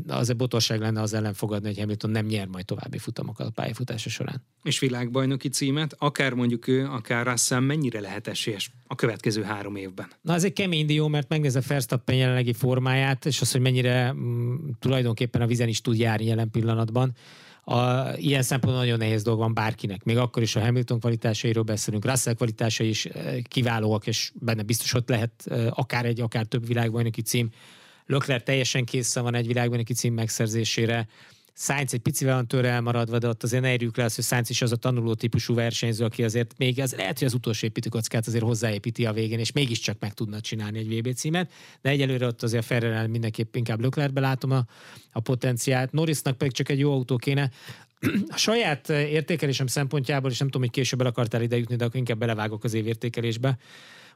az 0.08 0.30
egy 0.30 0.36
botorság 0.36 0.80
lenne 0.80 1.02
az 1.02 1.14
ellen 1.14 1.34
fogadni, 1.34 1.68
hogy 1.68 1.80
Hamilton 1.80 2.10
nem 2.10 2.26
nyer 2.26 2.48
majd 2.48 2.66
további 2.66 2.98
futamokat 2.98 3.48
a 3.48 3.50
pályafutása 3.50 4.10
során. 4.10 4.46
És 4.64 4.80
világbajnoki 4.80 5.50
címet, 5.50 5.96
akár 5.98 6.34
mondjuk 6.34 6.68
ő, 6.68 6.86
akár 6.86 7.26
Russell 7.26 7.60
mennyire 7.60 8.00
lehet 8.00 8.28
esélyes 8.28 8.72
a 8.88 8.96
következő 8.96 9.44
három 9.44 9.76
évben? 9.76 10.08
Na, 10.22 10.34
ez 10.34 10.44
egy 10.44 10.54
kemény 10.54 10.86
dió, 10.86 11.08
mert 11.08 11.30
megnézze 11.30 11.62
Verstappen 11.68 12.16
jelenlegi 12.16 12.54
formáját, 12.54 13.26
és 13.26 13.42
az, 13.42 13.52
hogy 13.52 13.62
mennyire 13.62 14.14
mm, 14.14 14.56
tulajdonképpen 14.80 15.42
a 15.42 15.48
vizen 15.48 15.68
is 15.68 15.82
tud 15.82 15.98
járni 15.98 16.26
jelen 16.26 16.52
pillanatban 16.52 17.16
a, 17.64 18.10
ilyen 18.16 18.42
szempontból 18.42 18.84
nagyon 18.84 18.98
nehéz 18.98 19.24
dolog 19.24 19.40
van 19.40 19.54
bárkinek. 19.54 20.04
Még 20.04 20.18
akkor 20.18 20.42
is 20.42 20.56
a 20.56 20.60
Hamilton 20.60 21.00
kvalitásairól 21.00 21.64
beszélünk, 21.64 22.06
Russell 22.06 22.34
kvalitásai 22.34 22.88
is 22.88 23.06
eh, 23.06 23.38
kiválóak, 23.44 24.08
és 24.08 24.32
benne 24.34 24.64
biztos 24.64 24.94
ott 24.94 25.10
lehet 25.10 25.32
eh, 25.46 25.68
akár 25.80 26.06
egy, 26.06 26.22
akár 26.22 26.46
több 26.46 26.68
világbajnoki 26.68 27.22
cím. 27.22 27.50
Lökler 28.06 28.44
teljesen 28.44 28.86
készen 28.86 29.24
van 29.24 29.36
egy 29.36 29.48
világbajnoki 29.48 29.94
cím 29.94 30.14
megszerzésére. 30.14 31.08
Sainz 31.54 31.94
egy 31.94 32.00
picivel 32.00 32.36
van 32.36 32.48
tőle 32.48 32.70
elmaradva, 32.70 33.18
de 33.18 33.28
ott 33.28 33.44
azért 33.44 33.64
ne 33.64 33.72
érjük 33.72 33.98
le 33.98 34.04
azt, 34.04 34.16
hogy 34.16 34.24
Sainz 34.24 34.50
is 34.50 34.62
az 34.62 34.72
a 34.72 34.76
tanuló 34.76 35.14
típusú 35.14 35.54
versenyző, 35.54 36.06
aki 36.06 36.24
azért 36.24 36.58
még 36.58 36.80
az, 36.80 36.94
lehet, 36.94 37.18
hogy 37.20 37.28
az 37.28 37.34
utolsó 37.34 37.68
építőkockát 37.68 38.28
azért 38.28 38.44
hozzáépíti 38.44 39.06
a 39.06 39.14
végén, 39.14 39.40
és 39.40 39.52
mégiscsak 39.52 39.98
meg 40.00 40.14
tudna 40.14 40.40
csinálni 40.40 40.80
egy 40.80 40.98
VB 40.98 41.14
címet, 41.14 41.52
de 41.82 41.90
egyelőre 41.90 42.26
ott 42.26 42.44
azért 42.44 42.66
Ferrerrel 42.66 43.08
mindenképp 43.08 43.56
inkább 43.56 43.80
Löklerbe 43.80 44.20
látom 44.20 44.52
a, 44.52 44.66
a 45.12 45.20
potenciált. 45.20 45.92
Norrisnak 45.92 46.38
pedig 46.38 46.54
csak 46.54 46.70
egy 46.70 46.80
jó 46.80 46.94
autó 46.94 47.16
kéne. 47.16 47.52
A 48.28 48.38
saját 48.38 48.90
értékelésem 48.90 49.68
szempontjából, 49.68 50.32
és 50.32 50.38
nem 50.38 50.48
tudom, 50.48 50.62
hogy 50.62 50.76
később 50.76 51.02
el 51.02 51.08
akartál 51.08 51.42
ide 51.42 51.58
jutni, 51.58 51.76
de 51.76 51.86
akkor 51.86 51.96
inkább 51.96 52.18
belevágok 52.18 52.64
az 52.64 52.74
év 52.74 52.88
értékelésbe. 52.88 53.58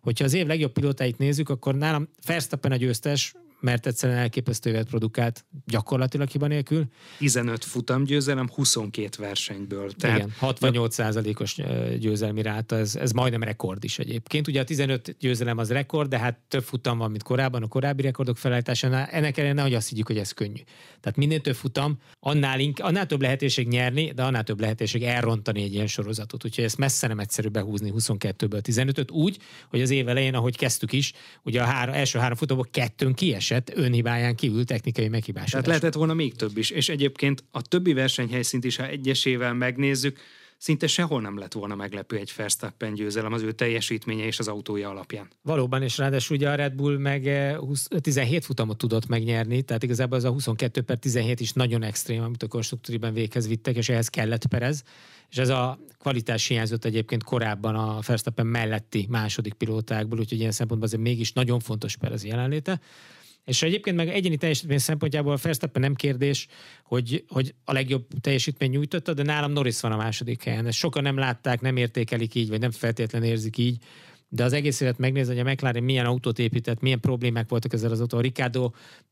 Hogyha 0.02 0.26
az 0.26 0.34
év 0.34 0.48
legjobb 0.48 0.72
pilótáit 0.72 1.18
nézzük, 1.18 1.50
akkor 1.50 1.76
nálam 1.76 2.10
Verstappen 2.26 2.72
a 2.72 2.76
győztes, 2.76 3.34
mert 3.66 3.86
egyszerűen 3.86 4.20
elképesztő 4.20 4.70
évet 4.70 4.88
produkált 4.88 5.46
gyakorlatilag 5.66 6.28
hiba 6.28 6.48
nélkül. 6.48 6.86
15 7.18 7.66
futamgyőzelem 7.66 8.50
22 8.54 9.24
versenyből. 9.24 9.92
Tehát... 9.92 10.18
Igen, 10.18 10.34
68 10.38 11.00
os 11.40 11.56
győzelmi 12.00 12.42
ráta, 12.42 12.78
ez, 12.78 12.96
ez 12.96 13.12
majdnem 13.12 13.44
rekord 13.44 13.84
is 13.84 14.00
egyébként. 14.00 14.48
Ugye 14.48 14.62
a 14.62 14.64
15 14.64 15.16
győzelem 15.20 15.58
az 15.58 15.72
rekord, 15.72 16.10
de 16.10 16.20
hát 16.20 16.40
több 16.48 16.64
futam 16.64 16.98
van, 16.98 17.10
mint 17.10 17.24
korábban 17.24 17.64
a 17.64 17.68
korábbi 17.68 18.02
rekordok 18.02 18.38
felállításánál. 18.38 19.08
Ennek 19.12 19.38
ellenére 19.38 19.62
hogy 19.62 19.74
azt 19.74 19.90
higgyük, 19.90 20.08
hogy 20.08 20.18
ez 20.18 20.32
könnyű. 20.32 20.62
Tehát 21.00 21.18
minél 21.18 21.42
több 21.42 21.56
futam, 21.56 22.00
annál, 22.20 22.60
ink, 22.60 22.80
annál 22.80 23.06
több 23.06 23.22
lehetőség 23.22 23.68
nyerni, 23.68 24.12
de 24.12 24.24
annál 24.24 24.44
több 24.44 24.60
lehetőség 24.60 25.04
elrontani 25.04 25.64
egy 25.64 25.74
ilyen 25.74 25.88
sorozatot. 25.88 26.46
Úgyhogy 26.46 26.64
ezt 26.64 26.78
messze 26.78 27.08
nem 27.08 27.20
egyszerű 27.20 27.48
behúzni 27.48 27.94
22-ből 27.98 28.62
15-öt 28.64 29.12
úgy, 29.12 29.38
hogy 29.70 29.82
az 29.82 29.90
év 29.90 30.08
elején, 30.08 30.36
ahogy 30.36 30.58
kezdtük 30.58 30.94
is, 30.94 31.14
ugye 31.44 31.62
a 31.62 31.66
három, 31.66 31.94
első 31.94 32.20
három 32.20 32.38
futamból 32.38 32.68
kettőn 32.72 33.14
kiesett, 33.14 33.55
önhibáján 33.76 34.36
kívül 34.36 34.66
technikai 34.66 35.08
meghibásodás. 35.08 35.52
Tehát 35.52 35.68
lehetett 35.68 35.94
volna 35.94 36.14
még 36.14 36.36
több 36.36 36.58
is. 36.58 36.70
És 36.70 36.90
egyébként 36.90 37.44
a 37.52 37.62
többi 37.62 37.94
versenyhelyszínt 37.94 38.64
is, 38.64 38.76
ha 38.76 38.88
egyesével 38.88 39.54
megnézzük, 39.54 40.20
szinte 40.58 40.88
sehol 40.88 41.22
nem 41.22 41.38
lett 41.38 41.54
volna 41.54 41.76
meglepő 41.76 42.18
egy 42.18 42.34
Verstappen 42.36 42.94
győzelem 42.94 43.34
az 43.34 43.42
ő 43.42 43.52
teljesítménye 43.52 44.26
és 44.26 44.40
az 44.40 44.48
autója 44.48 44.90
alapján. 44.90 45.28
Valóban, 45.42 45.82
és 45.82 45.98
ráadásul 45.98 46.36
ugye 46.36 46.50
a 46.50 46.56
Red 46.56 46.74
Bull 46.74 46.98
meg 46.98 47.28
20, 47.58 47.88
eh, 47.90 48.00
17 48.00 48.46
futamot 48.46 48.78
tudott 48.78 49.08
megnyerni, 49.08 49.62
tehát 49.62 49.84
igazából 49.84 50.18
az 50.18 50.24
a 50.24 50.30
22 50.30 50.82
per 50.82 50.98
17 50.98 51.40
is 51.40 51.54
nagyon 51.54 51.84
extrém, 51.84 52.24
amit 52.24 52.44
a 52.44 52.48
konstruktúriben 52.48 53.14
véghez 53.14 53.48
vittek, 53.48 53.76
és 53.76 53.90
ehhez 53.90 54.08
kellett 54.08 54.48
Perez. 54.48 54.84
És 55.30 55.38
ez 55.38 55.50
a 55.50 55.80
kvalitás 56.00 56.48
hiányzott 56.48 56.86
egyébként 56.86 57.24
korábban 57.24 57.76
a 57.76 58.00
Verstappen 58.08 58.48
melletti 58.48 59.08
második 59.10 59.54
pilótákból, 59.54 60.20
úgyhogy 60.20 60.40
ilyen 60.40 60.52
szempontból 60.52 60.88
azért 60.88 61.02
mégis 61.02 61.34
nagyon 61.34 61.60
fontos 61.60 61.98
Perez 61.98 62.26
jelenléte. 62.26 62.80
És 63.46 63.62
egyébként 63.62 63.96
meg 63.96 64.10
egyéni 64.10 64.38
teljesítmény 64.38 64.78
szempontjából 64.78 65.34
a 65.34 65.38
Verstappen 65.42 65.82
nem 65.82 65.96
kérdés, 65.96 66.48
hogy, 66.84 67.24
hogy 67.28 67.56
a 67.64 67.74
legjobb 67.74 68.08
teljesítmény 68.22 68.70
nyújtotta, 68.70 69.14
de 69.14 69.24
nálam 69.24 69.52
Norris 69.52 69.82
van 69.82 69.92
a 69.92 69.98
második 69.98 70.44
helyen. 70.44 70.66
Ezt 70.66 70.78
sokan 70.78 71.04
nem 71.04 71.18
látták, 71.18 71.62
nem 71.62 71.78
értékelik 71.78 72.36
így, 72.36 72.50
vagy 72.50 72.60
nem 72.60 72.72
feltétlenül 72.72 73.28
érzik 73.28 73.58
így, 73.58 73.78
de 74.30 74.44
az 74.44 74.54
egész 74.54 74.82
évet 74.82 74.98
megnézni, 74.98 75.38
hogy 75.38 75.48
a 75.48 75.52
McLaren 75.52 75.84
milyen 75.84 76.06
autót 76.06 76.40
épített, 76.40 76.82
milyen 76.82 77.00
problémák 77.00 77.50
voltak 77.50 77.74
ezzel 77.74 77.92
az 77.92 78.00
autó. 78.00 78.20
Ricardo 78.20 78.72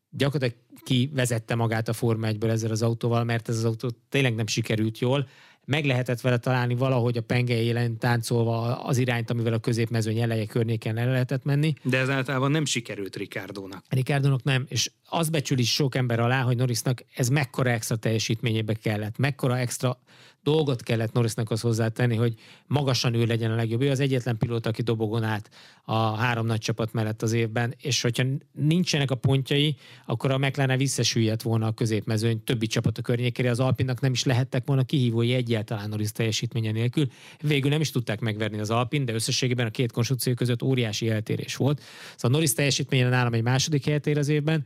gyakorlatilag 0.09 0.63
kivezette 0.83 1.55
magát 1.55 1.87
a 1.87 1.93
Forma 1.93 2.27
1 2.27 2.43
ezzel 2.43 2.71
az 2.71 2.81
autóval, 2.81 3.23
mert 3.23 3.49
ez 3.49 3.57
az 3.57 3.65
autó 3.65 3.91
tényleg 4.09 4.35
nem 4.35 4.47
sikerült 4.47 4.99
jól 4.99 5.27
meg 5.65 5.85
lehetett 5.85 6.21
vele 6.21 6.37
találni 6.37 6.75
valahogy 6.75 7.17
a 7.17 7.21
penge 7.21 7.61
élen 7.61 7.97
táncolva 7.97 8.83
az 8.83 8.97
irányt, 8.97 9.29
amivel 9.29 9.53
a 9.53 9.59
középmezőny 9.59 10.19
eleje 10.19 10.45
környéken 10.45 10.97
el 10.97 11.11
lehetett 11.11 11.43
menni. 11.43 11.73
De 11.83 11.97
ez 11.97 12.09
általában 12.09 12.51
nem 12.51 12.65
sikerült 12.65 13.15
Rikárdónak. 13.15 13.83
Rikárdónak 13.89 14.43
nem, 14.43 14.65
és 14.69 14.91
az 15.09 15.29
becsüli 15.29 15.63
sok 15.63 15.95
ember 15.95 16.19
alá, 16.19 16.41
hogy 16.41 16.57
Norrisnak 16.57 17.03
ez 17.15 17.29
mekkora 17.29 17.69
extra 17.69 17.95
teljesítményébe 17.95 18.73
kellett, 18.73 19.17
mekkora 19.17 19.57
extra 19.57 19.99
dolgot 20.43 20.83
kellett 20.83 21.13
Norrisnak 21.13 21.51
az 21.51 21.61
hozzátenni, 21.61 22.15
hogy 22.15 22.33
magasan 22.67 23.13
ő 23.13 23.25
legyen 23.25 23.51
a 23.51 23.55
legjobb. 23.55 23.81
Ő 23.81 23.89
az 23.89 23.99
egyetlen 23.99 24.37
pilóta, 24.37 24.69
aki 24.69 24.81
dobogon 24.81 25.23
át 25.23 25.49
a 25.83 25.95
három 25.95 26.45
nagy 26.45 26.59
csapat 26.59 26.93
mellett 26.93 27.21
az 27.21 27.33
évben, 27.33 27.73
és 27.81 28.01
hogyha 28.01 28.23
nincsenek 28.51 29.11
a 29.11 29.15
pontjai, 29.15 29.75
akkor 30.05 30.31
a 30.31 30.37
McLaren 30.37 30.77
visszasüllyedt 30.77 31.41
volna 31.41 31.67
a 31.67 31.71
középmezőny 31.71 32.43
többi 32.43 32.67
csapat 32.67 32.97
a 32.97 33.01
környékére, 33.01 33.49
az 33.49 33.59
Alpinnak 33.59 34.01
nem 34.01 34.11
is 34.11 34.23
lehettek 34.23 34.65
volna 34.65 34.83
kihívói 34.83 35.33
egyáltalán 35.33 35.89
Norris 35.89 36.11
teljesítménye 36.11 36.71
nélkül. 36.71 37.07
Végül 37.41 37.69
nem 37.69 37.81
is 37.81 37.91
tudták 37.91 38.19
megverni 38.19 38.59
az 38.59 38.69
Alpin, 38.69 39.05
de 39.05 39.13
összességében 39.13 39.65
a 39.65 39.69
két 39.69 39.91
konstrukció 39.91 40.33
között 40.33 40.63
óriási 40.63 41.09
eltérés 41.09 41.55
volt. 41.55 41.81
Szóval 42.15 42.31
Norris 42.31 42.53
teljesítménye 42.53 43.09
nálam 43.09 43.33
egy 43.33 43.43
második 43.43 43.85
helyet 43.85 44.07
ér 44.07 44.17
az 44.17 44.27
évben, 44.27 44.65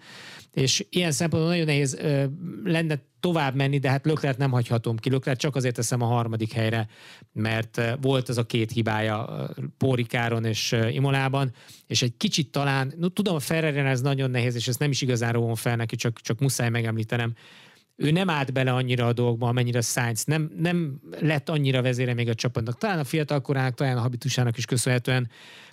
és 0.54 0.86
ilyen 0.90 1.12
szempontból 1.12 1.52
nagyon 1.52 1.66
nehéz 1.66 1.94
ö, 1.94 2.24
lenne 2.64 3.00
tovább 3.20 3.56
menni, 3.56 3.78
de 3.78 3.90
hát 3.90 4.06
Löklert 4.06 4.38
nem 4.38 4.52
hagyhatom 4.52 4.98
ki. 4.98 5.10
Löklert 5.10 5.40
csak 5.40 5.56
azért 5.56 5.76
teszem 5.76 6.02
a 6.02 6.06
harmadik 6.06 6.52
helyre, 6.52 6.88
mert 7.34 7.82
volt 8.02 8.30
az 8.30 8.38
a 8.38 8.46
két 8.46 8.72
hibája 8.72 9.50
Pórikáron 9.78 10.46
és 10.46 10.76
Imolában, 10.92 11.52
és 11.88 12.02
egy 12.02 12.18
kicsit 12.18 12.52
talán, 12.52 12.94
no, 12.98 13.08
tudom, 13.08 13.36
a 13.36 13.40
ferrari 13.40 13.78
ez 13.78 14.02
nagyon 14.02 14.32
nehéz, 14.32 14.56
és 14.56 14.68
ezt 14.68 14.80
nem 14.80 14.90
is 14.90 15.02
igazán 15.02 15.32
róvom 15.32 15.56
fel 15.56 15.76
neki, 15.76 15.96
csak, 15.96 16.22
csak 16.22 16.40
muszáj 16.40 16.70
megemlítenem, 16.70 17.34
ő 17.98 18.12
nem 18.12 18.30
állt 18.30 18.54
bele 18.54 18.74
annyira 18.74 19.08
a 19.08 19.14
dolgba, 19.14 19.48
amennyire 19.48 19.82
Sainz, 19.82 20.24
nem, 20.24 20.52
nem 20.58 21.00
lett 21.20 21.50
annyira 21.50 21.82
vezére 21.82 22.14
még 22.14 22.30
a 22.30 22.36
csapatnak. 22.36 22.78
Talán 22.78 23.00
a 23.00 23.04
fiatal 23.04 23.42
korának, 23.42 23.74
talán 23.74 23.98
a 23.98 24.02
habitusának 24.02 24.58
is 24.58 24.66
köszönhetően 24.66 25.30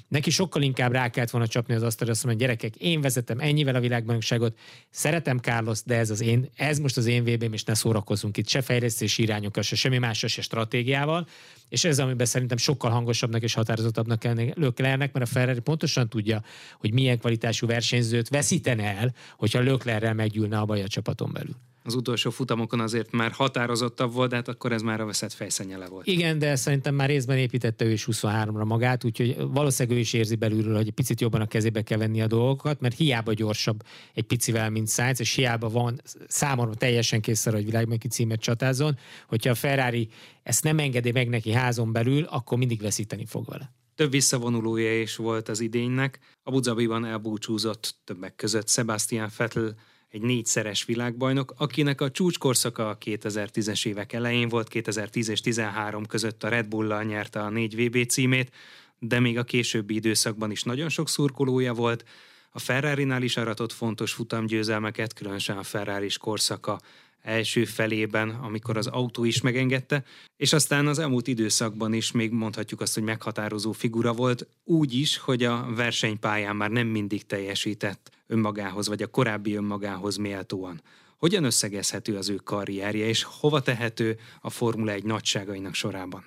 Neki 0.08 0.30
sokkal 0.30 0.62
inkább 0.62 0.92
rá 0.92 1.08
kellett 1.08 1.30
volna 1.30 1.46
csapni 1.46 1.74
az 1.74 1.82
asztalra, 1.82 2.12
azt 2.12 2.24
mondani, 2.24 2.46
gyerekek, 2.46 2.76
én 2.76 3.00
vezetem 3.00 3.38
ennyivel 3.40 3.74
a 3.74 3.80
világbajnokságot, 3.80 4.58
szeretem 4.90 5.38
Carlos, 5.38 5.82
de 5.84 5.96
ez 5.96 6.10
az 6.10 6.20
én, 6.20 6.50
ez 6.56 6.78
most 6.78 6.96
az 6.96 7.06
én 7.06 7.24
vb 7.24 7.52
és 7.52 7.64
ne 7.64 7.74
szórakozunk 7.74 8.37
itt 8.37 8.48
se 8.48 8.62
fejlesztési 8.62 9.22
irányokkal, 9.22 9.62
se 9.62 9.76
semmi 9.76 9.98
mással, 9.98 10.28
se 10.28 10.42
stratégiával, 10.42 11.26
és 11.68 11.84
ez, 11.84 11.98
amiben 11.98 12.26
szerintem 12.26 12.56
sokkal 12.56 12.90
hangosabbnak 12.90 13.42
és 13.42 13.54
határozottabbnak 13.54 14.24
Löklernek, 14.54 15.12
mert 15.12 15.26
a 15.26 15.28
Ferrari 15.28 15.60
pontosan 15.60 16.08
tudja, 16.08 16.42
hogy 16.78 16.92
milyen 16.92 17.18
kvalitású 17.18 17.66
versenyzőt 17.66 18.28
veszítene 18.28 18.96
el, 18.96 19.14
hogyha 19.37 19.60
Löklerrel 19.60 20.14
meggyűlne 20.14 20.58
a 20.58 20.64
baj 20.64 20.82
a 20.82 20.88
csapaton 20.88 21.32
belül 21.32 21.54
az 21.87 21.94
utolsó 21.94 22.31
futamokon 22.31 22.81
azért 22.81 23.12
már 23.12 23.31
határozottabb 23.31 24.12
volt, 24.12 24.31
de 24.31 24.37
hát 24.37 24.49
akkor 24.49 24.73
ez 24.73 24.83
már 24.83 25.01
a 25.01 25.05
veszett 25.05 25.33
fejszennyele 25.33 25.87
volt. 25.87 26.07
Igen, 26.07 26.38
de 26.38 26.57
szerintem 26.57 26.94
már 26.94 27.09
részben 27.09 27.38
építette 27.38 27.85
ő 27.85 27.90
is 27.90 28.09
23-ra 28.11 28.66
magát, 28.66 29.05
úgyhogy 29.05 29.37
valószínűleg 29.38 29.99
ő 29.99 30.01
is 30.01 30.12
érzi 30.12 30.35
belülről, 30.35 30.77
hogy 30.77 30.87
egy 30.87 30.92
picit 30.92 31.20
jobban 31.20 31.40
a 31.40 31.47
kezébe 31.47 31.83
kell 31.83 31.99
venni 31.99 32.23
a 32.23 32.27
dolgokat, 32.27 32.81
mert 32.81 32.97
hiába 32.97 33.33
gyorsabb 33.33 33.83
egy 34.14 34.25
picivel, 34.25 34.70
mint 34.70 34.88
Sainz, 34.88 35.20
és 35.20 35.35
hiába 35.35 35.68
van 35.68 36.01
számomra 36.27 36.75
teljesen 36.75 37.20
kész 37.20 37.47
arra, 37.47 37.57
hogy 37.57 37.64
világbajnoki 37.64 38.09
címet 38.09 38.40
csatázzon, 38.40 38.99
hogyha 39.29 39.51
a 39.51 39.55
Ferrari 39.55 40.09
ezt 40.42 40.64
nem 40.64 40.79
engedi 40.79 41.12
meg 41.12 41.29
neki 41.29 41.53
házon 41.53 41.92
belül, 41.92 42.23
akkor 42.23 42.59
mindig 42.59 42.81
veszíteni 42.81 43.27
fog 43.27 43.47
vele. 43.49 43.73
Több 43.94 44.11
visszavonulója 44.11 45.01
is 45.01 45.16
volt 45.16 45.49
az 45.49 45.61
idénynek. 45.61 46.18
A 46.42 46.51
Budzabiban 46.51 47.05
elbúcsúzott 47.05 47.94
többek 48.05 48.37
között 48.37 48.68
Sebastian 48.68 49.31
Vettel 49.37 49.75
egy 50.14 50.22
négyszeres 50.22 50.85
világbajnok, 50.85 51.55
akinek 51.57 52.00
a 52.00 52.11
csúcskorszaka 52.11 52.88
a 52.88 52.98
2010-es 52.98 53.87
évek 53.87 54.12
elején 54.12 54.48
volt, 54.48 54.68
2010 54.68 55.29
és 55.29 55.40
13 55.40 56.07
között 56.07 56.44
a 56.44 56.48
Red 56.48 56.66
Bull-lal 56.68 57.03
nyerte 57.03 57.40
a 57.40 57.48
négy 57.48 57.77
VB 57.77 58.07
címét, 58.07 58.53
de 58.98 59.20
még 59.20 59.38
a 59.38 59.44
későbbi 59.44 59.94
időszakban 59.94 60.50
is 60.50 60.62
nagyon 60.62 60.88
sok 60.88 61.09
szurkolója 61.09 61.72
volt, 61.72 62.05
a 62.50 62.59
Ferrari-nál 62.59 63.22
is 63.22 63.37
aratott 63.37 63.72
fontos 63.72 64.12
futamgyőzelmeket, 64.12 65.12
különösen 65.12 65.59
a 65.59 65.62
ferrari 65.62 66.11
korszaka 66.18 66.81
első 67.24 67.64
felében, 67.64 68.28
amikor 68.28 68.76
az 68.76 68.87
autó 68.87 69.24
is 69.24 69.40
megengedte, 69.40 70.04
és 70.37 70.52
aztán 70.52 70.87
az 70.87 70.98
elmúlt 70.98 71.26
időszakban 71.26 71.92
is 71.92 72.12
még 72.12 72.32
mondhatjuk 72.32 72.80
azt, 72.80 72.94
hogy 72.94 73.02
meghatározó 73.02 73.72
figura 73.72 74.12
volt, 74.12 74.46
úgy 74.64 74.94
is, 74.94 75.18
hogy 75.18 75.44
a 75.44 75.66
versenypályán 75.74 76.56
már 76.56 76.70
nem 76.70 76.87
mindig 76.87 77.26
teljesített 77.26 78.10
önmagához, 78.26 78.88
vagy 78.88 79.02
a 79.02 79.06
korábbi 79.06 79.54
önmagához 79.54 80.16
méltóan. 80.16 80.82
Hogyan 81.16 81.44
összegezhető 81.44 82.16
az 82.16 82.28
ő 82.28 82.34
karrierje, 82.34 83.06
és 83.06 83.22
hova 83.22 83.60
tehető 83.60 84.18
a 84.40 84.50
Formula 84.50 84.92
1 84.92 85.04
nagyságainak 85.04 85.74
sorában? 85.74 86.24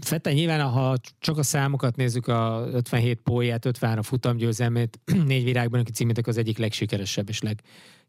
Fette 0.00 0.32
nyilván, 0.32 0.70
ha 0.70 0.96
csak 1.18 1.38
a 1.38 1.42
számokat 1.42 1.96
nézzük, 1.96 2.26
a 2.26 2.68
57 2.72 3.20
pólját, 3.20 3.64
53 3.64 4.02
futamgyőzelmét, 4.02 5.00
négy 5.26 5.44
virágban, 5.44 5.80
aki 5.80 5.92
címétek 5.92 6.26
az 6.26 6.36
egyik 6.36 6.58
legsikeresebb 6.58 7.28
és 7.28 7.40
leg 7.40 7.62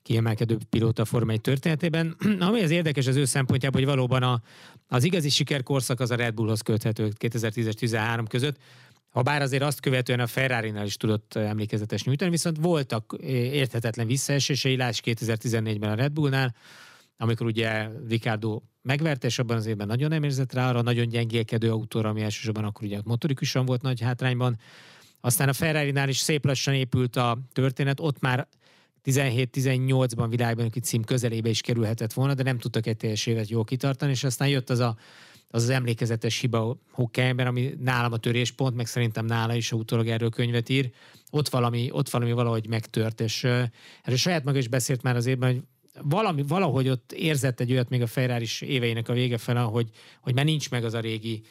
kiemelkedő 0.05 0.57
pilóta 0.69 1.01
a 1.01 1.05
Forma 1.05 1.31
1 1.31 1.41
történetében. 1.41 2.15
Ami 2.39 2.61
az 2.61 2.71
érdekes 2.71 3.07
az 3.07 3.15
ő 3.15 3.25
szempontjából, 3.25 3.81
hogy 3.81 3.89
valóban 3.89 4.23
a, 4.23 4.41
az 4.87 5.03
igazi 5.03 5.29
sikerkorszak 5.29 5.99
az 5.99 6.11
a 6.11 6.15
Red 6.15 6.33
Bullhoz 6.33 6.61
köthető 6.61 7.11
2010-13 7.19 8.25
között, 8.29 8.57
ha 9.09 9.21
bár 9.21 9.41
azért 9.41 9.63
azt 9.63 9.79
követően 9.79 10.19
a 10.19 10.27
Ferrari-nál 10.27 10.85
is 10.85 10.97
tudott 10.97 11.35
emlékezetes 11.35 12.03
nyújtani, 12.03 12.31
viszont 12.31 12.57
voltak 12.59 13.15
érthetetlen 13.27 14.07
visszaesései, 14.07 14.75
láss 14.75 14.99
2014-ben 15.03 15.89
a 15.89 15.95
Red 15.95 16.11
Bullnál, 16.11 16.55
amikor 17.17 17.47
ugye 17.47 17.89
Ricardo 18.07 18.61
megverte, 18.81 19.27
és 19.27 19.39
abban 19.39 19.57
az 19.57 19.65
évben 19.65 19.87
nagyon 19.87 20.09
nem 20.09 20.23
érzett 20.23 20.53
rá 20.53 20.69
arra 20.69 20.81
nagyon 20.81 21.07
gyengélkedő 21.07 21.71
autóra, 21.71 22.09
ami 22.09 22.21
elsősorban 22.21 22.63
akkor 22.63 22.83
ugye 22.83 22.99
motorikusan 23.03 23.65
volt 23.65 23.81
nagy 23.81 24.01
hátrányban. 24.01 24.59
Aztán 25.19 25.49
a 25.49 25.53
Ferrari-nál 25.53 26.09
is 26.09 26.17
szép 26.17 26.45
lassan 26.45 26.73
épült 26.73 27.15
a 27.15 27.37
történet, 27.53 27.99
ott 27.99 28.19
már 28.19 28.47
17-18-ban 29.05 30.25
világbajnoki 30.29 30.79
cím 30.79 31.03
közelébe 31.03 31.49
is 31.49 31.61
kerülhetett 31.61 32.13
volna, 32.13 32.33
de 32.33 32.43
nem 32.43 32.57
tudtak 32.57 32.87
egy 32.87 32.97
teljes 32.97 33.25
évet 33.25 33.49
jól 33.49 33.63
kitartani, 33.63 34.11
és 34.11 34.23
aztán 34.23 34.47
jött 34.47 34.69
az 34.69 34.79
a, 34.79 34.97
az, 35.49 35.63
az 35.63 35.69
emlékezetes 35.69 36.39
hiba 36.39 36.77
hokkelyben, 36.91 37.47
ami 37.47 37.73
nálam 37.79 38.11
a 38.11 38.17
töréspont, 38.17 38.75
meg 38.75 38.85
szerintem 38.85 39.25
nála 39.25 39.55
is, 39.55 39.71
a 39.71 39.75
utólag 39.75 40.07
erről 40.07 40.29
könyvet 40.29 40.69
ír. 40.69 40.91
Ott 41.31 41.49
valami, 41.49 41.89
ott 41.91 42.09
valami 42.09 42.31
valahogy 42.31 42.67
megtört, 42.67 43.21
és 43.21 43.43
erről 43.43 44.17
saját 44.17 44.43
maga 44.43 44.57
is 44.57 44.67
beszélt 44.67 45.01
már 45.01 45.15
az 45.15 45.25
évben, 45.25 45.51
hogy 45.51 45.61
valami, 46.01 46.43
valahogy 46.47 46.89
ott 46.89 47.11
érzett 47.11 47.59
egy 47.59 47.71
olyat 47.71 47.89
még 47.89 48.01
a 48.01 48.07
Ferrari 48.07 48.47
éveinek 48.59 49.09
a 49.09 49.13
vége 49.13 49.37
fele, 49.37 49.59
hogy, 49.59 49.89
hogy 50.21 50.33
már 50.33 50.45
nincs 50.45 50.69
meg 50.69 50.83
az 50.83 50.93
a 50.93 50.99
régi 50.99 51.41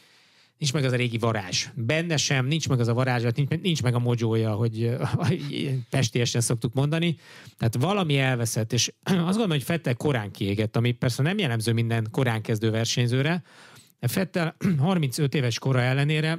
nincs 0.59 0.73
meg 0.73 0.85
az 0.85 0.93
a 0.93 0.97
régi 0.97 1.19
varázs. 1.19 1.67
Benne 1.75 2.17
sem, 2.17 2.47
nincs 2.47 2.69
meg 2.69 2.81
az 2.81 2.89
a 2.89 2.95
varázs, 2.95 3.25
nincs, 3.35 3.49
nincs 3.63 3.83
meg 3.83 3.95
a 3.95 3.99
mojója, 3.99 4.53
hogy 4.53 4.97
pestiesen 5.91 6.41
szoktuk 6.41 6.75
mondani. 6.75 7.17
Tehát 7.59 7.77
valami 7.77 8.19
elveszett, 8.19 8.73
és 8.73 8.93
azt 9.03 9.15
gondolom, 9.15 9.51
hogy 9.51 9.63
Fettel 9.63 9.95
korán 9.95 10.31
kiégett, 10.31 10.77
ami 10.77 10.93
persze 10.93 11.23
nem 11.23 11.39
jellemző 11.39 11.73
minden 11.73 12.07
korán 12.11 12.43
kezdő 12.43 12.71
versenyzőre. 12.71 13.43
Fettel 14.01 14.57
35 14.79 15.35
éves 15.35 15.59
kora 15.59 15.81
ellenére 15.81 16.39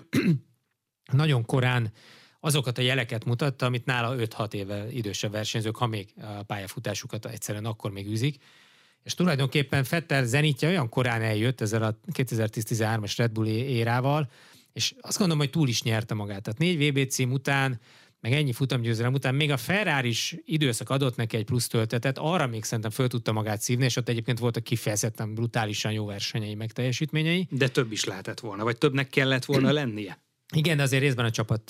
nagyon 1.12 1.45
korán 1.45 1.91
azokat 2.39 2.78
a 2.78 2.82
jeleket 2.82 3.25
mutatta, 3.25 3.65
amit 3.65 3.86
nála 3.86 4.15
5-6 4.17 4.54
éve 4.54 4.91
idősebb 4.91 5.32
versenyzők, 5.32 5.75
ha 5.75 5.88
még 5.88 6.13
a 6.21 6.43
pályafutásukat 6.43 7.25
egyszerűen 7.25 7.65
akkor 7.65 7.91
még 7.91 8.08
űzik. 8.08 8.38
És 9.06 9.13
tulajdonképpen 9.13 9.84
Fetter 9.84 10.24
zenítje 10.24 10.68
olyan 10.68 10.89
korán 10.89 11.22
eljött 11.22 11.62
ezzel 11.62 11.84
a 11.84 11.98
2010-13-as 12.12 13.13
Red 13.18 13.32
Bull 13.32 13.48
érával, 13.48 14.30
és 14.74 14.94
azt 15.00 15.18
gondolom, 15.18 15.41
hogy 15.41 15.52
túl 15.52 15.68
is 15.68 15.84
nyerte 15.84 16.13
magát. 16.13 16.41
Tehát 16.41 16.60
négy 16.60 16.89
VB 16.89 17.08
cím 17.10 17.32
után, 17.32 17.80
meg 18.20 18.34
ennyi 18.34 18.54
futamgyőzelem 18.54 19.13
után 19.13 19.36
még 19.36 19.52
a 19.52 19.58
Ferrari 19.58 20.08
is 20.08 20.36
időszak 20.46 20.89
adott 20.89 21.15
neki 21.15 21.38
egy 21.38 21.46
plusz 21.46 21.68
töltetet, 21.68 22.18
arra 22.18 22.48
még 22.48 22.63
szerintem 22.63 22.91
föl 22.91 23.08
tudta 23.08 23.32
magát 23.32 23.62
szívni, 23.62 23.86
és 23.86 23.96
ott 23.96 24.10
egyébként 24.10 24.39
voltak 24.39 24.63
kifejezetten 24.63 25.34
brutálisan 25.34 25.91
jó 25.91 26.06
versenyei, 26.06 26.56
meg 26.56 26.72
teljesítményei. 26.72 27.48
De 27.50 27.68
több 27.68 27.91
is 27.91 28.04
lehetett 28.04 28.39
volna, 28.39 28.63
vagy 28.63 28.78
többnek 28.78 29.10
kellett 29.10 29.46
volna 29.46 29.72
lennie? 29.82 30.24
Igen, 30.54 30.78
de 30.78 30.84
azért 30.84 31.02
részben 31.02 31.26
a 31.26 31.30
csapat 31.30 31.62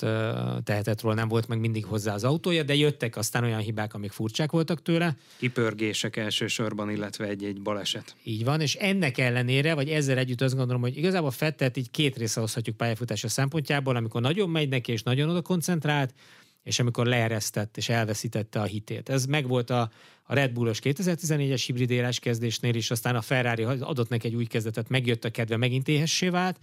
tehetett 0.64 1.00
róla, 1.00 1.14
nem 1.14 1.28
volt 1.28 1.48
meg 1.48 1.58
mindig 1.58 1.84
hozzá 1.84 2.14
az 2.14 2.24
autója, 2.24 2.62
de 2.62 2.74
jöttek 2.74 3.16
aztán 3.16 3.44
olyan 3.44 3.60
hibák, 3.60 3.94
amik 3.94 4.12
furcsák 4.12 4.50
voltak 4.50 4.82
tőle. 4.82 5.16
Kipörgések 5.38 6.16
elsősorban, 6.16 6.90
illetve 6.90 7.26
egy-egy 7.26 7.62
baleset. 7.62 8.16
Így 8.22 8.44
van, 8.44 8.60
és 8.60 8.74
ennek 8.74 9.18
ellenére, 9.18 9.74
vagy 9.74 9.88
ezzel 9.88 10.18
együtt 10.18 10.40
azt 10.40 10.56
gondolom, 10.56 10.80
hogy 10.82 10.96
igazából 10.96 11.30
Fettet 11.30 11.76
így 11.76 11.90
két 11.90 12.16
része 12.16 12.40
hozhatjuk 12.40 12.76
pályafutása 12.76 13.28
szempontjából, 13.28 13.96
amikor 13.96 14.20
nagyon 14.20 14.50
megy 14.50 14.68
neki, 14.68 14.92
és 14.92 15.02
nagyon 15.02 15.28
oda 15.28 15.42
koncentrált, 15.42 16.14
és 16.62 16.78
amikor 16.78 17.06
leeresztett 17.06 17.76
és 17.76 17.88
elveszítette 17.88 18.60
a 18.60 18.64
hitét. 18.64 19.08
Ez 19.08 19.24
megvolt 19.24 19.70
a, 19.70 19.90
a 20.22 20.34
Red 20.34 20.52
Bullos 20.52 20.78
2014-es 20.82 21.62
hibrid 21.66 22.18
kezdésnél 22.18 22.74
is, 22.74 22.90
aztán 22.90 23.16
a 23.16 23.20
Ferrari 23.20 23.62
adott 23.62 24.08
neki 24.08 24.26
egy 24.26 24.34
új 24.34 24.44
kezdetet, 24.44 24.88
megjött 24.88 25.24
a 25.24 25.30
kedve, 25.30 25.56
megint 25.56 25.88
éhessé 25.88 26.28
vált, 26.28 26.58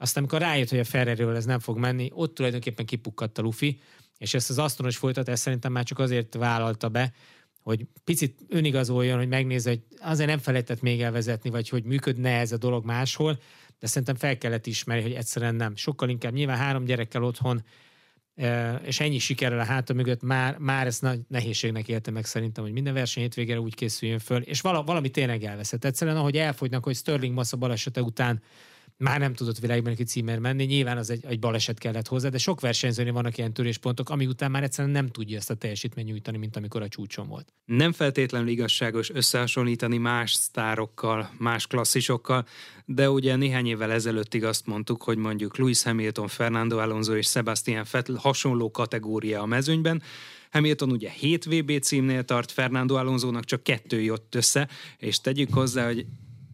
aztán, 0.00 0.22
amikor 0.22 0.40
rájött, 0.40 0.68
hogy 0.68 0.78
a 0.78 0.84
ferrari 0.84 1.22
ez 1.22 1.44
nem 1.44 1.58
fog 1.58 1.78
menni, 1.78 2.10
ott 2.14 2.34
tulajdonképpen 2.34 2.86
kipukkadt 2.86 3.38
a 3.38 3.42
Luffy, 3.42 3.80
és 4.18 4.34
ezt 4.34 4.50
az 4.50 4.58
asztonos 4.58 4.96
folytatást 4.96 5.42
szerintem 5.42 5.72
már 5.72 5.84
csak 5.84 5.98
azért 5.98 6.34
vállalta 6.34 6.88
be, 6.88 7.12
hogy 7.62 7.86
picit 8.04 8.40
önigazoljon, 8.48 9.18
hogy 9.18 9.28
megnézze, 9.28 9.70
hogy 9.70 9.82
azért 9.98 10.28
nem 10.28 10.38
felejtett 10.38 10.80
még 10.80 11.02
elvezetni, 11.02 11.50
vagy 11.50 11.68
hogy 11.68 11.84
működne 11.84 12.38
ez 12.38 12.52
a 12.52 12.56
dolog 12.56 12.84
máshol, 12.84 13.40
de 13.78 13.86
szerintem 13.86 14.14
fel 14.14 14.38
kellett 14.38 14.66
ismerni, 14.66 15.02
hogy 15.02 15.12
egyszerűen 15.12 15.54
nem. 15.54 15.76
Sokkal 15.76 16.08
inkább 16.08 16.32
nyilván 16.32 16.56
három 16.56 16.84
gyerekkel 16.84 17.24
otthon, 17.24 17.64
és 18.82 19.00
ennyi 19.00 19.18
sikerrel 19.18 19.60
a 19.60 19.64
háta 19.64 19.92
mögött 19.92 20.22
már, 20.22 20.58
már 20.58 20.86
ezt 20.86 21.02
nagy 21.02 21.20
nehézségnek 21.28 21.88
élte 21.88 22.10
meg 22.10 22.24
szerintem, 22.24 22.64
hogy 22.64 22.72
minden 22.72 22.94
verseny 22.94 23.22
hétvégére 23.22 23.60
úgy 23.60 23.74
készüljön 23.74 24.18
föl, 24.18 24.42
és 24.42 24.60
valami 24.60 25.08
tényleg 25.08 25.44
elveszett. 25.44 25.84
Egyszerűen, 25.84 26.16
ahogy 26.16 26.36
elfogynak, 26.36 26.84
hogy 26.84 26.96
Sterling 26.96 27.34
Massa 27.34 27.56
balesete 27.56 28.02
után 28.02 28.42
már 29.00 29.20
nem 29.20 29.34
tudott 29.34 29.58
világbajnoki 29.58 30.04
címer 30.04 30.38
menni, 30.38 30.64
nyilván 30.64 30.96
az 30.96 31.10
egy, 31.10 31.24
egy 31.28 31.38
baleset 31.38 31.78
kellett 31.78 32.06
hozzá, 32.06 32.28
de 32.28 32.38
sok 32.38 32.60
versenyzőnél 32.60 33.12
vannak 33.12 33.38
ilyen 33.38 33.52
töréspontok, 33.52 34.10
ami 34.10 34.26
után 34.26 34.50
már 34.50 34.62
egyszerűen 34.62 34.94
nem 34.94 35.08
tudja 35.08 35.36
ezt 35.36 35.50
a 35.50 35.54
teljesítményt 35.54 36.08
nyújtani, 36.08 36.38
mint 36.38 36.56
amikor 36.56 36.82
a 36.82 36.88
csúcson 36.88 37.28
volt. 37.28 37.52
Nem 37.64 37.92
feltétlenül 37.92 38.48
igazságos 38.48 39.10
összehasonlítani 39.10 39.98
más 39.98 40.32
sztárokkal, 40.32 41.30
más 41.38 41.66
klasszisokkal, 41.66 42.46
de 42.84 43.10
ugye 43.10 43.36
néhány 43.36 43.66
évvel 43.66 43.92
ezelőttig 43.92 44.44
azt 44.44 44.66
mondtuk, 44.66 45.02
hogy 45.02 45.16
mondjuk 45.16 45.56
Lewis 45.56 45.82
Hamilton, 45.82 46.28
Fernando 46.28 46.78
Alonso 46.78 47.16
és 47.16 47.26
Sebastian 47.26 47.86
Vettel 47.90 48.16
hasonló 48.16 48.70
kategória 48.70 49.42
a 49.42 49.46
mezőnyben, 49.46 50.02
Hamilton 50.50 50.90
ugye 50.90 51.10
7 51.10 51.44
VB 51.44 51.80
címnél 51.80 52.24
tart, 52.24 52.50
Fernando 52.50 52.94
Alonso-nak 52.94 53.44
csak 53.44 53.62
kettő 53.62 54.00
jött 54.00 54.34
össze, 54.34 54.68
és 54.98 55.20
tegyük 55.20 55.52
hozzá, 55.52 55.86
hogy 55.86 56.06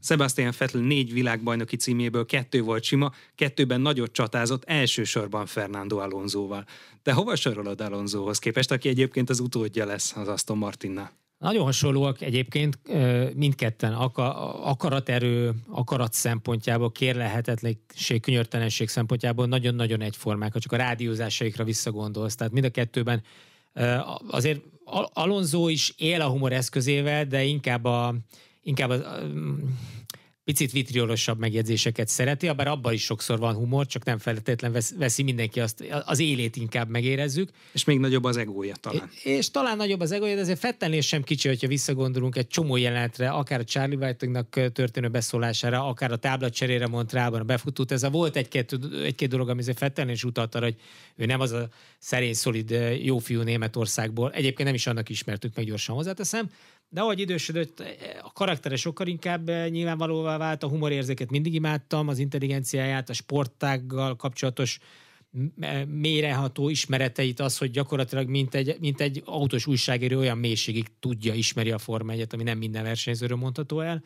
Sebastian 0.06 0.52
Vettel 0.58 0.80
négy 0.80 1.12
világbajnoki 1.12 1.76
címéből 1.76 2.26
kettő 2.26 2.62
volt 2.62 2.82
sima, 2.82 3.12
kettőben 3.34 3.80
nagyot 3.80 4.12
csatázott, 4.12 4.64
elsősorban 4.64 5.46
Fernando 5.46 5.98
Alonsoval. 5.98 6.64
De 7.02 7.12
hova 7.12 7.36
sorolod 7.36 7.80
Alonsohoz 7.80 8.38
képest, 8.38 8.70
aki 8.70 8.88
egyébként 8.88 9.30
az 9.30 9.40
utódja 9.40 9.84
lesz 9.84 10.16
az 10.16 10.28
Aston 10.28 10.58
Martinnál? 10.58 11.12
Nagyon 11.38 11.64
hasonlóak 11.64 12.20
egyébként 12.20 12.78
mindketten 13.34 13.92
akaraterő, 13.92 15.54
akarat 15.68 16.12
szempontjából, 16.12 16.92
kérlehetetlenség, 16.92 18.20
könyörtelenség 18.20 18.88
szempontjából 18.88 19.46
nagyon-nagyon 19.46 20.00
egyformák, 20.00 20.52
ha 20.52 20.58
csak 20.58 20.72
a 20.72 20.76
rádiózásaikra 20.76 21.64
visszagondolsz. 21.64 22.34
Tehát 22.34 22.52
mind 22.52 22.64
a 22.64 22.70
kettőben 22.70 23.22
azért 24.30 24.60
Alonso 25.12 25.68
is 25.68 25.92
él 25.96 26.20
a 26.20 26.28
humor 26.28 26.52
eszközével, 26.52 27.24
de 27.24 27.44
inkább 27.44 27.84
a, 27.84 28.14
inkább 28.66 28.90
az, 28.90 29.02
picit 30.44 30.72
vitriolosabb 30.72 31.38
megjegyzéseket 31.38 32.08
szereti, 32.08 32.50
bár 32.50 32.66
abban 32.66 32.92
is 32.92 33.02
sokszor 33.02 33.38
van 33.38 33.54
humor, 33.54 33.86
csak 33.86 34.04
nem 34.04 34.18
feltétlenül 34.18 34.80
veszi 34.98 35.22
mindenki 35.22 35.60
azt, 35.60 35.84
az 36.04 36.18
élét 36.18 36.56
inkább 36.56 36.88
megérezzük. 36.88 37.50
És 37.72 37.84
még 37.84 37.98
nagyobb 37.98 38.24
az 38.24 38.36
egója 38.36 38.74
talán. 38.80 39.10
És, 39.14 39.24
és 39.24 39.50
talán 39.50 39.76
nagyobb 39.76 40.00
az 40.00 40.12
egója, 40.12 40.34
de 40.34 40.40
azért 40.40 40.58
Fettelnél 40.58 41.00
sem 41.00 41.22
kicsi, 41.22 41.48
hogyha 41.48 41.66
visszagondolunk 41.66 42.36
egy 42.36 42.46
csomó 42.46 42.76
jelenetre, 42.76 43.30
akár 43.30 43.60
a 43.60 43.64
Charlie 43.64 43.96
white 43.96 44.42
történő 44.68 45.08
beszólására, 45.08 45.86
akár 45.86 46.12
a 46.12 46.16
táblatcserére 46.16 46.86
Montrában 46.86 47.40
a 47.40 47.44
befutót. 47.44 47.92
Ez 47.92 48.02
a 48.02 48.10
volt 48.10 48.36
egy-két, 48.36 48.78
egy-két 49.04 49.28
dolog, 49.28 49.48
ami 49.48 49.60
azért 49.60 49.78
Fettelnél 49.78 50.14
is 50.14 50.24
utalta, 50.24 50.60
hogy 50.60 50.76
ő 51.16 51.26
nem 51.26 51.40
az 51.40 51.52
a 51.52 51.68
szerény, 51.98 52.34
szolid, 52.34 52.70
jó 53.02 53.18
fiú 53.18 53.40
Németországból. 53.40 54.30
Egyébként 54.30 54.64
nem 54.64 54.74
is 54.74 54.86
annak 54.86 55.08
ismertük 55.08 55.54
meg 55.54 55.64
gyorsan 55.64 55.94
hozzáteszem, 55.94 56.50
de 56.88 57.00
ahogy 57.00 57.20
idősödött, 57.20 57.80
a 58.22 58.32
karaktere 58.32 58.76
sokkal 58.76 59.06
inkább 59.06 59.48
eh, 59.48 59.68
nyilvánvalóvá 59.68 60.36
vált, 60.36 60.62
a 60.62 60.68
humorérzéket 60.68 61.30
mindig 61.30 61.54
imádtam, 61.54 62.08
az 62.08 62.18
intelligenciáját, 62.18 63.08
a 63.08 63.12
sporttággal 63.12 64.16
kapcsolatos 64.16 64.78
eh, 65.60 65.84
mélyreható 65.84 66.68
ismereteit, 66.68 67.40
az, 67.40 67.58
hogy 67.58 67.70
gyakorlatilag 67.70 68.28
mint 68.28 68.54
egy, 68.54 68.76
mint 68.80 69.00
egy 69.00 69.22
autós 69.24 69.66
újságíró 69.66 70.18
olyan 70.18 70.38
mélységig 70.38 70.86
tudja, 71.00 71.34
ismeri 71.34 71.70
a 71.70 71.78
Forma 71.78 72.12
1 72.12 72.26
ami 72.30 72.42
nem 72.42 72.58
minden 72.58 72.82
versenyzőről 72.82 73.36
mondható 73.36 73.80
el. 73.80 74.04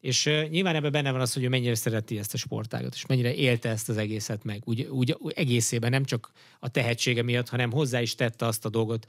És 0.00 0.26
uh, 0.26 0.48
nyilván 0.48 0.74
ebben 0.74 0.92
benne 0.92 1.12
van 1.12 1.20
az, 1.20 1.32
hogy 1.34 1.42
ő 1.42 1.48
mennyire 1.48 1.74
szereti 1.74 2.18
ezt 2.18 2.34
a 2.34 2.36
sportágot, 2.36 2.94
és 2.94 3.06
mennyire 3.06 3.34
élte 3.34 3.68
ezt 3.68 3.88
az 3.88 3.96
egészet 3.96 4.44
meg, 4.44 4.62
úgy, 4.64 4.80
úgy 4.80 5.16
egészében, 5.34 5.90
nem 5.90 6.04
csak 6.04 6.32
a 6.60 6.68
tehetsége 6.68 7.22
miatt, 7.22 7.48
hanem 7.48 7.72
hozzá 7.72 8.00
is 8.00 8.14
tette 8.14 8.46
azt 8.46 8.64
a 8.64 8.68
dolgot, 8.68 9.06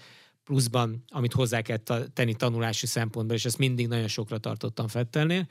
pluszban, 0.52 1.04
amit 1.08 1.34
hozzá 1.34 1.62
kell 1.62 1.78
tenni 2.14 2.34
tanulási 2.34 2.86
szempontból, 2.86 3.36
és 3.36 3.46
ezt 3.46 3.58
mindig 3.58 3.88
nagyon 3.88 4.08
sokra 4.08 4.38
tartottam 4.38 4.88
Fettelnél. 4.88 5.48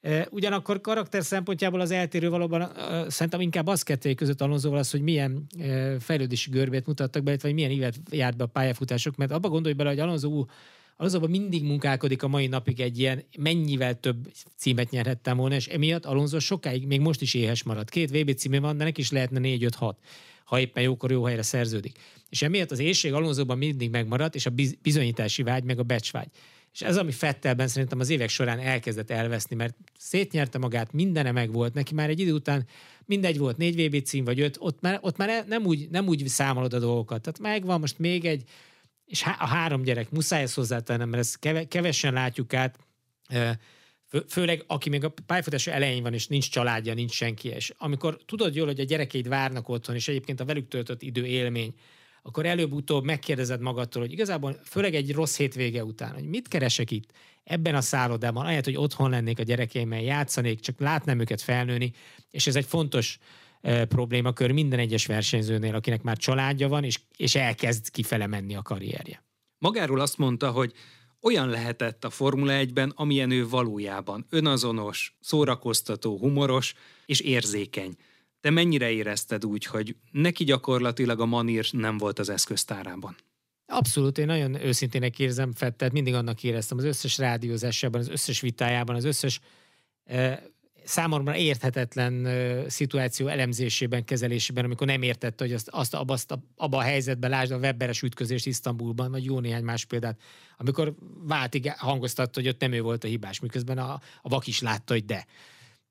E, 0.00 0.26
ugyanakkor 0.30 0.80
karakter 0.80 1.24
szempontjából 1.24 1.80
az 1.80 1.90
eltérő 1.90 2.30
valóban 2.30 2.72
szerintem 3.08 3.40
inkább 3.40 3.66
az 3.66 3.82
kettőjük 3.82 4.18
között 4.18 4.40
Alonsoval 4.40 4.78
az, 4.78 4.90
hogy 4.90 5.02
milyen 5.02 5.46
e, 5.58 5.98
fejlődési 6.00 6.50
görbét 6.50 6.86
mutattak 6.86 7.22
be, 7.22 7.36
vagy 7.40 7.54
milyen 7.54 7.70
évet 7.70 7.96
járt 8.10 8.36
be 8.36 8.44
a 8.44 8.46
pályafutások, 8.46 9.16
mert 9.16 9.30
abba 9.30 9.48
gondolj 9.48 9.74
bele, 9.74 9.88
hogy 9.88 9.98
Alonso 9.98 10.44
Alonsoban 10.96 11.30
mindig 11.30 11.64
munkálkodik 11.64 12.22
a 12.22 12.28
mai 12.28 12.46
napig 12.46 12.80
egy 12.80 12.98
ilyen 12.98 13.24
mennyivel 13.38 14.00
több 14.00 14.32
címet 14.56 14.90
nyerhettem 14.90 15.36
volna, 15.36 15.54
és 15.54 15.66
emiatt 15.66 16.04
Alonso 16.04 16.38
sokáig, 16.38 16.86
még 16.86 17.00
most 17.00 17.20
is 17.20 17.34
éhes 17.34 17.62
maradt. 17.62 17.90
Két 17.90 18.10
VB 18.10 18.34
címé 18.34 18.58
van, 18.58 18.76
de 18.76 18.84
neki 18.84 19.00
is 19.00 19.10
lehetne 19.10 19.40
4-5-6 19.42 19.92
ha 20.44 20.60
éppen 20.60 20.82
jókor 20.82 21.10
jó 21.10 21.24
helyre 21.24 21.42
szerződik. 21.42 21.98
És 22.28 22.42
emiatt 22.42 22.70
az 22.70 22.78
éjség 22.78 23.12
Alonsoban 23.12 23.58
mindig 23.58 23.90
megmaradt, 23.90 24.34
és 24.34 24.46
a 24.46 24.50
bizonyítási 24.82 25.42
vágy, 25.42 25.64
meg 25.64 25.78
a 25.78 25.82
becsvágy. 25.82 26.28
És 26.72 26.82
ez, 26.82 26.96
ami 26.96 27.12
Fettelben 27.12 27.68
szerintem 27.68 28.00
az 28.00 28.08
évek 28.08 28.28
során 28.28 28.58
elkezdett 28.58 29.10
elveszni, 29.10 29.56
mert 29.56 29.76
szétnyerte 29.98 30.58
magát, 30.58 30.92
mindene 30.92 31.32
meg 31.32 31.52
volt, 31.52 31.74
neki 31.74 31.94
már 31.94 32.08
egy 32.08 32.20
idő 32.20 32.32
után 32.32 32.66
mindegy 33.04 33.38
volt, 33.38 33.56
négy 33.56 33.86
VB 33.86 34.02
cím 34.02 34.24
vagy 34.24 34.40
öt, 34.40 34.56
ott 34.58 34.80
már, 34.80 34.98
ott 35.00 35.16
már 35.16 35.44
nem, 35.46 35.64
úgy, 35.64 35.90
nem 35.90 36.06
úgy 36.06 36.28
számolod 36.28 36.72
a 36.72 36.78
dolgokat. 36.78 37.22
Tehát 37.22 37.38
megvan 37.38 37.80
most 37.80 37.98
még 37.98 38.24
egy, 38.24 38.44
és 39.04 39.22
a 39.22 39.46
három 39.46 39.82
gyerek, 39.82 40.10
muszáj 40.10 40.42
ezt 40.42 40.54
hozzátennem, 40.54 41.08
mert 41.08 41.22
ezt 41.22 41.68
kevesen 41.68 42.12
látjuk 42.12 42.54
át, 42.54 42.78
főleg 44.28 44.64
aki 44.66 44.88
még 44.88 45.04
a 45.04 45.12
pályafutása 45.26 45.70
elején 45.70 46.02
van, 46.02 46.14
és 46.14 46.26
nincs 46.26 46.50
családja, 46.50 46.94
nincs 46.94 47.12
senki, 47.12 47.48
és 47.48 47.72
amikor 47.78 48.18
tudod 48.26 48.54
jól, 48.54 48.66
hogy 48.66 48.80
a 48.80 48.84
gyerekeid 48.84 49.28
várnak 49.28 49.68
otthon, 49.68 49.94
és 49.94 50.08
egyébként 50.08 50.40
a 50.40 50.44
velük 50.44 50.68
töltött 50.68 51.02
idő 51.02 51.26
élmény, 51.26 51.74
akkor 52.22 52.46
előbb-utóbb 52.46 53.04
megkérdezed 53.04 53.60
magadtól, 53.60 54.02
hogy 54.02 54.12
igazából 54.12 54.60
főleg 54.64 54.94
egy 54.94 55.12
rossz 55.12 55.36
hétvége 55.36 55.84
után, 55.84 56.12
hogy 56.12 56.24
mit 56.24 56.48
keresek 56.48 56.90
itt 56.90 57.12
ebben 57.44 57.74
a 57.74 57.80
szállodában, 57.80 58.44
ahelyett, 58.44 58.64
hogy 58.64 58.76
otthon 58.76 59.10
lennék 59.10 59.38
a 59.38 59.42
gyerekeimmel, 59.42 60.00
játszanék, 60.00 60.60
csak 60.60 60.80
látnám 60.80 61.20
őket 61.20 61.40
felnőni, 61.40 61.92
és 62.30 62.46
ez 62.46 62.56
egy 62.56 62.64
fontos 62.64 63.18
e, 63.60 63.84
problémakör 63.84 64.50
minden 64.50 64.78
egyes 64.78 65.06
versenyzőnél, 65.06 65.74
akinek 65.74 66.02
már 66.02 66.16
családja 66.16 66.68
van, 66.68 66.84
és, 66.84 67.00
és 67.16 67.34
elkezd 67.34 67.90
kifele 67.90 68.26
menni 68.26 68.54
a 68.54 68.62
karrierje. 68.62 69.24
Magáról 69.58 70.00
azt 70.00 70.18
mondta, 70.18 70.50
hogy 70.50 70.72
olyan 71.22 71.48
lehetett 71.48 72.04
a 72.04 72.10
Formula 72.10 72.52
1-ben, 72.64 72.92
amilyen 72.96 73.30
ő 73.30 73.48
valójában. 73.48 74.26
Önazonos, 74.30 75.16
szórakoztató, 75.20 76.18
humoros 76.18 76.74
és 77.06 77.20
érzékeny. 77.20 77.94
Te 78.40 78.50
mennyire 78.50 78.90
érezted 78.90 79.44
úgy, 79.44 79.64
hogy 79.64 79.96
neki 80.10 80.44
gyakorlatilag 80.44 81.20
a 81.20 81.26
manír 81.26 81.68
nem 81.70 81.98
volt 81.98 82.18
az 82.18 82.28
eszköztárában? 82.28 83.16
Abszolút, 83.66 84.18
én 84.18 84.26
nagyon 84.26 84.54
őszintének 84.54 85.18
érzem 85.18 85.52
Fettet, 85.52 85.92
mindig 85.92 86.14
annak 86.14 86.42
éreztem 86.42 86.78
az 86.78 86.84
összes 86.84 87.18
rádiózásában, 87.18 88.00
az 88.00 88.08
összes 88.08 88.40
vitájában, 88.40 88.96
az 88.96 89.04
összes 89.04 89.40
számomra 90.84 91.36
érthetetlen 91.36 92.28
szituáció 92.68 93.26
elemzésében, 93.26 94.04
kezelésében, 94.04 94.64
amikor 94.64 94.86
nem 94.86 95.02
értette, 95.02 95.44
hogy 95.44 95.52
azt, 95.52 95.68
azt, 95.68 95.94
abba, 95.94 96.12
azt 96.12 96.38
abba 96.56 96.76
a 96.76 96.82
helyzetben 96.82 97.30
lásd 97.30 97.50
a 97.50 97.56
Webberes 97.56 98.02
ütközést 98.02 98.46
Isztambulban, 98.46 99.10
vagy 99.10 99.24
jó 99.24 99.40
néhány 99.40 99.64
más 99.64 99.84
példát, 99.84 100.20
amikor 100.56 100.94
váltig 101.22 101.72
hangoztatta, 101.76 102.40
hogy 102.40 102.48
ott 102.48 102.60
nem 102.60 102.72
ő 102.72 102.82
volt 102.82 103.04
a 103.04 103.08
hibás, 103.08 103.40
miközben 103.40 103.78
a, 103.78 104.00
a 104.22 104.28
vak 104.28 104.46
is 104.46 104.60
látta, 104.60 104.92
hogy 104.92 105.04
de. 105.04 105.26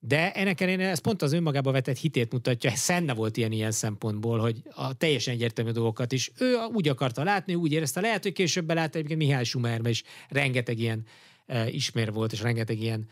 De 0.03 0.31
ennek 0.31 0.61
ellenére 0.61 0.89
ez 0.89 0.99
pont 0.99 1.21
az 1.21 1.33
önmagába 1.33 1.71
vetett 1.71 1.97
hitét 1.97 2.31
mutatja, 2.31 2.71
Szenne 2.75 3.13
volt 3.13 3.37
ilyen 3.37 3.51
ilyen 3.51 3.71
szempontból, 3.71 4.39
hogy 4.39 4.61
a 4.69 4.93
teljesen 4.93 5.33
egyértelmű 5.33 5.71
dolgokat 5.71 6.11
is 6.11 6.31
ő 6.37 6.55
úgy 6.73 6.87
akarta 6.87 7.23
látni, 7.23 7.55
úgy 7.55 7.71
érezte, 7.71 8.01
lehet, 8.01 8.23
hogy 8.23 8.33
később 8.33 8.65
belátta 8.65 8.97
egyébként 8.97 9.19
Mihály 9.19 9.43
Schumerbe 9.43 9.89
is 9.89 10.03
rengeteg 10.29 10.79
ilyen 10.79 11.05
e, 11.45 11.69
ismér 11.69 12.11
volt, 12.11 12.31
és 12.31 12.41
rengeteg 12.41 12.79
ilyen 12.81 13.07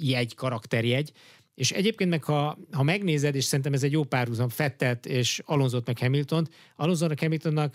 jegy, 0.00 0.34
karakterjegy. 0.34 1.12
És 1.54 1.70
egyébként 1.70 2.10
meg, 2.10 2.24
ha, 2.24 2.58
ha 2.72 2.82
megnézed, 2.82 3.34
és 3.34 3.44
szerintem 3.44 3.72
ez 3.72 3.82
egy 3.82 3.92
jó 3.92 4.04
párhuzam, 4.04 4.48
Fettet 4.48 5.06
és 5.06 5.42
Alonzot 5.44 5.86
meg 5.86 5.98
Hamiltont, 5.98 6.50
Alonzónak 6.76 7.20
Hamiltonnak 7.20 7.74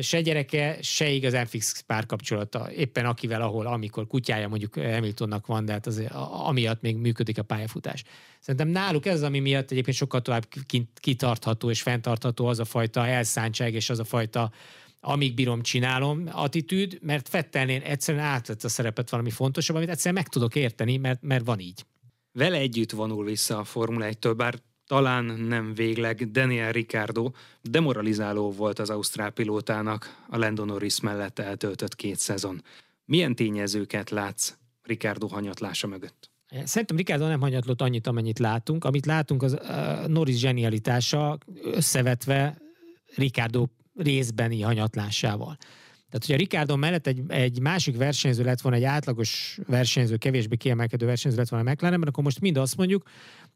se 0.00 0.20
gyereke, 0.20 0.78
se 0.82 1.08
igazán 1.08 1.46
fix 1.46 1.80
párkapcsolata. 1.80 2.70
Éppen 2.72 3.06
akivel, 3.06 3.42
ahol, 3.42 3.66
amikor 3.66 4.06
kutyája 4.06 4.48
mondjuk 4.48 4.74
Hamiltonnak 4.74 5.46
van, 5.46 5.64
de 5.64 5.72
hát 5.72 5.86
az, 5.86 6.02
amiatt 6.30 6.80
még 6.80 6.96
működik 6.96 7.38
a 7.38 7.42
pályafutás. 7.42 8.04
Szerintem 8.40 8.68
náluk 8.68 9.06
ez 9.06 9.22
ami 9.22 9.38
miatt 9.38 9.70
egyébként 9.70 9.96
sokkal 9.96 10.22
tovább 10.22 10.46
kitartható 11.00 11.70
és 11.70 11.82
fenntartható 11.82 12.46
az 12.46 12.58
a 12.58 12.64
fajta 12.64 13.06
elszántság 13.06 13.74
és 13.74 13.90
az 13.90 13.98
a 13.98 14.04
fajta 14.04 14.52
amíg 15.00 15.34
bírom, 15.34 15.62
csinálom 15.62 16.28
attitűd, 16.32 16.98
mert 17.02 17.28
Fettelnél 17.28 17.82
egyszerűen 17.82 18.24
átvett 18.24 18.64
a 18.64 18.68
szerepet 18.68 19.10
valami 19.10 19.30
fontosabb, 19.30 19.76
amit 19.76 19.88
egyszerűen 19.88 20.14
meg 20.14 20.28
tudok 20.28 20.54
érteni, 20.54 20.96
mert, 20.96 21.22
mert 21.22 21.44
van 21.44 21.58
így. 21.58 21.84
Vele 22.32 22.56
együtt 22.56 22.90
vonul 22.90 23.24
vissza 23.24 23.58
a 23.58 23.64
Formula 23.64 24.06
1-től, 24.10 24.34
bár 24.36 24.54
talán 24.86 25.24
nem 25.24 25.74
végleg 25.74 26.30
Daniel 26.30 26.72
Ricardo 26.72 27.30
demoralizáló 27.62 28.50
volt 28.50 28.78
az 28.78 28.90
ausztrál 28.90 29.30
pilótának 29.30 30.24
a 30.28 30.36
Lando 30.36 30.64
Norris 30.64 31.00
mellett 31.00 31.38
eltöltött 31.38 31.96
két 31.96 32.18
szezon. 32.18 32.62
Milyen 33.04 33.34
tényezőket 33.34 34.10
látsz 34.10 34.54
Ricardo 34.82 35.26
hanyatlása 35.26 35.86
mögött? 35.86 36.30
Szerintem 36.64 36.96
Ricardo 36.96 37.26
nem 37.26 37.40
hanyatlott 37.40 37.80
annyit, 37.80 38.06
amennyit 38.06 38.38
látunk. 38.38 38.84
Amit 38.84 39.06
látunk, 39.06 39.42
az 39.42 39.58
Norris 40.06 40.38
zsenialitása 40.38 41.38
összevetve 41.62 42.58
Ricardo 43.14 43.66
részbeni 44.02 44.60
hanyatlásával. 44.60 45.56
Tehát, 46.10 46.26
hogyha 46.26 46.36
Ricardo 46.36 46.76
mellett 46.76 47.06
egy, 47.06 47.22
egy 47.28 47.60
másik 47.60 47.96
versenyző 47.96 48.44
lett 48.44 48.60
volna, 48.60 48.76
egy 48.76 48.84
átlagos 48.84 49.58
versenyző, 49.66 50.16
kevésbé 50.16 50.56
kiemelkedő 50.56 51.06
versenyző 51.06 51.38
lett 51.38 51.48
volna 51.48 51.70
a 51.70 51.72
McLarenben, 51.72 52.08
akkor 52.08 52.24
most 52.24 52.40
mind 52.40 52.56
azt 52.56 52.76
mondjuk, 52.76 53.02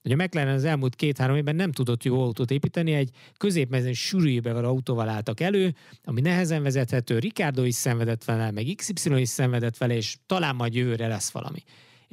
hogy 0.02 0.12
a 0.12 0.16
McLaren 0.16 0.54
az 0.54 0.64
elmúlt 0.64 0.94
két-három 0.94 1.36
évben 1.36 1.56
nem 1.56 1.72
tudott 1.72 2.02
jó 2.02 2.22
autót 2.22 2.50
építeni, 2.50 2.92
egy 2.92 3.10
középmezőn 3.36 3.92
sűrűjébe 3.92 4.52
való 4.52 4.68
autóval 4.68 5.08
álltak 5.08 5.40
elő, 5.40 5.74
ami 6.04 6.20
nehezen 6.20 6.62
vezethető, 6.62 7.18
Ricardo 7.18 7.64
is 7.64 7.74
szenvedett 7.74 8.24
vele, 8.24 8.50
meg 8.50 8.64
XY 8.76 9.20
is 9.20 9.28
szenvedett 9.28 9.76
vele, 9.76 9.96
és 9.96 10.16
talán 10.26 10.54
majd 10.54 10.74
jövőre 10.74 11.06
lesz 11.06 11.30
valami. 11.30 11.62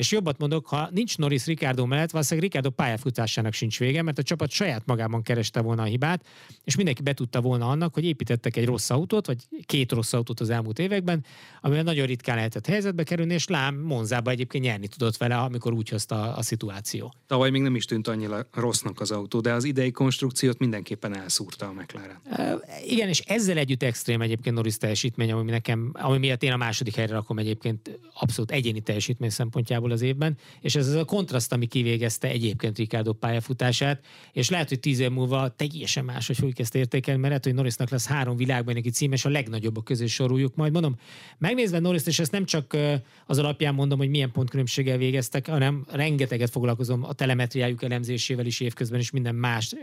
És 0.02 0.12
jobbat 0.12 0.38
mondok, 0.38 0.68
ha 0.68 0.90
nincs 0.92 1.18
Norris 1.18 1.46
Ricardo 1.46 1.86
mellett, 1.86 2.12
valószínűleg 2.12 2.50
Ricardo 2.50 2.70
pályafutásának 2.70 3.54
sincs 3.54 3.80
vége, 3.80 4.02
mert 4.02 4.18
a 4.18 4.24
csapat 4.24 4.50
saját 4.50 4.86
magában 4.86 5.22
kereste 5.22 5.62
volna 5.62 5.82
a 5.82 5.86
hibát, 5.86 6.26
és 6.64 6.76
mindenki 6.76 7.02
betudta 7.02 7.42
volna 7.42 7.70
annak, 7.70 7.94
hogy 7.94 8.06
építettek 8.06 8.58
egy 8.58 8.66
rossz 8.66 8.90
autót, 8.90 9.26
vagy 9.26 9.38
két 9.66 9.92
rossz 9.92 10.14
autót 10.14 10.40
az 10.40 10.50
elmúlt 10.50 10.80
években, 10.80 11.26
amivel 11.62 11.84
nagyon 11.84 12.06
ritkán 12.06 12.36
lehetett 12.36 12.66
helyzetbe 12.66 13.04
kerülni, 13.04 13.34
és 13.34 13.48
lám 13.48 13.76
Monzába 13.76 14.32
egyébként 14.32 14.64
nyerni 14.64 14.88
tudott 14.88 15.18
vele, 15.18 15.38
amikor 15.38 15.74
úgy 15.74 15.90
hozta 15.90 16.36
a, 16.36 16.42
szituáció. 16.42 17.14
Tavaly 17.28 17.50
még 17.50 17.62
nem 17.62 17.76
is 17.76 17.86
tűnt 17.86 18.08
annyira 18.08 18.48
rossznak 18.54 19.00
az 19.00 19.12
autó, 19.12 19.40
de 19.40 19.54
az 19.54 19.64
idei 19.64 19.92
konstrukciót 19.92 20.60
mindenképpen 20.60 21.16
elszúrta 21.18 21.68
a 21.68 21.72
McLaren. 21.72 22.22
E, 22.30 22.60
igen, 22.86 23.08
és 23.08 23.20
ezzel 23.20 23.58
együtt 23.58 23.84
extrém 23.84 24.22
egyébként 24.22 24.56
Norris 24.56 24.78
teljesítmény, 24.78 25.32
ami 25.32 25.52
nekem, 25.52 25.92
ami 25.94 26.18
miatt 26.18 26.44
én 26.44 26.52
a 26.52 26.58
második 26.58 26.96
helyre 26.96 27.14
rakom 27.14 27.38
egyébként 27.38 28.00
abszolút 28.14 28.52
egyéni 28.52 28.82
teljesítmény 28.82 29.30
szempontjából 29.30 29.91
az 29.92 30.02
évben, 30.02 30.38
és 30.62 30.76
ez 30.76 30.88
az 30.88 30.94
a 30.94 31.06
kontraszt, 31.06 31.54
ami 31.54 31.66
kivégezte 31.66 32.28
egyébként 32.28 32.78
Ricardo 32.78 33.14
pályafutását, 33.14 34.06
és 34.34 34.50
lehet, 34.50 34.70
hogy 34.70 34.80
tíz 34.80 35.00
év 35.00 35.10
múlva 35.10 35.56
teljesen 35.56 36.06
más, 36.06 36.28
hogy 36.28 36.38
fogjuk 36.38 36.60
ezt 36.60 36.76
értékelni, 36.76 37.20
mert 37.20 37.30
lehet, 37.30 37.46
hogy 37.46 37.54
Norrisnak 37.54 37.90
lesz 37.90 38.08
három 38.08 38.36
világbajnoki 38.36 38.90
cím, 38.90 39.12
és 39.12 39.26
a 39.26 39.30
legnagyobbak 39.30 39.84
közé 39.84 40.06
soroljuk 40.06 40.56
majd. 40.56 40.72
Mondom, 40.72 40.96
megnézve 41.38 41.80
Norris, 41.80 42.06
és 42.06 42.20
ezt 42.20 42.32
nem 42.32 42.46
csak 42.46 42.78
az 43.26 43.38
alapján 43.38 43.74
mondom, 43.74 43.98
hogy 43.98 44.10
milyen 44.10 44.32
pontkülönbséggel 44.32 44.98
végeztek, 44.98 45.48
hanem 45.48 45.86
rengeteget 45.92 46.50
foglalkozom 46.50 47.04
a 47.04 47.14
telemetriájuk 47.14 47.84
elemzésével 47.84 48.46
is 48.46 48.60
évközben, 48.60 49.00
és 49.00 49.12
minden 49.12 49.36
más 49.36 49.76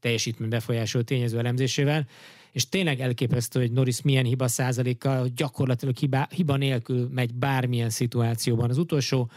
teljesítmény 0.00 0.48
befolyásoló 0.48 1.04
tényező 1.04 1.38
elemzésével 1.38 2.06
és 2.56 2.68
tényleg 2.68 3.00
elképesztő, 3.00 3.60
hogy 3.60 3.72
Norris 3.72 4.02
milyen 4.02 4.24
hiba 4.24 4.48
százalékkal 4.48 5.28
gyakorlatilag 5.34 5.96
hiba, 5.96 6.26
hiba 6.34 6.56
nélkül 6.56 7.08
megy 7.12 7.34
bármilyen 7.34 7.90
szituációban. 7.90 8.70
Az 8.70 8.78
utolsó 8.78 9.30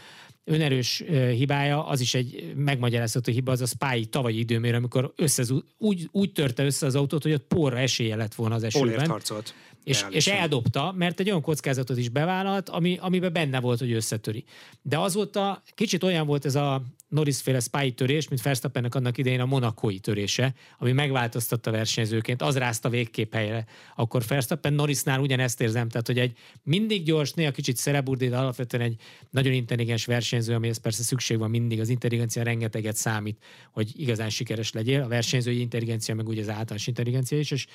önerős 0.44 1.02
hibája, 1.36 1.86
az 1.86 2.00
is 2.00 2.14
egy 2.14 2.52
megmagyarázható 2.56 3.32
hiba, 3.32 3.52
az 3.52 3.60
a 3.60 3.66
Spy 3.66 4.06
tavalyi 4.06 4.38
időmérő, 4.38 4.76
amikor 4.76 5.12
össze, 5.16 5.44
úgy, 5.78 6.08
úgy 6.12 6.32
törte 6.32 6.64
össze 6.64 6.86
az 6.86 6.94
autót, 6.94 7.22
hogy 7.22 7.32
ott 7.32 7.46
porra 7.46 7.78
esélye 7.78 8.16
lett 8.16 8.34
volna 8.34 8.54
az 8.54 8.62
esőben. 8.62 9.08
harcolt. 9.08 9.54
És, 9.84 10.04
és 10.10 10.26
eldobta, 10.26 10.92
mert 10.96 11.20
egy 11.20 11.28
olyan 11.28 11.42
kockázatot 11.42 11.96
is 11.98 12.08
bevállalt, 12.08 12.68
ami, 12.68 12.98
amiben 13.00 13.32
benne 13.32 13.60
volt, 13.60 13.78
hogy 13.78 13.92
összetöri. 13.92 14.44
De 14.82 14.98
azóta 14.98 15.62
kicsit 15.74 16.02
olyan 16.02 16.26
volt 16.26 16.44
ez 16.44 16.54
a 16.54 16.82
Norris-féle 17.10 17.60
spy 17.60 17.92
törés, 17.92 18.28
mint 18.28 18.42
Verstappennek 18.42 18.94
annak 18.94 19.18
idején 19.18 19.40
a 19.40 19.46
monakói 19.46 19.98
törése, 19.98 20.54
ami 20.78 20.92
megváltoztatta 20.92 21.70
versenyzőként, 21.70 22.42
az 22.42 22.56
rázta 22.56 22.88
végképp 22.88 23.34
helyre. 23.34 23.66
Akkor 23.96 24.22
Verstappen 24.28 24.72
Norrisnál 24.72 25.20
ugyanezt 25.20 25.60
érzem, 25.60 25.88
tehát 25.88 26.06
hogy 26.06 26.18
egy 26.18 26.38
mindig 26.62 27.02
gyors, 27.02 27.32
néha 27.32 27.50
kicsit 27.50 27.76
szereburdi, 27.76 28.28
de 28.28 28.36
alapvetően 28.36 28.82
egy 28.82 29.00
nagyon 29.30 29.52
intelligens 29.52 30.04
versenyző, 30.04 30.54
amihez 30.54 30.78
persze 30.78 31.02
szükség 31.02 31.38
van 31.38 31.50
mindig, 31.50 31.80
az 31.80 31.88
intelligencia 31.88 32.42
rengeteget 32.42 32.96
számít, 32.96 33.38
hogy 33.72 33.92
igazán 33.96 34.30
sikeres 34.30 34.72
legyél. 34.72 35.02
A 35.02 35.08
versenyzői 35.08 35.60
intelligencia, 35.60 36.14
meg 36.14 36.28
ugye 36.28 36.40
az 36.40 36.48
általános 36.48 36.86
intelligencia 36.86 37.38
is, 37.38 37.50
és 37.50 37.66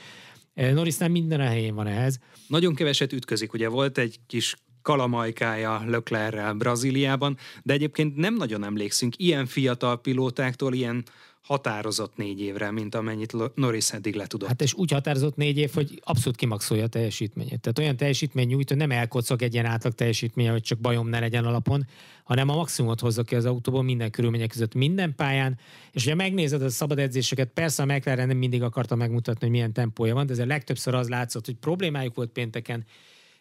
Norrisnál 0.55 1.09
minden 1.09 1.39
a 1.39 1.45
helyén 1.45 1.75
van 1.75 1.87
ehhez. 1.87 2.19
Nagyon 2.47 2.75
keveset 2.75 3.13
ütközik, 3.13 3.53
ugye 3.53 3.67
volt 3.67 3.97
egy 3.97 4.19
kis 4.27 4.55
kalamajkája 4.81 5.83
Leclerrel 5.87 6.53
Brazíliában, 6.53 7.37
de 7.63 7.73
egyébként 7.73 8.15
nem 8.15 8.35
nagyon 8.35 8.63
emlékszünk 8.63 9.13
ilyen 9.17 9.45
fiatal 9.45 10.01
pilótáktól, 10.01 10.73
ilyen 10.73 11.03
határozott 11.45 12.17
négy 12.17 12.41
évre, 12.41 12.71
mint 12.71 12.95
amennyit 12.95 13.55
Norris 13.55 13.91
eddig 13.91 14.15
le 14.15 14.27
tudott. 14.27 14.47
Hát 14.47 14.61
és 14.61 14.73
úgy 14.73 14.91
határozott 14.91 15.35
négy 15.35 15.57
év, 15.57 15.71
hogy 15.73 16.01
abszolút 16.03 16.37
kimaxolja 16.37 16.83
a 16.83 16.87
teljesítményét. 16.87 17.59
Tehát 17.59 17.79
olyan 17.79 17.97
teljesítmény 17.97 18.47
nyújt, 18.47 18.69
hogy 18.69 18.77
nem 18.77 18.91
elkocog 18.91 19.41
egy 19.41 19.53
ilyen 19.53 19.65
átlag 19.65 19.93
teljesítmény, 19.93 20.49
hogy 20.49 20.61
csak 20.61 20.79
bajom 20.79 21.07
ne 21.07 21.19
legyen 21.19 21.45
alapon, 21.45 21.87
hanem 22.23 22.49
a 22.49 22.55
maximumot 22.55 22.99
hozza 22.99 23.23
ki 23.23 23.35
az 23.35 23.45
autóból 23.45 23.83
minden 23.83 24.11
körülmények 24.11 24.49
között, 24.49 24.73
minden 24.73 25.15
pályán. 25.15 25.59
És 25.91 26.03
ugye 26.03 26.15
megnézed 26.15 26.61
a 26.61 26.69
szabad 26.69 26.99
edzéseket, 26.99 27.49
persze 27.53 27.83
a 27.83 27.85
McLaren 27.85 28.27
nem 28.27 28.37
mindig 28.37 28.63
akarta 28.63 28.95
megmutatni, 28.95 29.41
hogy 29.41 29.49
milyen 29.49 29.73
tempója 29.73 30.13
van, 30.13 30.25
de 30.25 30.33
ez 30.33 30.45
legtöbbször 30.45 30.93
az 30.93 31.09
látszott, 31.09 31.45
hogy 31.45 31.55
problémájuk 31.55 32.15
volt 32.15 32.29
pénteken, 32.29 32.85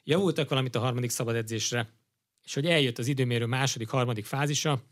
javultak 0.04 0.48
valamit 0.48 0.76
a 0.76 0.80
harmadik 0.80 1.10
szabad 1.10 1.34
edzésre, 1.34 1.88
és 2.44 2.54
hogy 2.54 2.66
eljött 2.66 2.98
az 2.98 3.06
időmérő 3.06 3.46
második, 3.46 3.88
harmadik 3.88 4.24
fázisa, 4.24 4.82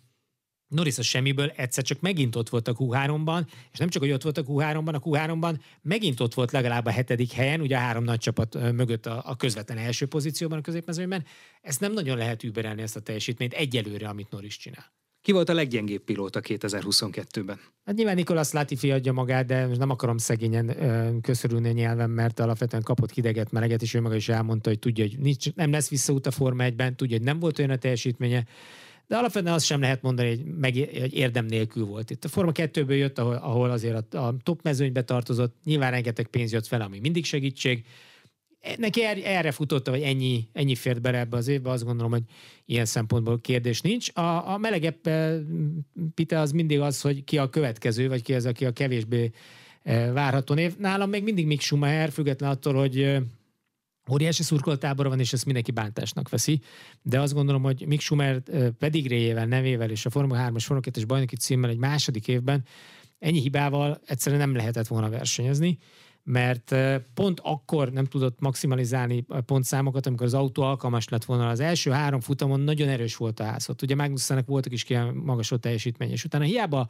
Norris 0.73 0.99
a 0.99 1.03
semmiből 1.03 1.53
egyszer 1.57 1.85
csak 1.85 2.01
megint 2.01 2.37
ott 2.37 2.49
volt 2.49 2.69
a 2.69 2.75
Q3-ban, 2.75 3.47
és 3.73 3.79
nem 3.79 3.89
csak, 3.89 4.03
hogy 4.03 4.13
ott 4.13 4.23
volt 4.23 4.39
a 4.39 4.45
Q3-ban, 4.45 4.95
a 4.95 5.01
Q3-ban 5.01 5.59
megint 5.83 6.21
ott 6.21 6.35
volt 6.35 6.53
legalább 6.53 6.87
a 6.87 6.91
hetedik 6.91 7.33
helyen, 7.33 7.61
ugye 7.61 7.77
a 7.77 7.81
három 7.81 8.05
nagy 8.05 8.19
csapat 8.19 8.73
mögött 8.73 9.07
a, 9.07 9.23
a 9.27 9.37
közvetlen 9.37 9.79
első 9.79 10.07
pozícióban 10.07 10.59
a 10.59 10.63
középmezőnyben. 10.63 11.25
Ezt 11.63 11.81
nem 11.81 11.93
nagyon 11.93 12.17
lehet 12.17 12.43
überelni 12.43 12.83
ezt 12.83 12.97
a 12.97 13.01
teljesítményt 13.01 13.53
egyelőre, 13.53 14.09
amit 14.09 14.31
Norris 14.31 14.57
csinál. 14.57 14.93
Ki 15.23 15.33
volt 15.33 15.49
a 15.49 15.55
leggyengébb 15.55 16.03
pilóta 16.03 16.41
2022-ben? 16.43 17.61
Hát 17.85 17.95
nyilván 17.95 18.15
Nikolas 18.15 18.53
Latifi 18.53 18.91
adja 18.91 19.13
magát, 19.13 19.47
de 19.47 19.67
nem 19.67 19.91
akarom 19.91 20.19
szegényen 20.19 20.77
köszörülni 21.21 21.69
a 21.69 21.73
nyelven, 21.73 22.11
mert 22.11 22.41
alapvetően 22.41 22.83
kapott 22.83 23.13
hideget, 23.13 23.53
meleget, 23.53 23.83
és 23.83 23.95
ő 23.95 24.01
maga 24.01 24.15
is 24.15 24.29
elmondta, 24.29 24.69
hogy 24.69 24.79
tudja, 24.79 25.05
hogy 25.05 25.19
nincs, 25.19 25.55
nem 25.55 25.71
lesz 25.71 25.89
visszaút 25.89 26.27
a 26.27 26.31
Forma 26.31 26.65
1-ben, 26.67 26.97
tudja, 26.97 27.17
hogy 27.17 27.27
nem 27.27 27.39
volt 27.39 27.59
olyan 27.59 27.71
a 27.71 27.77
teljesítménye, 27.77 28.45
de 29.13 29.19
alapvetően 29.19 29.55
azt 29.55 29.65
sem 29.65 29.81
lehet 29.81 30.03
mondani, 30.03 30.29
hogy, 30.29 30.45
meg, 30.45 30.75
hogy 31.01 31.15
érdem 31.15 31.45
nélkül 31.45 31.85
volt. 31.85 32.11
Itt 32.11 32.25
a 32.25 32.29
Forma 32.29 32.53
2-ből 32.55 32.99
jött, 32.99 33.19
ahol, 33.19 33.35
ahol 33.35 33.71
azért 33.71 34.15
a, 34.15 34.27
a 34.27 34.37
top 34.43 34.63
mezőnybe 34.63 35.03
tartozott, 35.03 35.57
nyilván 35.65 35.91
rengeteg 35.91 36.27
pénz 36.27 36.53
jött 36.53 36.67
fel, 36.67 36.81
ami 36.81 36.99
mindig 36.99 37.25
segítség, 37.25 37.85
neki 38.77 39.05
er, 39.05 39.19
erre 39.25 39.51
futotta, 39.51 39.91
vagy 39.91 40.03
ennyi, 40.03 40.49
ennyi 40.53 40.75
fért 40.75 41.01
bele 41.01 41.19
ebbe 41.19 41.37
az 41.37 41.49
évbe, 41.49 41.71
azt 41.71 41.85
gondolom, 41.85 42.11
hogy 42.11 42.23
ilyen 42.67 42.85
szempontból 42.85 43.41
kérdés 43.41 43.81
nincs. 43.81 44.09
A, 44.15 44.53
a 44.53 44.59
melegebb 44.59 45.01
pite 46.15 46.39
az 46.39 46.53
mindig 46.53 46.81
az, 46.81 47.01
hogy 47.01 47.25
ki 47.25 47.39
a 47.39 47.49
következő, 47.49 48.09
vagy 48.09 48.23
ki 48.23 48.35
az, 48.35 48.47
aki 48.47 48.65
a 48.65 48.73
kevésbé 48.73 49.31
várható 50.13 50.55
név. 50.55 50.77
Nálam 50.79 51.11
még 51.11 51.23
mindig 51.23 51.47
Mick 51.47 51.63
Schumacher, 51.63 52.11
független 52.11 52.51
attól, 52.51 52.75
hogy 52.75 53.17
óriási 54.11 54.43
szurkoltábora 54.43 55.09
van, 55.09 55.21
és 55.21 55.33
ezt 55.33 55.45
mindenki 55.45 55.71
bántásnak 55.71 56.29
veszi. 56.29 56.61
De 57.03 57.21
azt 57.21 57.35
gondolom, 57.35 57.63
hogy 57.63 57.85
Mick 57.87 58.01
Schumer 58.01 58.43
pedigréjével, 58.79 59.47
nevével 59.47 59.91
és 59.91 60.07
a 60.07 60.11
Forma 60.11 60.37
3-as, 60.39 60.63
Forma 60.65 60.83
2-es 60.87 61.05
bajnoki 61.07 61.37
címmel 61.37 61.71
egy 61.71 61.79
második 61.79 62.29
évben 62.29 62.65
ennyi 63.19 63.41
hibával 63.41 64.01
egyszerűen 64.07 64.41
nem 64.41 64.57
lehetett 64.57 64.87
volna 64.87 65.09
versenyezni 65.09 65.79
mert 66.25 66.75
pont 67.15 67.41
akkor 67.41 67.93
nem 67.93 68.05
tudott 68.05 68.41
maximalizálni 68.41 69.27
pontszámokat, 69.47 70.07
amikor 70.07 70.27
az 70.27 70.35
autó 70.35 70.63
alkalmas 70.63 71.09
lett 71.09 71.25
volna. 71.25 71.49
Az 71.49 71.61
első 71.61 71.91
három 71.91 72.21
futamon 72.21 72.61
nagyon 72.61 72.89
erős 72.89 73.17
volt 73.17 73.41
a 73.41 73.45
házat. 73.45 73.83
Ugye 73.83 73.95
Magnussennek 73.95 74.47
voltak 74.47 74.73
is 74.73 74.85
ilyen 74.89 75.15
magas 75.15 75.53
teljesítmény, 75.61 76.11
és 76.11 76.25
utána 76.25 76.45
hiába 76.45 76.89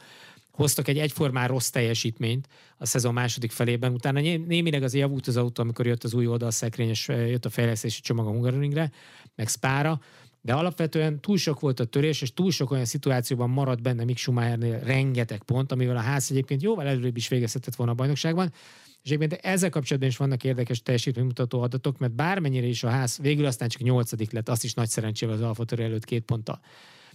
hoztak 0.53 0.89
egy 0.89 0.99
egyformán 0.99 1.49
rossz 1.49 1.69
teljesítményt 1.69 2.49
a 2.77 2.87
szezon 2.87 3.13
második 3.13 3.51
felében. 3.51 3.93
Utána 3.93 4.21
némileg 4.21 4.83
az 4.83 4.95
javult 4.95 5.27
az 5.27 5.37
autó, 5.37 5.63
amikor 5.63 5.87
jött 5.87 6.05
az 6.05 6.15
új 6.15 6.27
oldalszekrény, 6.27 6.89
és 6.89 7.09
jött 7.09 7.45
a 7.45 7.51
fejlesztési 7.51 8.01
csomag 8.01 8.27
a 8.27 8.31
Hungaroringre, 8.31 8.91
meg 9.35 9.49
Spára, 9.49 10.01
de 10.41 10.53
alapvetően 10.53 11.21
túl 11.21 11.37
sok 11.37 11.61
volt 11.61 11.81
a 11.81 11.85
törés, 11.85 12.23
és 12.23 12.33
túl 12.33 12.51
sok 12.51 12.71
olyan 12.71 12.85
szituációban 12.85 13.51
maradt 13.51 13.83
benne 13.83 14.05
Mick 14.05 14.19
Schumachernél 14.19 14.79
rengeteg 14.79 15.43
pont, 15.43 15.73
amivel 15.73 15.97
a 15.97 16.01
ház 16.01 16.31
egyébként 16.31 16.63
jóval 16.63 16.87
előrébb 16.87 17.17
is 17.17 17.29
végezhetett 17.29 17.75
volna 17.75 17.93
a 17.93 17.95
bajnokságban. 17.95 18.53
És 19.03 19.11
egyébként 19.11 19.45
ezzel 19.45 19.71
kapcsolatban 19.71 20.11
is 20.11 20.17
vannak 20.17 20.45
érdekes 20.45 20.83
teljesítménymutató 20.83 21.61
adatok, 21.61 21.99
mert 21.99 22.13
bármennyire 22.13 22.67
is 22.67 22.83
a 22.85 22.89
ház 22.89 23.19
végül 23.19 23.47
aztán 23.47 23.69
csak 23.69 23.83
nyolcadik 23.83 24.33
lett, 24.33 24.49
azt 24.49 24.65
is 24.65 24.75
nagy 24.75 24.89
szerencsével 24.89 25.35
az 25.35 25.41
Alfa 25.41 25.65
előtt 25.77 26.05
két 26.05 26.23
ponttal. 26.23 26.61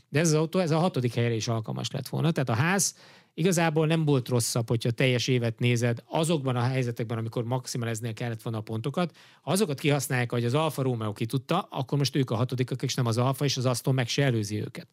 De 0.10 0.20
ez 0.20 0.28
az 0.28 0.34
autó, 0.34 0.60
ez 0.60 0.72
a 0.72 0.80
hatodik 0.80 1.14
helyre 1.14 1.34
is 1.34 1.48
alkalmas 1.48 1.92
lett 1.92 2.08
volna. 2.08 2.32
Tehát 2.32 2.50
a 2.50 2.64
ház 2.64 2.96
igazából 3.38 3.88
nem 3.88 4.06
volt 4.06 4.28
rosszabb, 4.28 4.68
hogyha 4.68 4.92
teljes 4.92 5.28
évet 5.28 5.60
nézed 5.60 6.04
azokban 6.06 6.56
a 6.56 6.62
helyzetekben, 6.62 7.18
amikor 7.18 7.44
maximalizálni 7.44 8.14
kellett 8.16 8.42
volna 8.42 8.58
a 8.58 8.62
pontokat. 8.62 9.18
Ha 9.42 9.52
azokat 9.52 9.80
kihasználják, 9.80 10.32
hogy 10.32 10.46
az 10.46 10.54
Alfa 10.54 10.82
Romeo 10.82 11.14
ki 11.14 11.26
tudta, 11.26 11.60
akkor 11.60 11.98
most 11.98 12.16
ők 12.16 12.30
a 12.30 12.36
hatodikak, 12.36 12.84
és 12.84 12.94
nem 12.94 13.06
az 13.06 13.18
Alfa, 13.18 13.46
és 13.46 13.58
az 13.58 13.66
Aston 13.66 13.94
meg 13.94 14.08
se 14.08 14.24
előzi 14.24 14.60
őket. 14.60 14.88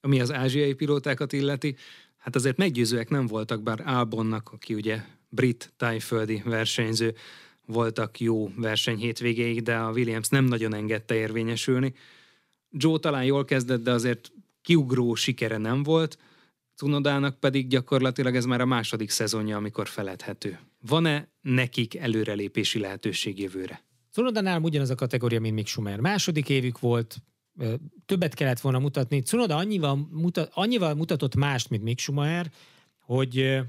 Ami 0.00 0.20
az 0.20 0.32
ázsiai 0.32 0.74
pilótákat 0.74 1.32
illeti, 1.32 1.76
hát 2.16 2.36
azért 2.36 2.56
meggyőzőek 2.56 3.08
nem 3.08 3.26
voltak, 3.26 3.62
bár 3.62 3.82
Albonnak, 3.86 4.50
aki 4.52 4.74
ugye 4.74 5.00
brit 5.28 5.72
tájföldi 5.76 6.42
versenyző, 6.44 7.14
voltak 7.66 8.20
jó 8.20 8.50
verseny 8.56 8.98
hétvégéig, 8.98 9.62
de 9.62 9.76
a 9.76 9.90
Williams 9.90 10.28
nem 10.28 10.44
nagyon 10.44 10.74
engedte 10.74 11.14
érvényesülni. 11.14 11.94
Joe 12.70 12.98
talán 12.98 13.24
jól 13.24 13.44
kezdett, 13.44 13.82
de 13.82 13.90
azért 13.90 14.32
kiugró 14.62 15.14
sikere 15.14 15.56
nem 15.56 15.82
volt, 15.82 16.18
Cunodának 16.82 17.40
pedig 17.40 17.68
gyakorlatilag 17.68 18.36
ez 18.36 18.44
már 18.44 18.60
a 18.60 18.66
második 18.66 19.10
szezonja, 19.10 19.56
amikor 19.56 19.88
feledhető. 19.88 20.58
Van-e 20.80 21.28
nekik 21.40 21.96
előrelépési 21.96 22.78
lehetőség 22.78 23.38
jövőre? 23.38 23.84
Cunodánál 24.12 24.60
ugyanaz 24.60 24.90
a 24.90 24.94
kategória, 24.94 25.40
mint 25.40 25.54
Mick 25.54 25.66
Schumer. 25.68 26.00
Második 26.00 26.48
évük 26.48 26.80
volt, 26.80 27.16
többet 28.06 28.34
kellett 28.34 28.60
volna 28.60 28.78
mutatni. 28.78 29.20
Cunoda 29.20 29.56
annyival, 29.56 30.08
mutat, 30.10 30.50
annyival 30.54 30.94
mutatott 30.94 31.34
mást, 31.34 31.70
mint 31.70 31.82
Mick 31.82 31.98
Schumer, 31.98 32.50
hogy 33.00 33.60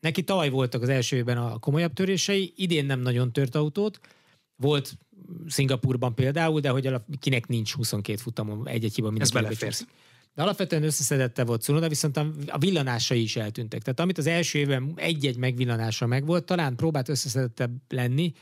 neki 0.00 0.22
tavaly 0.22 0.50
voltak 0.50 0.82
az 0.82 0.88
első 0.88 1.16
évben 1.16 1.38
a 1.38 1.58
komolyabb 1.58 1.92
törései, 1.92 2.52
idén 2.56 2.86
nem 2.86 3.00
nagyon 3.00 3.32
tört 3.32 3.54
autót, 3.54 4.00
volt 4.56 4.98
Szingapurban 5.46 6.14
például, 6.14 6.60
de 6.60 6.68
hogy 6.68 6.92
kinek 7.18 7.46
nincs 7.46 7.72
22 7.74 8.18
futamon 8.18 8.68
egy-egy 8.68 8.94
hiba 8.94 9.12
Ez 9.18 9.30
beleférsz. 9.30 9.86
De 10.34 10.42
alapvetően 10.42 10.82
összeszedette 10.82 11.44
volt 11.44 11.62
Cunoda, 11.62 11.88
viszont 11.88 12.16
a 12.46 12.58
villanásai 12.58 13.22
is 13.22 13.36
eltűntek. 13.36 13.82
Tehát 13.82 14.00
amit 14.00 14.18
az 14.18 14.26
első 14.26 14.58
évben 14.58 14.92
egy-egy 14.96 15.36
megvillanása 15.36 16.06
megvolt, 16.06 16.44
talán 16.44 16.76
próbált 16.76 17.08
összeszedettebb 17.08 17.70
lenni, 17.88 18.32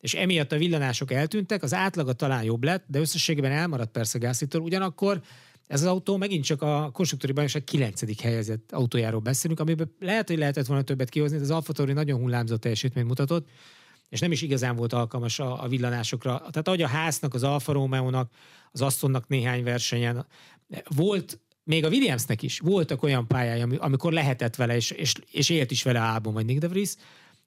és 0.00 0.14
emiatt 0.14 0.52
a 0.52 0.58
villanások 0.58 1.12
eltűntek, 1.12 1.62
az 1.62 1.74
átlaga 1.74 2.12
talán 2.12 2.42
jobb 2.42 2.64
lett, 2.64 2.84
de 2.86 2.98
összességében 2.98 3.52
elmaradt 3.52 3.90
persze 3.90 4.18
Gászitól. 4.18 4.60
Ugyanakkor 4.60 5.20
ez 5.66 5.80
az 5.80 5.86
autó 5.86 6.16
megint 6.16 6.44
csak 6.44 6.62
a 6.62 6.90
konstruktúri 6.92 7.32
bajnokság 7.32 7.64
9. 7.64 8.22
helyezett 8.22 8.72
autójáról 8.72 9.20
beszélünk, 9.20 9.60
amiben 9.60 9.94
lehet, 10.00 10.28
hogy 10.28 10.38
lehetett 10.38 10.66
volna 10.66 10.82
többet 10.82 11.08
kihozni, 11.08 11.36
de 11.36 11.42
az 11.42 11.50
Alfa 11.50 11.84
nagyon 11.84 12.20
hullámzott 12.20 12.60
teljesítményt 12.60 13.06
mutatott, 13.06 13.48
és 14.14 14.20
nem 14.20 14.32
is 14.32 14.42
igazán 14.42 14.76
volt 14.76 14.92
alkalmas 14.92 15.38
a, 15.38 15.62
a 15.62 15.68
villanásokra. 15.68 16.38
Tehát 16.38 16.68
ahogy 16.68 16.82
a 16.82 16.86
háznak, 16.88 17.34
az 17.34 17.42
Alfa 17.42 17.72
Romeo-nak, 17.72 18.30
az 18.72 18.82
Astonnak 18.82 19.28
néhány 19.28 19.62
versenyen 19.62 20.26
volt 20.88 21.40
még 21.64 21.84
a 21.84 21.88
Williamsnek 21.88 22.42
is 22.42 22.58
voltak 22.58 23.02
olyan 23.02 23.26
pályái, 23.26 23.76
amikor 23.78 24.12
lehetett 24.12 24.56
vele, 24.56 24.74
és, 24.76 24.90
és, 24.90 25.14
és 25.30 25.48
élt 25.48 25.70
is 25.70 25.82
vele 25.82 26.00
Albon 26.00 26.32
vagy 26.32 26.44
Nick 26.44 26.60
de 26.60 26.68
Vries, 26.68 26.94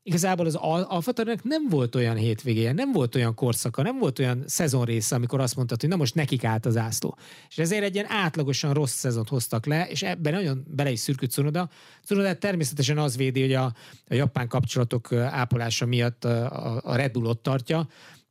igazából 0.08 0.45
az 0.45 0.55
Alfa 0.55 1.12
nem 1.41 1.68
volt 1.70 1.95
olyan 1.95 2.16
hétvégéje, 2.16 2.72
nem 2.72 2.91
volt 2.91 3.16
olyan 3.16 3.34
korszaka, 3.34 3.82
nem 3.82 3.97
volt 3.99 4.20
olyan 4.20 4.43
szezonrésze, 4.45 5.16
amikor 5.16 5.39
azt 5.39 5.55
mondtad, 5.55 5.82
hogy 5.82 5.89
na 5.89 5.95
most 5.95 6.16
nekik 6.16 6.43
állt 6.43 6.66
az 6.66 6.78
ászló. 6.78 7.18
És 7.49 7.58
ezért 7.58 7.84
egy 7.84 7.93
ilyen 7.93 8.10
átlagosan 8.10 8.74
rossz 8.74 8.93
szezont 8.93 9.30
hoztak 9.30 9.66
le, 9.66 9.88
és 9.89 10.03
ebben 10.03 10.34
nagyon 10.34 10.66
bele 10.68 10.91
is 10.91 10.99
szürkült 10.99 11.32
Cunoda. 11.32 11.70
Cunoda 12.05 12.38
természetesen 12.38 12.97
az 12.97 13.18
védi, 13.18 13.41
hogy 13.41 13.53
a, 13.53 13.74
a 14.08 14.14
japán 14.14 14.47
kapcsolatok 14.47 15.12
ápolása 15.14 15.86
miatt 15.86 16.26
a, 16.26 16.82
a 16.84 16.95
Red 16.95 17.12
Bull 17.12 17.26
ott 17.26 17.43
tartja, 17.43 17.88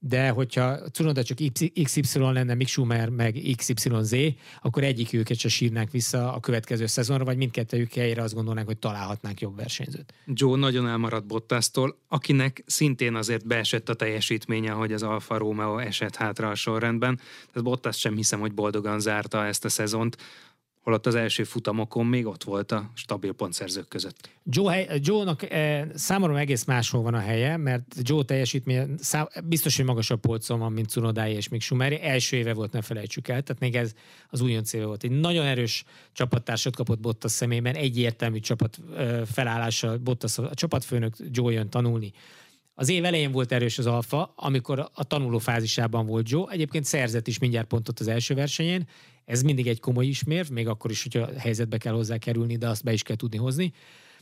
de 0.09 0.29
hogyha 0.29 0.79
Cunoda 0.93 1.23
csak 1.23 1.39
XY 1.83 2.19
lenne, 2.19 2.55
Mick 2.55 2.71
Schumer 2.71 3.09
meg 3.09 3.41
XYZ, 3.57 4.15
akkor 4.63 4.85
egyik 4.85 5.13
őket 5.13 5.39
se 5.39 5.49
sírnák 5.49 5.91
vissza 5.91 6.33
a 6.33 6.41
következő 6.41 6.87
szezonra, 6.87 7.25
vagy 7.25 7.37
mindkettőjük 7.37 7.93
helyére 7.93 8.23
azt 8.23 8.35
gondolnák, 8.35 8.67
hogy 8.67 8.79
találhatnánk 8.79 9.41
jobb 9.41 9.57
versenyzőt. 9.57 10.15
Joe 10.27 10.59
nagyon 10.59 10.89
elmaradt 10.89 11.27
Bottasztól, 11.27 11.99
akinek 12.09 12.63
szintén 12.67 13.15
azért 13.15 13.47
beesett 13.47 13.89
a 13.89 13.95
teljesítménye, 13.95 14.71
hogy 14.71 14.93
az 14.93 15.03
Alfa 15.03 15.39
Romeo 15.39 15.79
esett 15.79 16.17
hátra 16.17 16.49
a 16.49 16.55
sorrendben. 16.55 17.17
Tehát 17.17 17.63
Bottas 17.63 17.99
sem 17.99 18.17
hiszem, 18.17 18.41
hogy 18.41 18.53
boldogan 18.53 19.01
zárta 19.01 19.47
ezt 19.47 19.65
a 19.65 19.69
szezont 19.69 20.17
holott 20.87 21.07
az 21.07 21.15
első 21.15 21.45
futamokon 21.45 22.07
még 22.07 22.27
ott 22.27 22.45
volt 22.45 22.73
a 22.73 22.91
stabil 22.95 23.33
pontszerzők 23.33 23.89
között. 23.89 24.31
Joe, 24.45 24.73
hely, 24.73 24.99
Joe-nak 25.03 25.51
e, 25.51 25.87
számomra 25.95 26.39
egész 26.39 26.65
máshol 26.65 27.03
van 27.03 27.15
a 27.15 27.19
helye, 27.19 27.57
mert 27.57 27.95
Joe 28.01 28.25
teljesítmény 28.25 28.95
szám, 28.99 29.29
biztos, 29.45 29.77
hogy 29.77 29.85
magasabb 29.85 30.21
polcon 30.21 30.59
van, 30.59 30.73
mint 30.73 30.89
Cunodái 30.89 31.33
és 31.33 31.49
még 31.49 31.61
Schumeri. 31.61 32.03
Első 32.03 32.37
éve 32.37 32.55
volt, 32.55 32.73
ne 32.73 32.83
felejtsük 32.83 33.29
el, 33.29 33.43
tehát 33.43 33.63
még 33.63 33.75
ez 33.75 33.95
az 34.29 34.41
újonc 34.41 34.73
éve 34.73 34.87
volt. 34.87 35.05
Egy 35.05 35.11
nagyon 35.11 35.47
erős 35.47 35.85
csapattársat 36.13 36.77
kapott 36.77 37.01
Bottas 37.01 37.33
személyben, 37.33 37.75
egyértelmű 37.75 38.39
csapat 38.39 38.79
e, 38.97 39.25
felállással 39.25 39.97
Bottas, 39.97 40.39
a 40.39 40.55
csapatfőnök 40.55 41.15
Joe 41.31 41.53
jön 41.53 41.71
tanulni. 41.71 42.13
Az 42.79 42.89
év 42.89 43.05
elején 43.05 43.33
volt 43.33 43.53
erős 43.53 43.79
az 43.79 43.87
Alfa, 43.87 44.33
amikor 44.37 44.91
a 44.95 45.05
tanuló 45.05 45.39
fázisában 45.39 46.07
volt 46.07 46.29
Joe. 46.29 46.51
Egyébként 46.51 46.85
szerzett 46.85 47.27
is 47.27 47.39
mindjárt 47.39 47.67
pontot 47.67 48.01
az 48.01 48.09
első 48.09 48.35
versenyén, 48.35 48.89
ez 49.25 49.43
mindig 49.43 49.67
egy 49.67 49.81
komoly 49.81 50.07
ismérv, 50.07 50.49
még 50.49 50.69
akkor 50.69 50.91
is, 50.91 51.03
hogyha 51.03 51.29
helyzetbe 51.39 51.79
kell 51.79 51.93
hozzá 51.93 52.17
kerülni, 52.17 52.57
de 52.57 52.69
azt 52.69 52.85
be 52.85 52.93
is 52.93 53.03
kell 53.03 53.17
tudni 53.17 53.39
hozni. 53.39 53.73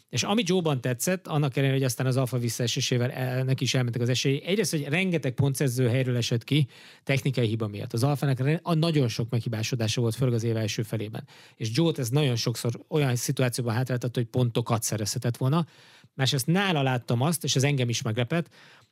És 0.08 0.22
ami 0.22 0.42
Joe-ban 0.46 0.80
tetszett, 0.80 1.26
annak 1.26 1.56
ellenére, 1.56 1.76
hogy 1.76 1.86
aztán 1.86 2.06
az 2.06 2.16
alfa 2.16 2.38
visszaesésével 2.38 3.42
neki 3.44 3.64
is 3.64 3.74
elmentek 3.74 4.00
az 4.00 4.08
esély. 4.08 4.42
Egyrészt, 4.44 4.70
hogy 4.70 4.84
rengeteg 4.88 5.32
pontszerző 5.32 5.88
helyről 5.88 6.16
esett 6.16 6.44
ki 6.44 6.66
technikai 7.04 7.46
hiba 7.46 7.66
miatt. 7.66 7.92
Az 7.92 8.04
alfának 8.04 8.60
nagyon 8.74 9.08
sok 9.08 9.30
meghibásodása 9.30 10.00
volt, 10.00 10.14
főleg 10.14 10.34
az 10.34 10.44
év 10.44 10.56
első 10.56 10.82
felében. 10.82 11.26
És 11.56 11.70
joe 11.72 11.92
ez 11.96 12.08
nagyon 12.08 12.36
sokszor 12.36 12.84
olyan 12.88 13.16
szituációban 13.16 13.74
hátráltatta, 13.74 14.20
hogy 14.20 14.28
pontokat 14.28 14.82
szerezhetett 14.82 15.36
volna. 15.36 15.66
Másrészt 16.14 16.46
nála 16.46 16.82
láttam 16.82 17.20
azt, 17.20 17.44
és 17.44 17.56
ez 17.56 17.62
engem 17.62 17.88
is 17.88 18.02
meglepett, 18.02 18.48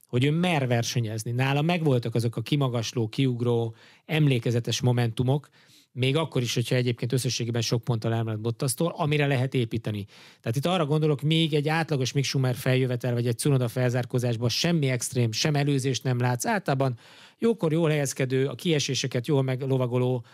hogy 0.06 0.24
ő 0.24 0.30
mer 0.30 0.66
versenyezni. 0.66 1.30
Nála 1.30 1.62
megvoltak 1.62 2.14
azok 2.14 2.36
a 2.36 2.42
kimagasló, 2.42 3.08
kiugró, 3.08 3.74
emlékezetes 4.06 4.80
momentumok, 4.80 5.48
még 5.92 6.16
akkor 6.16 6.42
is, 6.42 6.54
hogyha 6.54 6.74
egyébként 6.74 7.12
összességében 7.12 7.62
sok 7.62 7.84
ponttal 7.84 8.12
elmaradt 8.12 8.42
Bottasztól, 8.42 8.94
amire 8.96 9.26
lehet 9.26 9.54
építeni. 9.54 10.04
Tehát 10.40 10.56
itt 10.56 10.66
arra 10.66 10.86
gondolok, 10.86 11.22
még 11.22 11.54
egy 11.54 11.68
átlagos 11.68 12.12
Mick 12.12 12.26
Schumer 12.26 12.54
feljövetel, 12.54 13.12
vagy 13.12 13.26
egy 13.26 13.38
Cunoda 13.38 13.68
felzárkózásban 13.68 14.48
semmi 14.48 14.88
extrém, 14.88 15.32
sem 15.32 15.54
előzést 15.54 16.04
nem 16.04 16.18
látsz. 16.18 16.46
Általában 16.46 16.98
jókor 17.38 17.72
jól 17.72 17.90
helyezkedő, 17.90 18.46
a 18.46 18.54
kieséseket 18.54 19.26
jól 19.26 19.42
meglovagoló, 19.42 20.24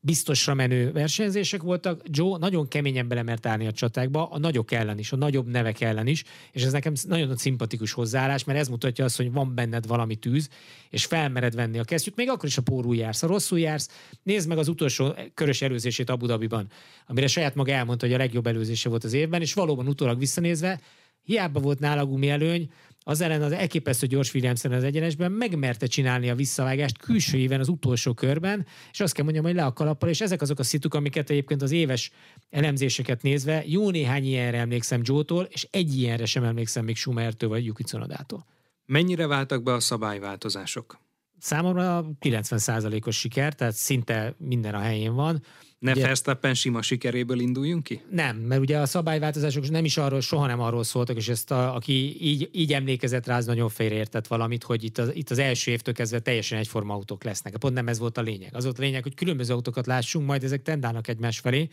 biztosra 0.00 0.54
menő 0.54 0.92
versenyzések 0.92 1.62
voltak. 1.62 2.02
Joe 2.04 2.38
nagyon 2.38 2.68
keményen 2.68 3.08
belemert 3.08 3.46
állni 3.46 3.66
a 3.66 3.72
csatákba, 3.72 4.30
a 4.30 4.38
nagyok 4.38 4.72
ellen 4.72 4.98
is, 4.98 5.12
a 5.12 5.16
nagyobb 5.16 5.46
nevek 5.46 5.80
ellen 5.80 6.06
is, 6.06 6.24
és 6.52 6.62
ez 6.62 6.72
nekem 6.72 6.92
nagyon 7.08 7.36
szimpatikus 7.36 7.92
hozzáállás, 7.92 8.44
mert 8.44 8.58
ez 8.58 8.68
mutatja 8.68 9.04
azt, 9.04 9.16
hogy 9.16 9.32
van 9.32 9.54
benned 9.54 9.86
valami 9.86 10.16
tűz, 10.16 10.48
és 10.90 11.04
felmered 11.04 11.54
venni 11.54 11.78
a 11.78 11.84
kesztyűt, 11.84 12.16
még 12.16 12.28
akkor 12.28 12.48
is 12.48 12.58
a 12.58 12.62
pórul 12.62 12.96
jársz, 12.96 13.22
a 13.22 13.26
rosszul 13.26 13.58
jársz. 13.58 13.88
Nézd 14.22 14.48
meg 14.48 14.58
az 14.58 14.68
utolsó 14.68 15.14
körös 15.34 15.62
előzését 15.62 16.10
Abu 16.10 16.26
Dhabiban, 16.26 16.68
amire 17.06 17.26
saját 17.26 17.54
maga 17.54 17.72
elmondta, 17.72 18.06
hogy 18.06 18.14
a 18.14 18.18
legjobb 18.18 18.46
előzése 18.46 18.88
volt 18.88 19.04
az 19.04 19.12
évben, 19.12 19.40
és 19.40 19.54
valóban 19.54 19.88
utólag 19.88 20.18
visszanézve 20.18 20.80
hiába 21.28 21.60
volt 21.60 21.78
nála 21.78 22.06
gumi 22.06 22.28
előny, 22.28 22.70
az 23.08 23.20
ellen 23.20 23.42
az 23.42 23.52
elképesztő 23.52 24.06
gyors 24.06 24.34
Williamson 24.34 24.72
az 24.72 24.84
egyenesben 24.84 25.32
megmerte 25.32 25.86
csinálni 25.86 26.30
a 26.30 26.34
visszavágást 26.34 26.98
külső 26.98 27.38
éven 27.38 27.60
az 27.60 27.68
utolsó 27.68 28.14
körben, 28.14 28.66
és 28.92 29.00
azt 29.00 29.14
kell 29.14 29.24
mondjam, 29.24 29.44
hogy 29.44 29.54
le 29.54 29.64
a 29.64 29.72
kalappal, 29.72 30.08
és 30.08 30.20
ezek 30.20 30.42
azok 30.42 30.58
a 30.58 30.62
szituk, 30.62 30.94
amiket 30.94 31.30
egyébként 31.30 31.62
az 31.62 31.70
éves 31.70 32.10
elemzéseket 32.50 33.22
nézve 33.22 33.62
jó 33.66 33.90
néhány 33.90 34.24
ilyenre 34.24 34.58
emlékszem 34.58 35.00
Joe-tól, 35.04 35.44
és 35.50 35.68
egy 35.70 35.98
ilyenre 35.98 36.24
sem 36.24 36.44
emlékszem 36.44 36.84
még 36.84 36.96
Schumertől 36.96 37.48
vagy 37.48 37.64
Yuki 37.64 37.82
Tsunodától. 37.82 38.46
Mennyire 38.86 39.26
váltak 39.26 39.62
be 39.62 39.72
a 39.72 39.80
szabályváltozások? 39.80 40.98
Számomra 41.38 42.06
90%-os 42.20 43.18
siker, 43.18 43.54
tehát 43.54 43.74
szinte 43.74 44.34
minden 44.38 44.74
a 44.74 44.80
helyén 44.80 45.14
van. 45.14 45.42
Ne 45.78 45.92
ugye, 45.92 46.02
Verstappen 46.02 46.54
sima 46.54 46.82
sikeréből 46.82 47.40
induljunk 47.40 47.82
ki? 47.82 48.02
Nem, 48.10 48.36
mert 48.36 48.60
ugye 48.60 48.78
a 48.78 48.86
szabályváltozások 48.86 49.70
nem 49.70 49.84
is 49.84 49.96
arról, 49.96 50.20
soha 50.20 50.46
nem 50.46 50.60
arról 50.60 50.84
szóltak, 50.84 51.16
és 51.16 51.28
ezt 51.28 51.50
a, 51.50 51.74
aki 51.74 52.26
így, 52.26 52.48
így 52.52 52.72
emlékezett 52.72 53.26
rá, 53.26 53.36
az 53.36 53.46
nagyon 53.46 53.68
félreértett 53.68 54.26
valamit, 54.26 54.62
hogy 54.62 54.84
itt 54.84 54.98
az, 54.98 55.10
itt 55.14 55.30
az 55.30 55.38
első 55.38 55.70
évtől 55.70 55.94
kezdve 55.94 56.18
teljesen 56.18 56.58
egyforma 56.58 56.94
autók 56.94 57.24
lesznek. 57.24 57.56
Pont 57.56 57.74
nem 57.74 57.88
ez 57.88 57.98
volt 57.98 58.18
a 58.18 58.20
lényeg. 58.20 58.54
Az 58.54 58.64
volt 58.64 58.78
a 58.78 58.82
lényeg, 58.82 59.02
hogy 59.02 59.14
különböző 59.14 59.52
autókat 59.52 59.86
lássunk, 59.86 60.26
majd 60.26 60.44
ezek 60.44 60.62
tendálnak 60.62 61.08
egymás 61.08 61.38
felé, 61.38 61.68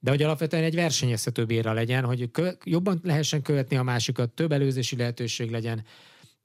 de 0.00 0.10
hogy 0.10 0.22
alapvetően 0.22 0.62
egy 0.62 0.74
versenyeztetőbb 0.74 1.50
éra 1.50 1.72
legyen, 1.72 2.04
hogy 2.04 2.30
kö- 2.30 2.58
jobban 2.64 3.00
lehessen 3.02 3.42
követni 3.42 3.76
a 3.76 3.82
másikat, 3.82 4.30
több 4.30 4.52
előzési 4.52 4.96
lehetőség 4.96 5.50
legyen, 5.50 5.84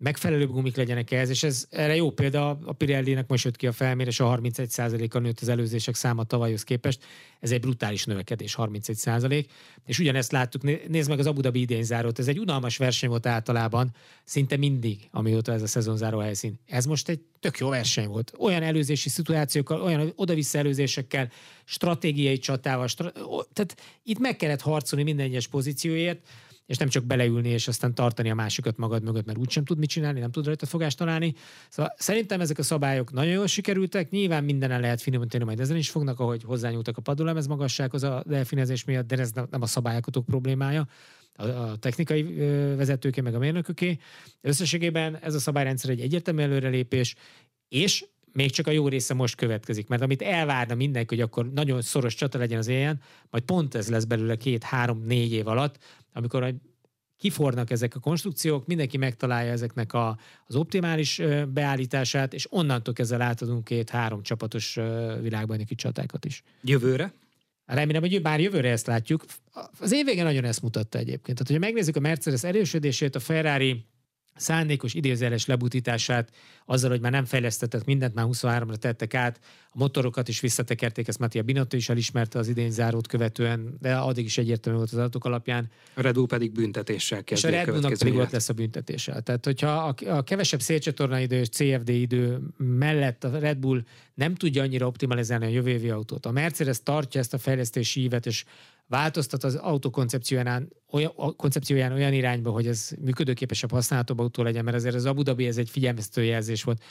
megfelelő 0.01 0.47
gumik 0.47 0.75
legyenek 0.75 1.11
ehhez, 1.11 1.29
és 1.29 1.43
ez 1.43 1.67
erre 1.69 1.95
jó 1.95 2.11
példa, 2.11 2.49
a 2.49 2.73
Pirelli-nek 2.73 3.27
most 3.27 3.43
jött 3.43 3.55
ki 3.55 3.67
a 3.67 3.71
felmérés, 3.71 4.19
a 4.19 4.37
31%-a 4.37 5.19
nőtt 5.19 5.39
az 5.39 5.47
előzések 5.47 5.95
száma 5.95 6.23
tavalyhoz 6.23 6.63
képest, 6.63 7.03
ez 7.39 7.51
egy 7.51 7.59
brutális 7.59 8.05
növekedés, 8.05 8.55
31%, 8.57 9.45
és 9.85 9.99
ugyanezt 9.99 10.31
láttuk, 10.31 10.87
nézd 10.87 11.09
meg 11.09 11.19
az 11.19 11.27
Abu 11.27 11.41
Dhabi 11.41 11.59
idén 11.59 11.83
zárót, 11.83 12.19
ez 12.19 12.27
egy 12.27 12.39
unalmas 12.39 12.77
verseny 12.77 13.09
volt 13.09 13.25
általában, 13.25 13.95
szinte 14.23 14.57
mindig, 14.57 15.07
amióta 15.11 15.53
ez 15.53 15.61
a 15.61 15.67
szezonzáró 15.67 16.19
helyszín. 16.19 16.59
Ez 16.67 16.85
most 16.85 17.09
egy 17.09 17.19
tök 17.39 17.57
jó 17.57 17.69
verseny 17.69 18.07
volt. 18.07 18.33
Olyan 18.37 18.63
előzési 18.63 19.09
szituációkkal, 19.09 19.81
olyan 19.81 20.13
oda-vissza 20.15 20.57
előzésekkel, 20.57 21.31
stratégiai 21.63 22.37
csatával, 22.37 22.87
stra- 22.87 23.13
tehát 23.53 23.75
itt 24.03 24.19
meg 24.19 24.35
kellett 24.35 24.61
harcolni 24.61 25.03
minden 25.03 25.25
egyes 25.25 25.47
pozícióért, 25.47 26.19
és 26.71 26.77
nem 26.77 26.87
csak 26.87 27.05
beleülni 27.05 27.49
és 27.49 27.67
aztán 27.67 27.93
tartani 27.93 28.29
a 28.29 28.35
másikat 28.35 28.77
magad 28.77 29.03
mögött, 29.03 29.25
mert 29.25 29.37
úgysem 29.37 29.63
tud 29.63 29.77
mit 29.77 29.89
csinálni, 29.89 30.19
nem 30.19 30.31
tud 30.31 30.45
rajta 30.45 30.65
fogást 30.65 30.97
találni. 30.97 31.33
Szóval 31.69 31.93
szerintem 31.97 32.41
ezek 32.41 32.57
a 32.57 32.63
szabályok 32.63 33.11
nagyon 33.11 33.33
jól 33.33 33.47
sikerültek, 33.47 34.09
nyilván 34.09 34.43
mindenen 34.43 34.79
lehet 34.79 35.01
finomítani, 35.01 35.43
majd 35.43 35.59
ezen 35.59 35.77
is 35.77 35.89
fognak, 35.89 36.19
ahogy 36.19 36.43
hozzányúltak 36.43 36.97
a 36.97 37.01
padolemez 37.01 37.47
magassághoz 37.47 38.03
a 38.03 38.23
delfinezés 38.25 38.83
miatt, 38.83 39.07
de 39.07 39.17
ez 39.17 39.31
nem 39.31 39.61
a 39.61 39.65
szabályalkotók 39.65 40.25
problémája 40.25 40.87
a, 41.35 41.45
a 41.47 41.75
technikai 41.75 42.23
vezetőké, 42.75 43.21
meg 43.21 43.35
a 43.35 43.39
mérnököké. 43.39 43.97
Összességében 44.41 45.17
ez 45.17 45.33
a 45.33 45.39
szabályrendszer 45.39 45.89
egy 45.89 46.01
egyértelmű 46.01 46.41
előrelépés, 46.41 47.15
és 47.67 48.05
még 48.33 48.51
csak 48.51 48.67
a 48.67 48.71
jó 48.71 48.87
része 48.87 49.13
most 49.13 49.35
következik, 49.35 49.87
mert 49.87 50.01
amit 50.01 50.21
elvárna 50.21 50.75
mindenki, 50.75 51.15
hogy 51.15 51.23
akkor 51.23 51.51
nagyon 51.51 51.81
szoros 51.81 52.15
csata 52.15 52.37
legyen 52.37 52.57
az 52.57 52.67
éjjel, 52.67 52.99
majd 53.29 53.43
pont 53.43 53.75
ez 53.75 53.89
lesz 53.89 54.03
belőle 54.03 54.35
két, 54.35 54.63
három, 54.63 55.01
négy 55.05 55.31
év 55.31 55.47
alatt, 55.47 55.77
amikor 56.13 56.55
kifornak 57.17 57.71
ezek 57.71 57.95
a 57.95 57.99
konstrukciók, 57.99 58.67
mindenki 58.67 58.97
megtalálja 58.97 59.51
ezeknek 59.51 59.93
a, 59.93 60.17
az 60.45 60.55
optimális 60.55 61.21
beállítását, 61.53 62.33
és 62.33 62.47
onnantól 62.49 62.93
kezdve 62.93 63.23
átadunk 63.23 63.63
két-három 63.63 64.21
csapatos 64.21 64.79
világbajnoki 65.21 65.75
csatákat 65.75 66.25
is. 66.25 66.43
Jövőre? 66.63 67.13
Remélem, 67.65 68.01
hogy 68.01 68.21
bár 68.21 68.39
jövőre 68.39 68.69
ezt 68.69 68.87
látjuk. 68.87 69.25
Az 69.79 69.91
év 69.91 70.05
végén 70.05 70.23
nagyon 70.23 70.43
ezt 70.43 70.61
mutatta 70.61 70.97
egyébként. 70.97 71.37
Tehát, 71.37 71.47
hogyha 71.47 71.59
megnézzük 71.59 71.95
a 71.95 71.99
Mercedes 71.99 72.43
erősödését, 72.43 73.15
a 73.15 73.19
Ferrari 73.19 73.85
szándékos 74.35 74.93
idézeles 74.93 75.45
lebutítását, 75.45 76.29
azzal, 76.65 76.89
hogy 76.89 77.01
már 77.01 77.11
nem 77.11 77.25
fejlesztettek 77.25 77.85
mindent, 77.85 78.13
már 78.13 78.25
23-ra 78.29 78.75
tettek 78.75 79.13
át, 79.13 79.39
a 79.73 79.77
motorokat 79.77 80.27
is 80.27 80.39
visszatekerték, 80.39 81.07
ezt 81.07 81.19
Mattia 81.19 81.41
Binotto 81.41 81.77
is 81.77 81.89
elismerte 81.89 82.39
az 82.39 82.47
idén 82.47 82.71
zárót 82.71 83.07
követően, 83.07 83.77
de 83.79 83.95
addig 83.95 84.25
is 84.25 84.37
egyértelmű 84.37 84.77
volt 84.77 84.91
az 84.91 84.97
adatok 84.97 85.25
alapján. 85.25 85.69
A 85.93 86.01
Red 86.01 86.13
Bull 86.13 86.25
pedig 86.25 86.51
büntetéssel 86.51 87.23
kezd. 87.23 87.45
És 87.45 87.51
a 87.51 87.55
Red 87.55 87.65
Bullnak 87.71 87.97
pedig 87.97 88.15
ott 88.15 88.31
lesz 88.31 88.49
a 88.49 88.53
büntetéssel. 88.53 89.21
Tehát, 89.21 89.45
hogyha 89.45 89.67
a, 89.67 89.95
a 90.09 90.23
kevesebb 90.23 90.61
szélcsatorna 90.61 91.19
idő 91.19 91.39
és 91.39 91.49
CFD 91.49 91.89
idő 91.89 92.39
mellett 92.57 93.23
a 93.23 93.39
Red 93.39 93.57
Bull 93.57 93.83
nem 94.13 94.35
tudja 94.35 94.61
annyira 94.61 94.87
optimalizálni 94.87 95.45
a 95.45 95.49
jövő 95.49 95.69
évi 95.69 95.89
autót, 95.89 96.25
a 96.25 96.31
Mercedes 96.31 96.83
tartja 96.83 97.19
ezt 97.19 97.33
a 97.33 97.37
fejlesztési 97.37 98.01
ívet, 98.01 98.25
és 98.25 98.43
változtat 98.91 99.43
az 99.43 99.55
autó 99.55 99.89
koncepcióján 99.89 100.73
olyan, 100.89 101.13
koncepcióján 101.35 101.91
olyan 101.91 102.13
irányba, 102.13 102.51
hogy 102.51 102.67
ez 102.67 102.89
működőképesebb, 103.01 103.71
használhatóbb 103.71 104.19
autó 104.19 104.43
legyen, 104.43 104.63
mert 104.63 104.77
azért 104.77 104.95
az 104.95 105.05
Abu 105.05 105.21
Dhabi 105.21 105.47
ez 105.47 105.57
egy 105.57 105.69
figyelmeztető 105.69 106.23
jelzés 106.23 106.63
volt 106.63 106.83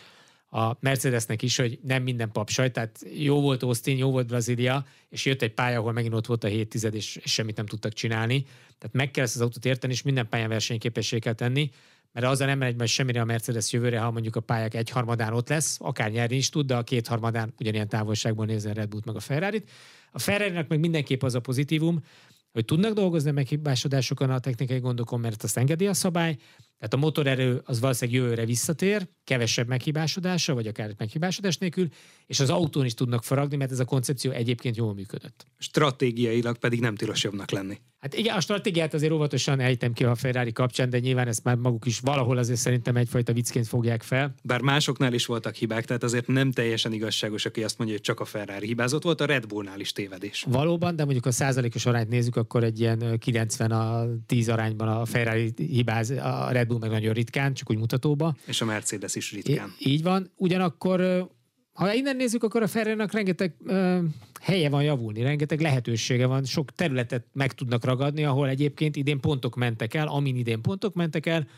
a 0.51 0.77
Mercedesnek 0.81 1.43
is, 1.43 1.57
hogy 1.57 1.79
nem 1.83 2.03
minden 2.03 2.33
papsaj, 2.33 2.71
tehát 2.71 3.01
jó 3.17 3.41
volt 3.41 3.63
Austin, 3.63 3.97
jó 3.97 4.11
volt 4.11 4.27
Brazília, 4.27 4.85
és 5.09 5.25
jött 5.25 5.43
egy 5.43 5.55
pálya, 5.55 5.79
ahol 5.79 5.93
megint 5.93 6.15
ott 6.15 6.27
volt 6.27 6.45
a 6.45 6.49
7 6.49 6.69
tized, 6.69 6.95
és, 6.95 7.21
semmit 7.25 7.57
nem 7.57 7.67
tudtak 7.67 7.93
csinálni. 7.93 8.43
Tehát 8.79 8.97
meg 8.97 9.11
kell 9.11 9.25
ezt 9.25 9.35
az 9.35 9.41
autót 9.41 9.65
érteni, 9.65 9.93
és 9.93 10.03
minden 10.03 10.29
pályán 10.29 10.49
versenyképessé 10.49 11.19
kell 11.19 11.33
tenni, 11.33 11.71
mert 12.13 12.27
azzal 12.27 12.47
nem 12.47 12.59
megy 12.59 12.77
majd 12.77 12.89
semmire 12.89 13.21
a 13.21 13.25
Mercedes 13.25 13.73
jövőre, 13.73 14.01
ha 14.01 14.11
mondjuk 14.11 14.37
a 14.37 14.41
pályák 14.41 14.75
egyharmadán 14.75 15.33
ott 15.33 15.49
lesz, 15.49 15.77
akár 15.81 16.11
nyerni 16.11 16.37
is 16.37 16.49
tud, 16.49 16.67
de 16.67 16.77
a 16.77 16.83
kétharmadán 16.83 17.55
ugyanilyen 17.59 17.89
távolságból 17.89 18.47
nézni 18.47 18.71
a 18.71 18.73
Red 18.73 18.89
Bull 18.89 19.01
meg 19.05 19.17
a 19.17 19.21
ferrari 19.21 19.59
-t. 19.61 19.71
A 20.13 20.19
ferrari 20.19 20.53
meg 20.69 20.81
mindenképp 20.81 21.23
az 21.23 21.35
a 21.35 21.41
pozitívum, 21.41 22.05
hogy 22.53 22.65
tudnak 22.65 22.93
dolgozni 22.93 23.31
meghibásodásokon 23.31 24.31
a 24.31 24.39
technikai 24.39 24.79
gondokon, 24.79 25.21
mert 25.21 25.43
azt 25.43 25.57
engedi 25.57 25.87
a 25.87 25.95
szabály, 25.95 26.37
tehát 26.81 26.95
a 26.95 27.07
motorerő 27.07 27.63
az 27.65 27.81
valószínűleg 27.81 28.21
jövőre 28.21 28.45
visszatér, 28.45 29.09
kevesebb 29.25 29.69
meghibásodása, 29.69 30.55
vagy 30.55 30.67
akár 30.67 30.95
meghibásodás 30.99 31.57
nélkül, 31.57 31.89
és 32.27 32.41
az 32.41 32.51
autón 32.51 32.85
is 32.85 32.95
tudnak 32.95 33.25
faragni, 33.25 33.57
mert 33.57 33.71
ez 33.71 33.81
a 33.81 33.85
koncepció 33.85 34.31
egyébként 34.31 34.77
jól 34.77 34.95
működött. 34.95 35.47
Stratégiailag 35.59 36.59
pedig 36.59 36.81
nem 36.81 36.95
tilos 36.95 37.23
jobbnak 37.23 37.51
lenni. 37.51 37.79
Hát 37.99 38.15
igen, 38.15 38.37
a 38.37 38.41
stratégiát 38.41 38.95
azért 38.95 39.13
óvatosan 39.13 39.61
ejtem 39.61 39.93
ki 39.93 40.05
a 40.05 40.15
Ferrari 40.15 40.53
kapcsán, 40.53 40.91
de 40.91 40.99
nyilván 40.99 41.29
ezt 41.29 41.45
már 41.45 41.57
maguk 41.57 41.87
is 41.87 41.99
valahol 42.01 42.39
azért 42.39 42.59
szerintem 42.59 42.97
egyfajta 42.97 43.33
viccként 43.33 43.67
fogják 43.67 44.03
fel. 44.03 44.35
Bár 44.43 44.61
másoknál 44.61 45.13
is 45.13 45.27
voltak 45.27 45.55
hibák, 45.55 45.85
tehát 45.85 46.03
azért 46.03 46.27
nem 46.27 46.53
teljesen 46.53 46.93
igazságos, 46.93 47.45
aki 47.45 47.63
azt 47.63 47.79
mondja, 47.79 47.97
hogy 47.97 48.05
csak 48.05 48.21
a 48.21 48.25
Ferrari 48.25 48.67
hibázott, 48.67 49.03
volt 49.03 49.21
a 49.21 49.25
Red 49.25 49.47
Bullnál 49.47 49.81
is 49.81 49.93
tévedés. 49.93 50.45
Valóban, 50.49 50.97
de 50.97 51.05
mondjuk 51.05 51.27
a 51.27 51.31
százalékos 51.31 51.87
arányt 51.87 52.09
nézzük, 52.09 52.37
akkor 52.37 52.65
egy 52.65 52.81
ilyen 52.81 53.19
90 53.19 53.71
a 53.71 54.07
10 54.27 54.49
arányban 54.49 54.89
a 54.89 55.05
Ferrari 55.05 55.53
hibáz, 55.57 56.11
a 56.11 56.49
Red 56.51 56.70
Bull 56.71 56.79
meg 56.79 56.91
nagyon 56.91 57.15
ritkán, 57.15 57.55
csak 57.55 57.71
úgy 57.71 57.79
mutatóba. 57.79 58.35
És 58.47 58.61
a 58.61 58.65
Mercedes 58.65 59.15
is 59.15 59.33
ritkán. 59.33 59.75
I- 59.79 59.91
így 59.91 60.03
van. 60.03 60.31
Ugyanakkor 60.37 61.29
ha 61.73 61.93
innen 61.95 62.17
nézzük, 62.17 62.43
akkor 62.43 62.63
a 62.63 62.67
ferrari 62.67 63.05
rengeteg 63.13 63.55
ö, 63.67 63.99
helye 64.41 64.69
van 64.69 64.83
javulni, 64.83 65.23
rengeteg 65.23 65.61
lehetősége 65.61 66.27
van, 66.27 66.45
sok 66.45 66.73
területet 66.73 67.27
meg 67.33 67.53
tudnak 67.53 67.85
ragadni, 67.85 68.25
ahol 68.25 68.49
egyébként 68.49 68.97
idén 68.97 69.21
pontok 69.21 69.57
mentek 69.57 69.95
el, 69.95 70.09
amin 70.09 70.37
idén 70.37 70.61
pontok 70.61 70.95
mentek 70.95 71.27
el, 71.27 71.49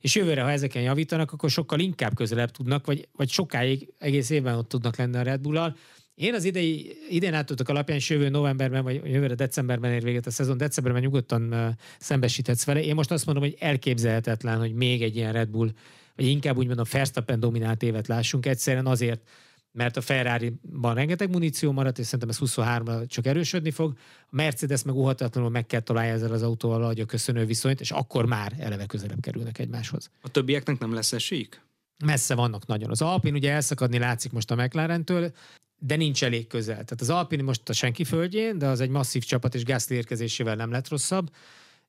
és 0.00 0.14
jövőre, 0.14 0.42
ha 0.42 0.50
ezeken 0.50 0.82
javítanak, 0.82 1.32
akkor 1.32 1.50
sokkal 1.50 1.80
inkább 1.80 2.14
közelebb 2.14 2.50
tudnak, 2.50 2.86
vagy, 2.86 3.08
vagy 3.16 3.28
sokáig, 3.28 3.88
egész 3.98 4.30
évben 4.30 4.54
ott 4.54 4.68
tudnak 4.68 4.96
lenni 4.96 5.16
a 5.16 5.22
Red 5.22 5.40
Bull-al. 5.40 5.76
Én 6.16 6.34
az 6.34 6.44
idei, 6.44 6.96
idén 7.08 7.34
átadtak 7.34 7.68
alapján, 7.68 7.98
és 7.98 8.10
jövő 8.10 8.28
novemberben, 8.28 8.82
vagy 8.82 8.94
jövőre 9.04 9.34
decemberben 9.34 9.92
ér 9.92 10.02
véget 10.02 10.26
a 10.26 10.30
szezon, 10.30 10.56
decemberben 10.56 11.02
nyugodtan 11.02 11.76
szembesíthetsz 11.98 12.64
vele. 12.64 12.82
Én 12.82 12.94
most 12.94 13.10
azt 13.10 13.26
mondom, 13.26 13.44
hogy 13.44 13.56
elképzelhetetlen, 13.58 14.58
hogy 14.58 14.74
még 14.74 15.02
egy 15.02 15.16
ilyen 15.16 15.32
Red 15.32 15.48
Bull, 15.48 15.70
vagy 16.14 16.26
inkább 16.26 16.56
úgy 16.56 16.66
mondom, 16.66 16.84
Verstappen 16.90 17.40
dominált 17.40 17.82
évet 17.82 18.06
lássunk, 18.06 18.46
egyszerűen 18.46 18.86
azért, 18.86 19.28
mert 19.72 19.96
a 19.96 20.00
Ferrari-ban 20.00 20.94
rengeteg 20.94 21.30
muníció 21.30 21.72
maradt, 21.72 21.98
és 21.98 22.06
szerintem 22.06 22.28
ez 22.28 22.38
23-ra 22.40 23.08
csak 23.08 23.26
erősödni 23.26 23.70
fog. 23.70 23.94
A 24.20 24.36
Mercedes 24.36 24.82
meg 24.82 24.94
óhatatlanul 24.94 25.50
meg 25.50 25.66
kell 25.66 25.80
találja 25.80 26.12
ezzel 26.12 26.32
az 26.32 26.42
autóval 26.42 26.82
a 26.82 27.04
köszönő 27.04 27.44
viszonyt, 27.44 27.80
és 27.80 27.90
akkor 27.90 28.26
már 28.26 28.52
eleve 28.58 28.86
közelebb 28.86 29.20
kerülnek 29.20 29.58
egymáshoz. 29.58 30.10
A 30.20 30.28
többieknek 30.28 30.78
nem 30.78 30.94
lesz 30.94 31.12
esélyük? 31.12 31.60
Messze 32.04 32.34
vannak 32.34 32.66
nagyon. 32.66 32.90
Az 32.90 33.02
Alpin 33.02 33.34
ugye 33.34 33.52
elszakadni 33.52 33.98
látszik 33.98 34.32
most 34.32 34.50
a 34.50 34.54
McLaren-től, 34.54 35.32
de 35.78 35.96
nincs 35.96 36.24
elég 36.24 36.46
közel. 36.46 36.74
Tehát 36.74 37.00
az 37.00 37.10
Alpin 37.10 37.44
most 37.44 37.68
a 37.68 37.72
senki 37.72 38.04
földjén, 38.04 38.58
de 38.58 38.66
az 38.66 38.80
egy 38.80 38.88
masszív 38.88 39.24
csapat, 39.24 39.54
és 39.54 39.64
Gasly 39.64 39.94
érkezésével 39.94 40.54
nem 40.54 40.70
lett 40.70 40.88
rosszabb. 40.88 41.30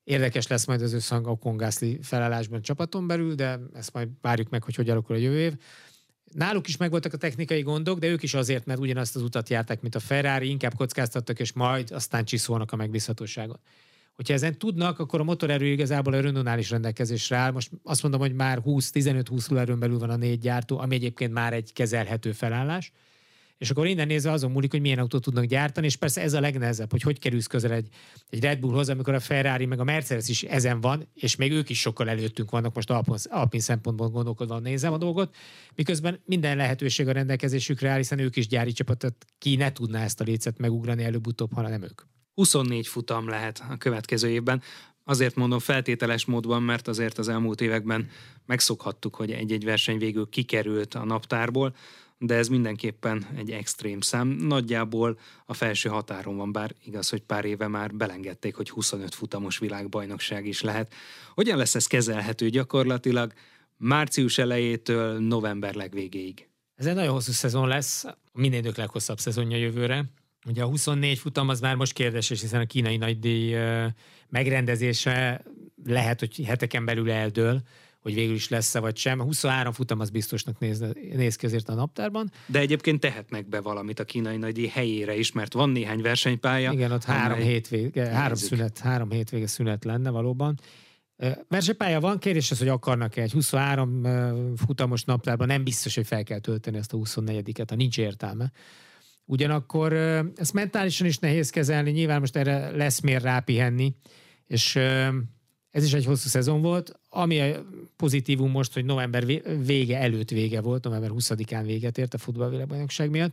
Érdekes 0.04 0.46
lesz 0.46 0.66
majd 0.66 0.82
az 0.82 0.92
összhang 0.92 1.26
a 1.26 1.54
Gasly 1.54 1.98
felállásban 2.02 2.62
csapaton 2.62 3.06
belül, 3.06 3.34
de 3.34 3.58
ezt 3.74 3.92
majd 3.92 4.08
várjuk 4.20 4.48
meg, 4.48 4.62
hogy 4.62 4.74
hogy 4.74 4.90
alakul 4.90 5.16
a 5.16 5.18
jövő 5.18 5.38
év. 5.40 5.54
Náluk 6.32 6.68
is 6.68 6.76
megvoltak 6.76 7.12
a 7.12 7.16
technikai 7.16 7.62
gondok, 7.62 7.98
de 7.98 8.06
ők 8.06 8.22
is 8.22 8.34
azért, 8.34 8.66
mert 8.66 8.80
ugyanazt 8.80 9.16
az 9.16 9.22
utat 9.22 9.48
járták, 9.48 9.80
mint 9.80 9.94
a 9.94 10.00
Ferrari, 10.00 10.48
inkább 10.48 10.74
kockáztattak, 10.74 11.38
és 11.38 11.52
majd 11.52 11.90
aztán 11.90 12.24
csiszolnak 12.24 12.72
a 12.72 12.76
megbízhatóságot. 12.76 13.60
Hogyha 14.14 14.34
ezen 14.34 14.58
tudnak, 14.58 14.98
akkor 14.98 15.20
a 15.20 15.24
motorerő 15.24 15.66
igazából 15.66 16.12
a 16.12 16.20
Renault-nál 16.20 16.58
is 16.58 16.70
rendelkezésre 16.70 17.36
áll. 17.36 17.50
Most 17.50 17.70
azt 17.82 18.02
mondom, 18.02 18.20
hogy 18.20 18.34
már 18.34 18.62
20-15-20 18.64 19.58
erőn 19.58 19.78
belül 19.78 19.98
van 19.98 20.10
a 20.10 20.16
négy 20.16 20.38
gyártó, 20.38 20.78
ami 20.78 20.94
egyébként 20.94 21.32
már 21.32 21.52
egy 21.52 21.72
kezelhető 21.72 22.32
felállás. 22.32 22.92
És 23.58 23.70
akkor 23.70 23.86
innen 23.86 24.06
nézve 24.06 24.30
azon 24.30 24.50
múlik, 24.50 24.70
hogy 24.70 24.80
milyen 24.80 24.98
autót 24.98 25.22
tudnak 25.22 25.44
gyártani, 25.44 25.86
és 25.86 25.96
persze 25.96 26.20
ez 26.20 26.32
a 26.32 26.40
legnehezebb, 26.40 26.90
hogy 26.90 27.02
hogy 27.02 27.18
kerülsz 27.18 27.46
közel 27.46 27.72
egy, 27.72 27.88
egy 28.30 28.42
Red 28.42 28.58
Bullhoz, 28.58 28.88
amikor 28.88 29.14
a 29.14 29.20
Ferrari 29.20 29.66
meg 29.66 29.80
a 29.80 29.84
Mercedes 29.84 30.28
is 30.28 30.42
ezen 30.42 30.80
van, 30.80 31.08
és 31.14 31.36
még 31.36 31.52
ők 31.52 31.68
is 31.68 31.80
sokkal 31.80 32.08
előttünk 32.08 32.50
vannak, 32.50 32.74
most 32.74 32.90
alpin, 32.90 33.14
alpin 33.24 33.60
szempontból 33.60 34.08
gondolkodva 34.08 34.58
nézem 34.58 34.92
a 34.92 34.98
dolgot, 34.98 35.34
miközben 35.74 36.20
minden 36.24 36.56
lehetőség 36.56 37.08
a 37.08 37.12
rendelkezésükre 37.12 37.90
áll, 37.90 37.96
hiszen 37.96 38.18
ők 38.18 38.36
is 38.36 38.46
gyári 38.46 38.72
csapatot, 38.72 39.24
ki 39.38 39.56
ne 39.56 39.72
tudná 39.72 40.04
ezt 40.04 40.20
a 40.20 40.24
lécet 40.24 40.58
megugrani 40.58 41.04
előbb-utóbb, 41.04 41.52
hanem 41.52 41.82
ők. 41.82 42.00
24 42.34 42.86
futam 42.86 43.28
lehet 43.28 43.62
a 43.70 43.76
következő 43.76 44.28
évben. 44.28 44.62
Azért 45.04 45.34
mondom 45.34 45.58
feltételes 45.58 46.24
módban, 46.24 46.62
mert 46.62 46.88
azért 46.88 47.18
az 47.18 47.28
elmúlt 47.28 47.60
években 47.60 48.08
megszokhattuk, 48.46 49.14
hogy 49.14 49.30
egy-egy 49.30 49.64
verseny 49.64 49.98
végül 49.98 50.28
kikerült 50.28 50.94
a 50.94 51.04
naptárból, 51.04 51.74
de 52.18 52.34
ez 52.34 52.48
mindenképpen 52.48 53.26
egy 53.36 53.50
extrém 53.50 54.00
szám. 54.00 54.28
Nagyjából 54.28 55.18
a 55.46 55.54
felső 55.54 55.88
határon 55.88 56.36
van, 56.36 56.52
bár 56.52 56.74
igaz, 56.84 57.08
hogy 57.08 57.22
pár 57.22 57.44
éve 57.44 57.68
már 57.68 57.94
belengedték, 57.94 58.54
hogy 58.54 58.70
25 58.70 59.14
futamos 59.14 59.58
világbajnokság 59.58 60.46
is 60.46 60.60
lehet. 60.60 60.92
Hogyan 61.34 61.56
lesz 61.56 61.74
ez 61.74 61.86
kezelhető 61.86 62.48
gyakorlatilag 62.48 63.32
március 63.76 64.38
elejétől 64.38 65.18
november 65.18 65.74
legvégéig? 65.74 66.48
Ez 66.74 66.86
egy 66.86 66.94
nagyon 66.94 67.12
hosszú 67.12 67.32
szezon 67.32 67.68
lesz, 67.68 68.04
minden 68.32 68.60
idők 68.60 68.76
leghosszabb 68.76 69.18
szezonja 69.18 69.56
jövőre. 69.56 70.04
Ugye 70.46 70.62
a 70.62 70.66
24 70.66 71.18
futam 71.18 71.48
az 71.48 71.60
már 71.60 71.74
most 71.74 71.92
kérdéses, 71.92 72.40
hiszen 72.40 72.60
a 72.60 72.66
kínai 72.66 72.96
nagydíj 72.96 73.56
megrendezése 74.28 75.44
lehet, 75.84 76.18
hogy 76.18 76.44
heteken 76.44 76.84
belül 76.84 77.10
eldől, 77.10 77.62
hogy 78.08 78.16
végül 78.16 78.34
is 78.34 78.48
lesz-e 78.48 78.80
vagy 78.80 78.96
sem. 78.96 79.20
A 79.20 79.22
23 79.22 79.72
futam 79.72 80.00
az 80.00 80.10
biztosnak 80.10 80.58
néz, 80.58 80.84
néz 81.14 81.36
ki 81.36 81.46
azért 81.46 81.68
a 81.68 81.74
naptárban. 81.74 82.30
De 82.46 82.58
egyébként 82.58 83.00
tehetnek 83.00 83.48
be 83.48 83.60
valamit 83.60 83.98
a 84.00 84.04
kínai 84.04 84.36
nagydíj 84.36 84.66
helyére 84.66 85.16
is, 85.16 85.32
mert 85.32 85.52
van 85.52 85.70
néhány 85.70 86.00
versenypálya. 86.00 86.72
Igen, 86.72 86.92
ott 86.92 87.04
három, 87.04 87.38
hétvége, 87.38 88.08
három, 88.08 88.36
szünet, 88.36 88.78
három 88.78 89.10
hétvége 89.10 89.46
szünet 89.46 89.84
lenne 89.84 90.10
valóban. 90.10 90.58
Versenypálya 91.48 92.00
van, 92.00 92.18
kérdés 92.18 92.50
az, 92.50 92.58
hogy 92.58 92.68
akarnak-e 92.68 93.22
egy 93.22 93.32
23 93.32 94.02
futamos 94.56 95.04
naptárban, 95.04 95.46
nem 95.46 95.64
biztos, 95.64 95.94
hogy 95.94 96.06
fel 96.06 96.24
kell 96.24 96.38
tölteni 96.38 96.76
ezt 96.76 96.92
a 96.92 96.96
24-et, 96.96 97.66
ha 97.68 97.74
nincs 97.74 97.98
értelme. 97.98 98.52
Ugyanakkor 99.24 99.92
ezt 100.36 100.52
mentálisan 100.52 101.06
is 101.06 101.18
nehéz 101.18 101.50
kezelni, 101.50 101.90
nyilván 101.90 102.20
most 102.20 102.36
erre 102.36 102.70
lesz 102.70 103.00
miért 103.00 103.22
rápihenni, 103.22 103.94
és 104.46 104.76
ez 105.70 105.84
is 105.84 105.92
egy 105.92 106.04
hosszú 106.04 106.28
szezon 106.28 106.62
volt. 106.62 106.97
Ami 107.08 107.40
a 107.40 107.64
pozitívum 107.96 108.50
most, 108.50 108.74
hogy 108.74 108.84
november 108.84 109.26
vége 109.64 109.98
előtt 109.98 110.30
vége 110.30 110.60
volt, 110.60 110.84
november 110.84 111.10
20-án 111.14 111.62
véget 111.64 111.98
ért 111.98 112.14
a 112.14 112.18
futballvilágbajnokság 112.18 113.10
miatt. 113.10 113.32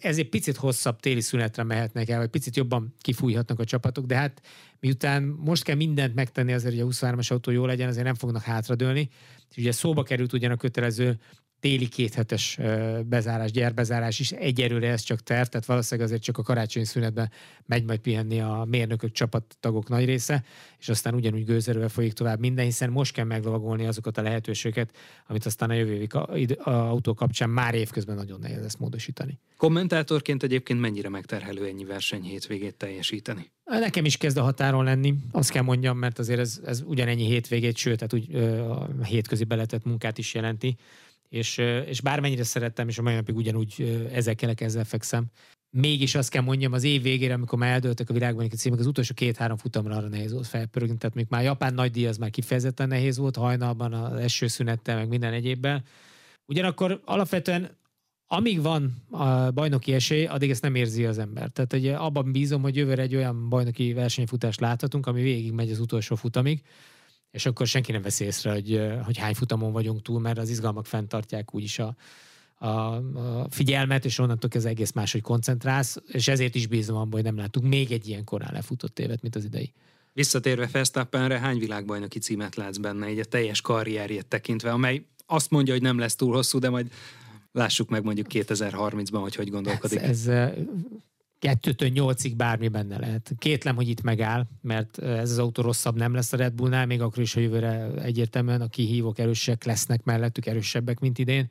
Ez 0.00 0.18
egy 0.18 0.28
picit 0.28 0.56
hosszabb 0.56 1.00
téli 1.00 1.20
szünetre 1.20 1.62
mehetnek 1.62 2.08
el, 2.08 2.18
vagy 2.18 2.28
picit 2.28 2.56
jobban 2.56 2.94
kifújhatnak 3.00 3.60
a 3.60 3.64
csapatok, 3.64 4.06
de 4.06 4.16
hát 4.16 4.42
miután 4.80 5.22
most 5.22 5.62
kell 5.62 5.76
mindent 5.76 6.14
megtenni 6.14 6.52
azért, 6.52 6.74
hogy 6.74 6.82
a 6.82 6.86
23-as 6.86 7.30
autó 7.30 7.50
jó 7.50 7.66
legyen, 7.66 7.88
azért 7.88 8.04
nem 8.04 8.14
fognak 8.14 8.42
hátradőlni. 8.42 9.08
És 9.50 9.56
ugye 9.56 9.72
szóba 9.72 10.02
került 10.02 10.32
ugyan 10.32 10.50
a 10.50 10.56
kötelező 10.56 11.18
téli 11.64 11.88
kéthetes 11.88 12.58
bezárás, 13.06 13.50
gyárbezárás 13.50 14.20
is 14.20 14.30
egyelőre 14.30 14.88
ez 14.88 15.02
csak 15.02 15.22
terv, 15.22 15.46
tehát 15.46 15.66
valószínűleg 15.66 16.08
azért 16.08 16.22
csak 16.22 16.38
a 16.38 16.42
karácsonyi 16.42 16.84
szünetben 16.84 17.30
megy 17.66 17.84
majd 17.84 17.98
pihenni 17.98 18.40
a 18.40 18.66
mérnökök, 18.68 19.12
csapattagok 19.12 19.88
nagy 19.88 20.04
része, 20.04 20.44
és 20.78 20.88
aztán 20.88 21.14
ugyanúgy 21.14 21.44
gőzerővel 21.44 21.88
folyik 21.88 22.12
tovább 22.12 22.38
minden, 22.38 22.64
hiszen 22.64 22.90
most 22.90 23.12
kell 23.12 23.24
meglovagolni 23.24 23.86
azokat 23.86 24.18
a 24.18 24.22
lehetőségeket, 24.22 24.96
amit 25.26 25.46
aztán 25.46 25.70
a 25.70 25.74
jövő 25.74 25.92
évi 26.34 26.56
autó 26.62 27.14
kapcsán 27.14 27.50
már 27.50 27.74
évközben 27.74 28.16
nagyon 28.16 28.40
nehéz 28.40 28.60
lesz 28.60 28.76
módosítani. 28.76 29.38
Kommentátorként 29.56 30.42
egyébként 30.42 30.80
mennyire 30.80 31.08
megterhelő 31.08 31.66
ennyi 31.66 31.84
verseny 31.84 32.22
hétvégét 32.22 32.74
teljesíteni? 32.74 33.50
Nekem 33.64 34.04
is 34.04 34.16
kezd 34.16 34.36
a 34.36 34.42
határon 34.42 34.84
lenni, 34.84 35.14
azt 35.32 35.50
kell 35.50 35.62
mondjam, 35.62 35.98
mert 35.98 36.18
azért 36.18 36.40
ez, 36.40 36.60
ez 36.64 36.82
ugyanennyi 36.86 37.24
hétvégét, 37.24 37.76
sőt, 37.76 37.98
tehát 37.98 38.12
úgy 38.12 38.34
a 38.70 39.04
hétközi 39.04 39.44
beletett 39.44 39.84
munkát 39.84 40.18
is 40.18 40.34
jelenti 40.34 40.76
és, 41.34 41.58
és 41.86 42.00
bármennyire 42.00 42.42
szerettem, 42.42 42.88
és 42.88 42.98
a 42.98 43.02
mai 43.02 43.14
napig 43.14 43.36
ugyanúgy 43.36 44.06
ezekkel 44.12 44.54
ezzel 44.56 44.84
fekszem, 44.84 45.24
mégis 45.70 46.14
azt 46.14 46.30
kell 46.30 46.42
mondjam, 46.42 46.72
az 46.72 46.84
év 46.84 47.02
végére, 47.02 47.34
amikor 47.34 47.58
már 47.58 47.72
eldőltek 47.72 48.10
a 48.10 48.12
világban 48.12 48.48
a 48.50 48.54
címek, 48.54 48.78
az 48.78 48.86
utolsó 48.86 49.14
két-három 49.14 49.56
futamra 49.56 49.96
arra 49.96 50.08
nehéz 50.08 50.32
volt 50.32 50.46
felpörögni, 50.46 50.96
tehát 50.96 51.14
még 51.14 51.26
már 51.28 51.42
Japán 51.42 51.74
nagy 51.74 51.90
díj 51.90 52.06
az 52.06 52.16
már 52.16 52.30
kifejezetten 52.30 52.88
nehéz 52.88 53.16
volt, 53.18 53.36
hajnalban 53.36 53.92
az 53.92 54.18
eső 54.18 54.46
szünettel, 54.46 54.96
meg 54.96 55.08
minden 55.08 55.32
egyébben. 55.32 55.84
Ugyanakkor 56.46 57.00
alapvetően 57.04 57.76
amíg 58.26 58.62
van 58.62 59.04
a 59.10 59.50
bajnoki 59.50 59.92
esély, 59.92 60.24
addig 60.24 60.50
ezt 60.50 60.62
nem 60.62 60.74
érzi 60.74 61.04
az 61.04 61.18
ember. 61.18 61.48
Tehát 61.48 61.72
ugye 61.72 61.96
abban 61.96 62.32
bízom, 62.32 62.62
hogy 62.62 62.76
jövőre 62.76 63.02
egy 63.02 63.14
olyan 63.14 63.48
bajnoki 63.48 63.92
versenyfutást 63.92 64.60
láthatunk, 64.60 65.06
ami 65.06 65.22
végig 65.22 65.52
megy 65.52 65.70
az 65.70 65.80
utolsó 65.80 66.14
futamig, 66.14 66.62
és 67.34 67.46
akkor 67.46 67.66
senki 67.66 67.92
nem 67.92 68.02
veszi 68.02 68.24
észre, 68.24 68.52
hogy, 68.52 68.80
hogy 69.04 69.18
hány 69.18 69.34
futamon 69.34 69.72
vagyunk 69.72 70.02
túl, 70.02 70.20
mert 70.20 70.38
az 70.38 70.50
izgalmak 70.50 70.86
fenntartják 70.86 71.54
úgyis 71.54 71.78
a, 71.78 71.96
a, 72.58 72.68
a 72.68 73.46
figyelmet, 73.50 74.04
és 74.04 74.18
onnantól 74.18 74.50
ez 74.54 74.64
egész 74.64 74.92
máshogy 74.92 75.20
koncentrálsz, 75.20 75.96
és 76.06 76.28
ezért 76.28 76.54
is 76.54 76.66
bízom 76.66 76.96
abban, 76.96 77.12
hogy 77.12 77.22
nem 77.22 77.36
látunk 77.36 77.66
még 77.66 77.92
egy 77.92 78.08
ilyen 78.08 78.24
korán 78.24 78.52
lefutott 78.52 78.98
évet, 78.98 79.22
mint 79.22 79.36
az 79.36 79.44
idei. 79.44 79.72
Visszatérve 80.12 80.68
Verstappenre, 80.72 81.38
hány 81.38 81.58
világbajnoki 81.58 82.18
címet 82.18 82.54
látsz 82.54 82.76
benne, 82.76 83.10
így 83.10 83.18
a 83.18 83.24
teljes 83.24 83.60
karrierjét 83.60 84.26
tekintve, 84.26 84.70
amely 84.70 85.06
azt 85.26 85.50
mondja, 85.50 85.72
hogy 85.72 85.82
nem 85.82 85.98
lesz 85.98 86.14
túl 86.14 86.34
hosszú, 86.34 86.58
de 86.58 86.70
majd 86.70 86.92
lássuk 87.52 87.88
meg 87.88 88.04
mondjuk 88.04 88.26
2030-ban, 88.30 89.18
hogy 89.20 89.34
hogy 89.34 89.50
gondolkodik. 89.50 89.98
Ez, 89.98 90.26
ez 90.26 90.52
kettőtől 91.44 91.88
nyolcig 91.88 92.36
bármi 92.36 92.68
benne 92.68 92.98
lehet. 92.98 93.32
Kétlem, 93.38 93.74
hogy 93.74 93.88
itt 93.88 94.02
megáll, 94.02 94.46
mert 94.60 94.98
ez 94.98 95.30
az 95.30 95.38
autó 95.38 95.62
rosszabb 95.62 95.96
nem 95.96 96.14
lesz 96.14 96.32
a 96.32 96.36
Red 96.36 96.52
Bullnál, 96.52 96.86
még 96.86 97.00
akkor 97.00 97.22
is, 97.22 97.34
hogy 97.34 97.42
jövőre 97.42 97.90
egyértelműen 97.90 98.60
a 98.60 98.68
kihívók 98.68 99.18
erősek 99.18 99.64
lesznek 99.64 100.02
mellettük, 100.02 100.46
erősebbek, 100.46 101.00
mint 101.00 101.18
idén. 101.18 101.50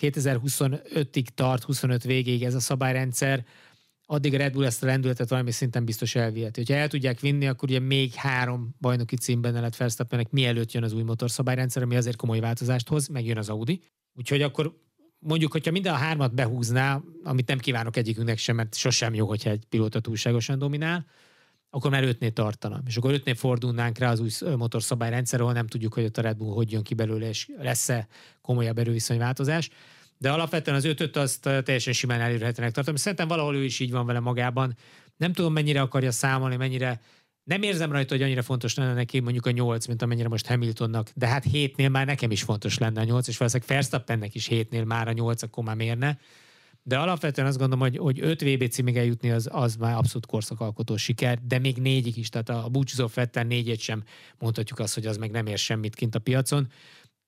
2025-ig 0.00 1.26
tart, 1.34 1.62
25 1.62 2.02
végéig 2.02 2.42
ez 2.42 2.54
a 2.54 2.60
szabályrendszer, 2.60 3.44
addig 4.04 4.34
a 4.34 4.36
Red 4.36 4.52
Bull 4.52 4.64
ezt 4.64 4.82
a 4.82 4.86
lendületet 4.86 5.28
valami 5.28 5.50
szinten 5.50 5.84
biztos 5.84 6.14
elviheti. 6.14 6.72
Ha 6.72 6.78
el 6.78 6.88
tudják 6.88 7.20
vinni, 7.20 7.46
akkor 7.46 7.68
ugye 7.68 7.80
még 7.80 8.12
három 8.12 8.74
bajnoki 8.80 9.16
címben 9.16 9.52
lett 9.52 9.76
Verstappennek, 9.76 10.30
mielőtt 10.30 10.72
jön 10.72 10.82
az 10.82 10.92
új 10.92 11.02
motorszabályrendszer, 11.02 11.82
ami 11.82 11.96
azért 11.96 12.16
komoly 12.16 12.40
változást 12.40 12.88
hoz, 12.88 13.08
megjön 13.08 13.38
az 13.38 13.48
Audi. 13.48 13.80
Úgyhogy 14.14 14.42
akkor 14.42 14.86
mondjuk, 15.18 15.52
hogyha 15.52 15.70
minden 15.70 15.94
a 15.94 15.96
hármat 15.96 16.34
behúzná, 16.34 17.00
amit 17.24 17.46
nem 17.46 17.58
kívánok 17.58 17.96
egyikünknek 17.96 18.38
sem, 18.38 18.56
mert 18.56 18.74
sosem 18.74 19.14
jó, 19.14 19.26
hogyha 19.26 19.50
egy 19.50 19.64
pilóta 19.68 20.00
túlságosan 20.00 20.58
dominál, 20.58 21.06
akkor 21.70 21.90
már 21.90 22.04
ötnél 22.04 22.32
tartana. 22.32 22.82
És 22.86 22.96
akkor 22.96 23.12
ötnél 23.12 23.34
fordulnánk 23.34 23.98
rá 23.98 24.10
az 24.10 24.20
új 24.20 24.30
motorszabályrendszer, 24.56 25.40
ahol 25.40 25.52
nem 25.52 25.66
tudjuk, 25.66 25.94
hogy 25.94 26.04
ott 26.04 26.18
a 26.18 26.22
Red 26.22 26.36
Bull 26.36 26.54
hogy 26.54 26.72
jön 26.72 26.82
ki 26.82 26.94
belőle, 26.94 27.28
és 27.28 27.48
lesz-e 27.58 28.06
komolyabb 28.40 28.78
erőviszonyváltozás. 28.78 29.70
De 30.18 30.30
alapvetően 30.30 30.76
az 30.76 30.84
ötöt 30.84 31.16
azt 31.16 31.40
teljesen 31.40 31.92
simán 31.92 32.20
elérhetőnek 32.20 32.72
tartom. 32.72 32.96
Szerintem 32.96 33.28
valahol 33.28 33.56
ő 33.56 33.64
is 33.64 33.80
így 33.80 33.90
van 33.90 34.06
vele 34.06 34.20
magában. 34.20 34.76
Nem 35.16 35.32
tudom, 35.32 35.52
mennyire 35.52 35.80
akarja 35.80 36.10
számolni, 36.10 36.56
mennyire 36.56 37.00
nem 37.48 37.62
érzem 37.62 37.92
rajta, 37.92 38.14
hogy 38.14 38.22
annyira 38.22 38.42
fontos 38.42 38.74
lenne 38.74 38.94
neki 38.94 39.20
mondjuk 39.20 39.46
a 39.46 39.50
8, 39.50 39.86
mint 39.86 40.02
amennyire 40.02 40.28
most 40.28 40.46
Hamiltonnak, 40.46 41.10
de 41.14 41.26
hát 41.26 41.44
7-nél 41.52 41.90
már 41.90 42.06
nekem 42.06 42.30
is 42.30 42.42
fontos 42.42 42.78
lenne 42.78 43.00
a 43.00 43.04
8, 43.04 43.28
és 43.28 43.36
valószínűleg 43.36 43.72
Verstappennek 43.72 44.34
is 44.34 44.48
7-nél 44.50 44.84
már 44.84 45.08
a 45.08 45.12
8, 45.12 45.42
akkor 45.42 45.64
már 45.64 45.76
mérne. 45.76 46.18
De 46.82 46.98
alapvetően 46.98 47.46
azt 47.46 47.58
gondolom, 47.58 47.84
hogy, 47.84 47.96
hogy 47.96 48.20
5 48.20 48.42
VB 48.42 48.68
címig 48.68 48.96
eljutni 48.96 49.30
az, 49.30 49.48
az 49.52 49.76
már 49.76 49.96
abszolút 49.96 50.26
korszakalkotó 50.26 50.96
siker, 50.96 51.38
de 51.46 51.58
még 51.58 51.76
négyig 51.76 52.16
is, 52.16 52.28
tehát 52.28 52.48
a 52.48 52.68
búcsúzó 52.68 53.06
Fettel 53.06 53.44
négyet 53.44 53.78
sem 53.78 54.02
mondhatjuk 54.38 54.78
azt, 54.78 54.94
hogy 54.94 55.06
az 55.06 55.16
meg 55.16 55.30
nem 55.30 55.46
ér 55.46 55.58
semmit 55.58 55.94
kint 55.94 56.14
a 56.14 56.18
piacon. 56.18 56.68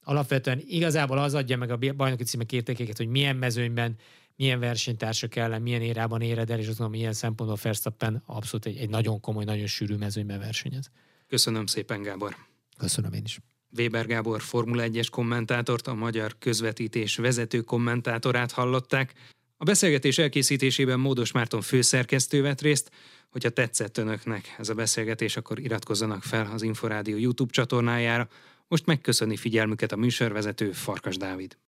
Alapvetően 0.02 0.62
igazából 0.66 1.18
az 1.18 1.34
adja 1.34 1.56
meg 1.56 1.70
a 1.70 1.78
bajnoki 1.96 2.24
címek 2.24 2.52
értékeket, 2.52 2.96
hogy 2.96 3.08
milyen 3.08 3.36
mezőnyben 3.36 3.96
milyen 4.41 4.61
versenytársak 4.61 5.36
ellen, 5.36 5.62
milyen 5.62 5.82
érában 5.82 6.20
éred 6.20 6.51
el, 6.51 6.59
és 6.59 6.66
azt 6.66 6.78
gondolom, 6.78 6.93
milyen 7.01 7.12
szempontból 7.12 7.59
Verstappen 7.62 8.22
abszolút 8.26 8.66
egy, 8.66 8.76
egy 8.76 8.88
nagyon 8.88 9.20
komoly, 9.20 9.45
nagyon 9.45 9.66
sűrű 9.66 9.97
mezőnyben 9.97 10.38
versenyez. 10.38 10.91
Köszönöm 11.28 11.66
szépen, 11.66 12.03
Gábor. 12.03 12.36
Köszönöm 12.78 13.12
én 13.12 13.22
is. 13.24 13.38
Weber 13.76 14.07
Gábor 14.07 14.41
Formula 14.41 14.84
1-es 14.86 15.07
kommentátort, 15.11 15.86
a 15.86 15.95
magyar 15.95 16.38
közvetítés 16.38 17.16
vezető 17.16 17.61
kommentátorát 17.61 18.53
hallották. 18.53 19.12
A 19.57 19.64
beszélgetés 19.64 20.18
elkészítésében 20.18 21.01
Módos 21.01 21.32
Márton 21.32 21.61
főszerkesztő 21.61 22.43
vett 22.43 22.61
részt. 22.61 22.91
Hogyha 23.30 23.51
tetszett 23.51 23.99
önöknek 23.99 24.55
ez 24.59 24.68
a 24.68 24.74
beszélgetés, 24.74 25.36
akkor 25.36 25.59
iratkozzanak 25.59 26.22
fel 26.22 26.51
az 26.53 26.62
Inforádió 26.62 27.16
YouTube 27.16 27.53
csatornájára. 27.53 28.28
Most 28.68 28.86
megköszöni 28.86 29.36
figyelmüket 29.36 29.93
a 29.93 29.97
műsorvezető 29.97 30.72
Farkas 30.72 31.16
Dávid. 31.16 31.57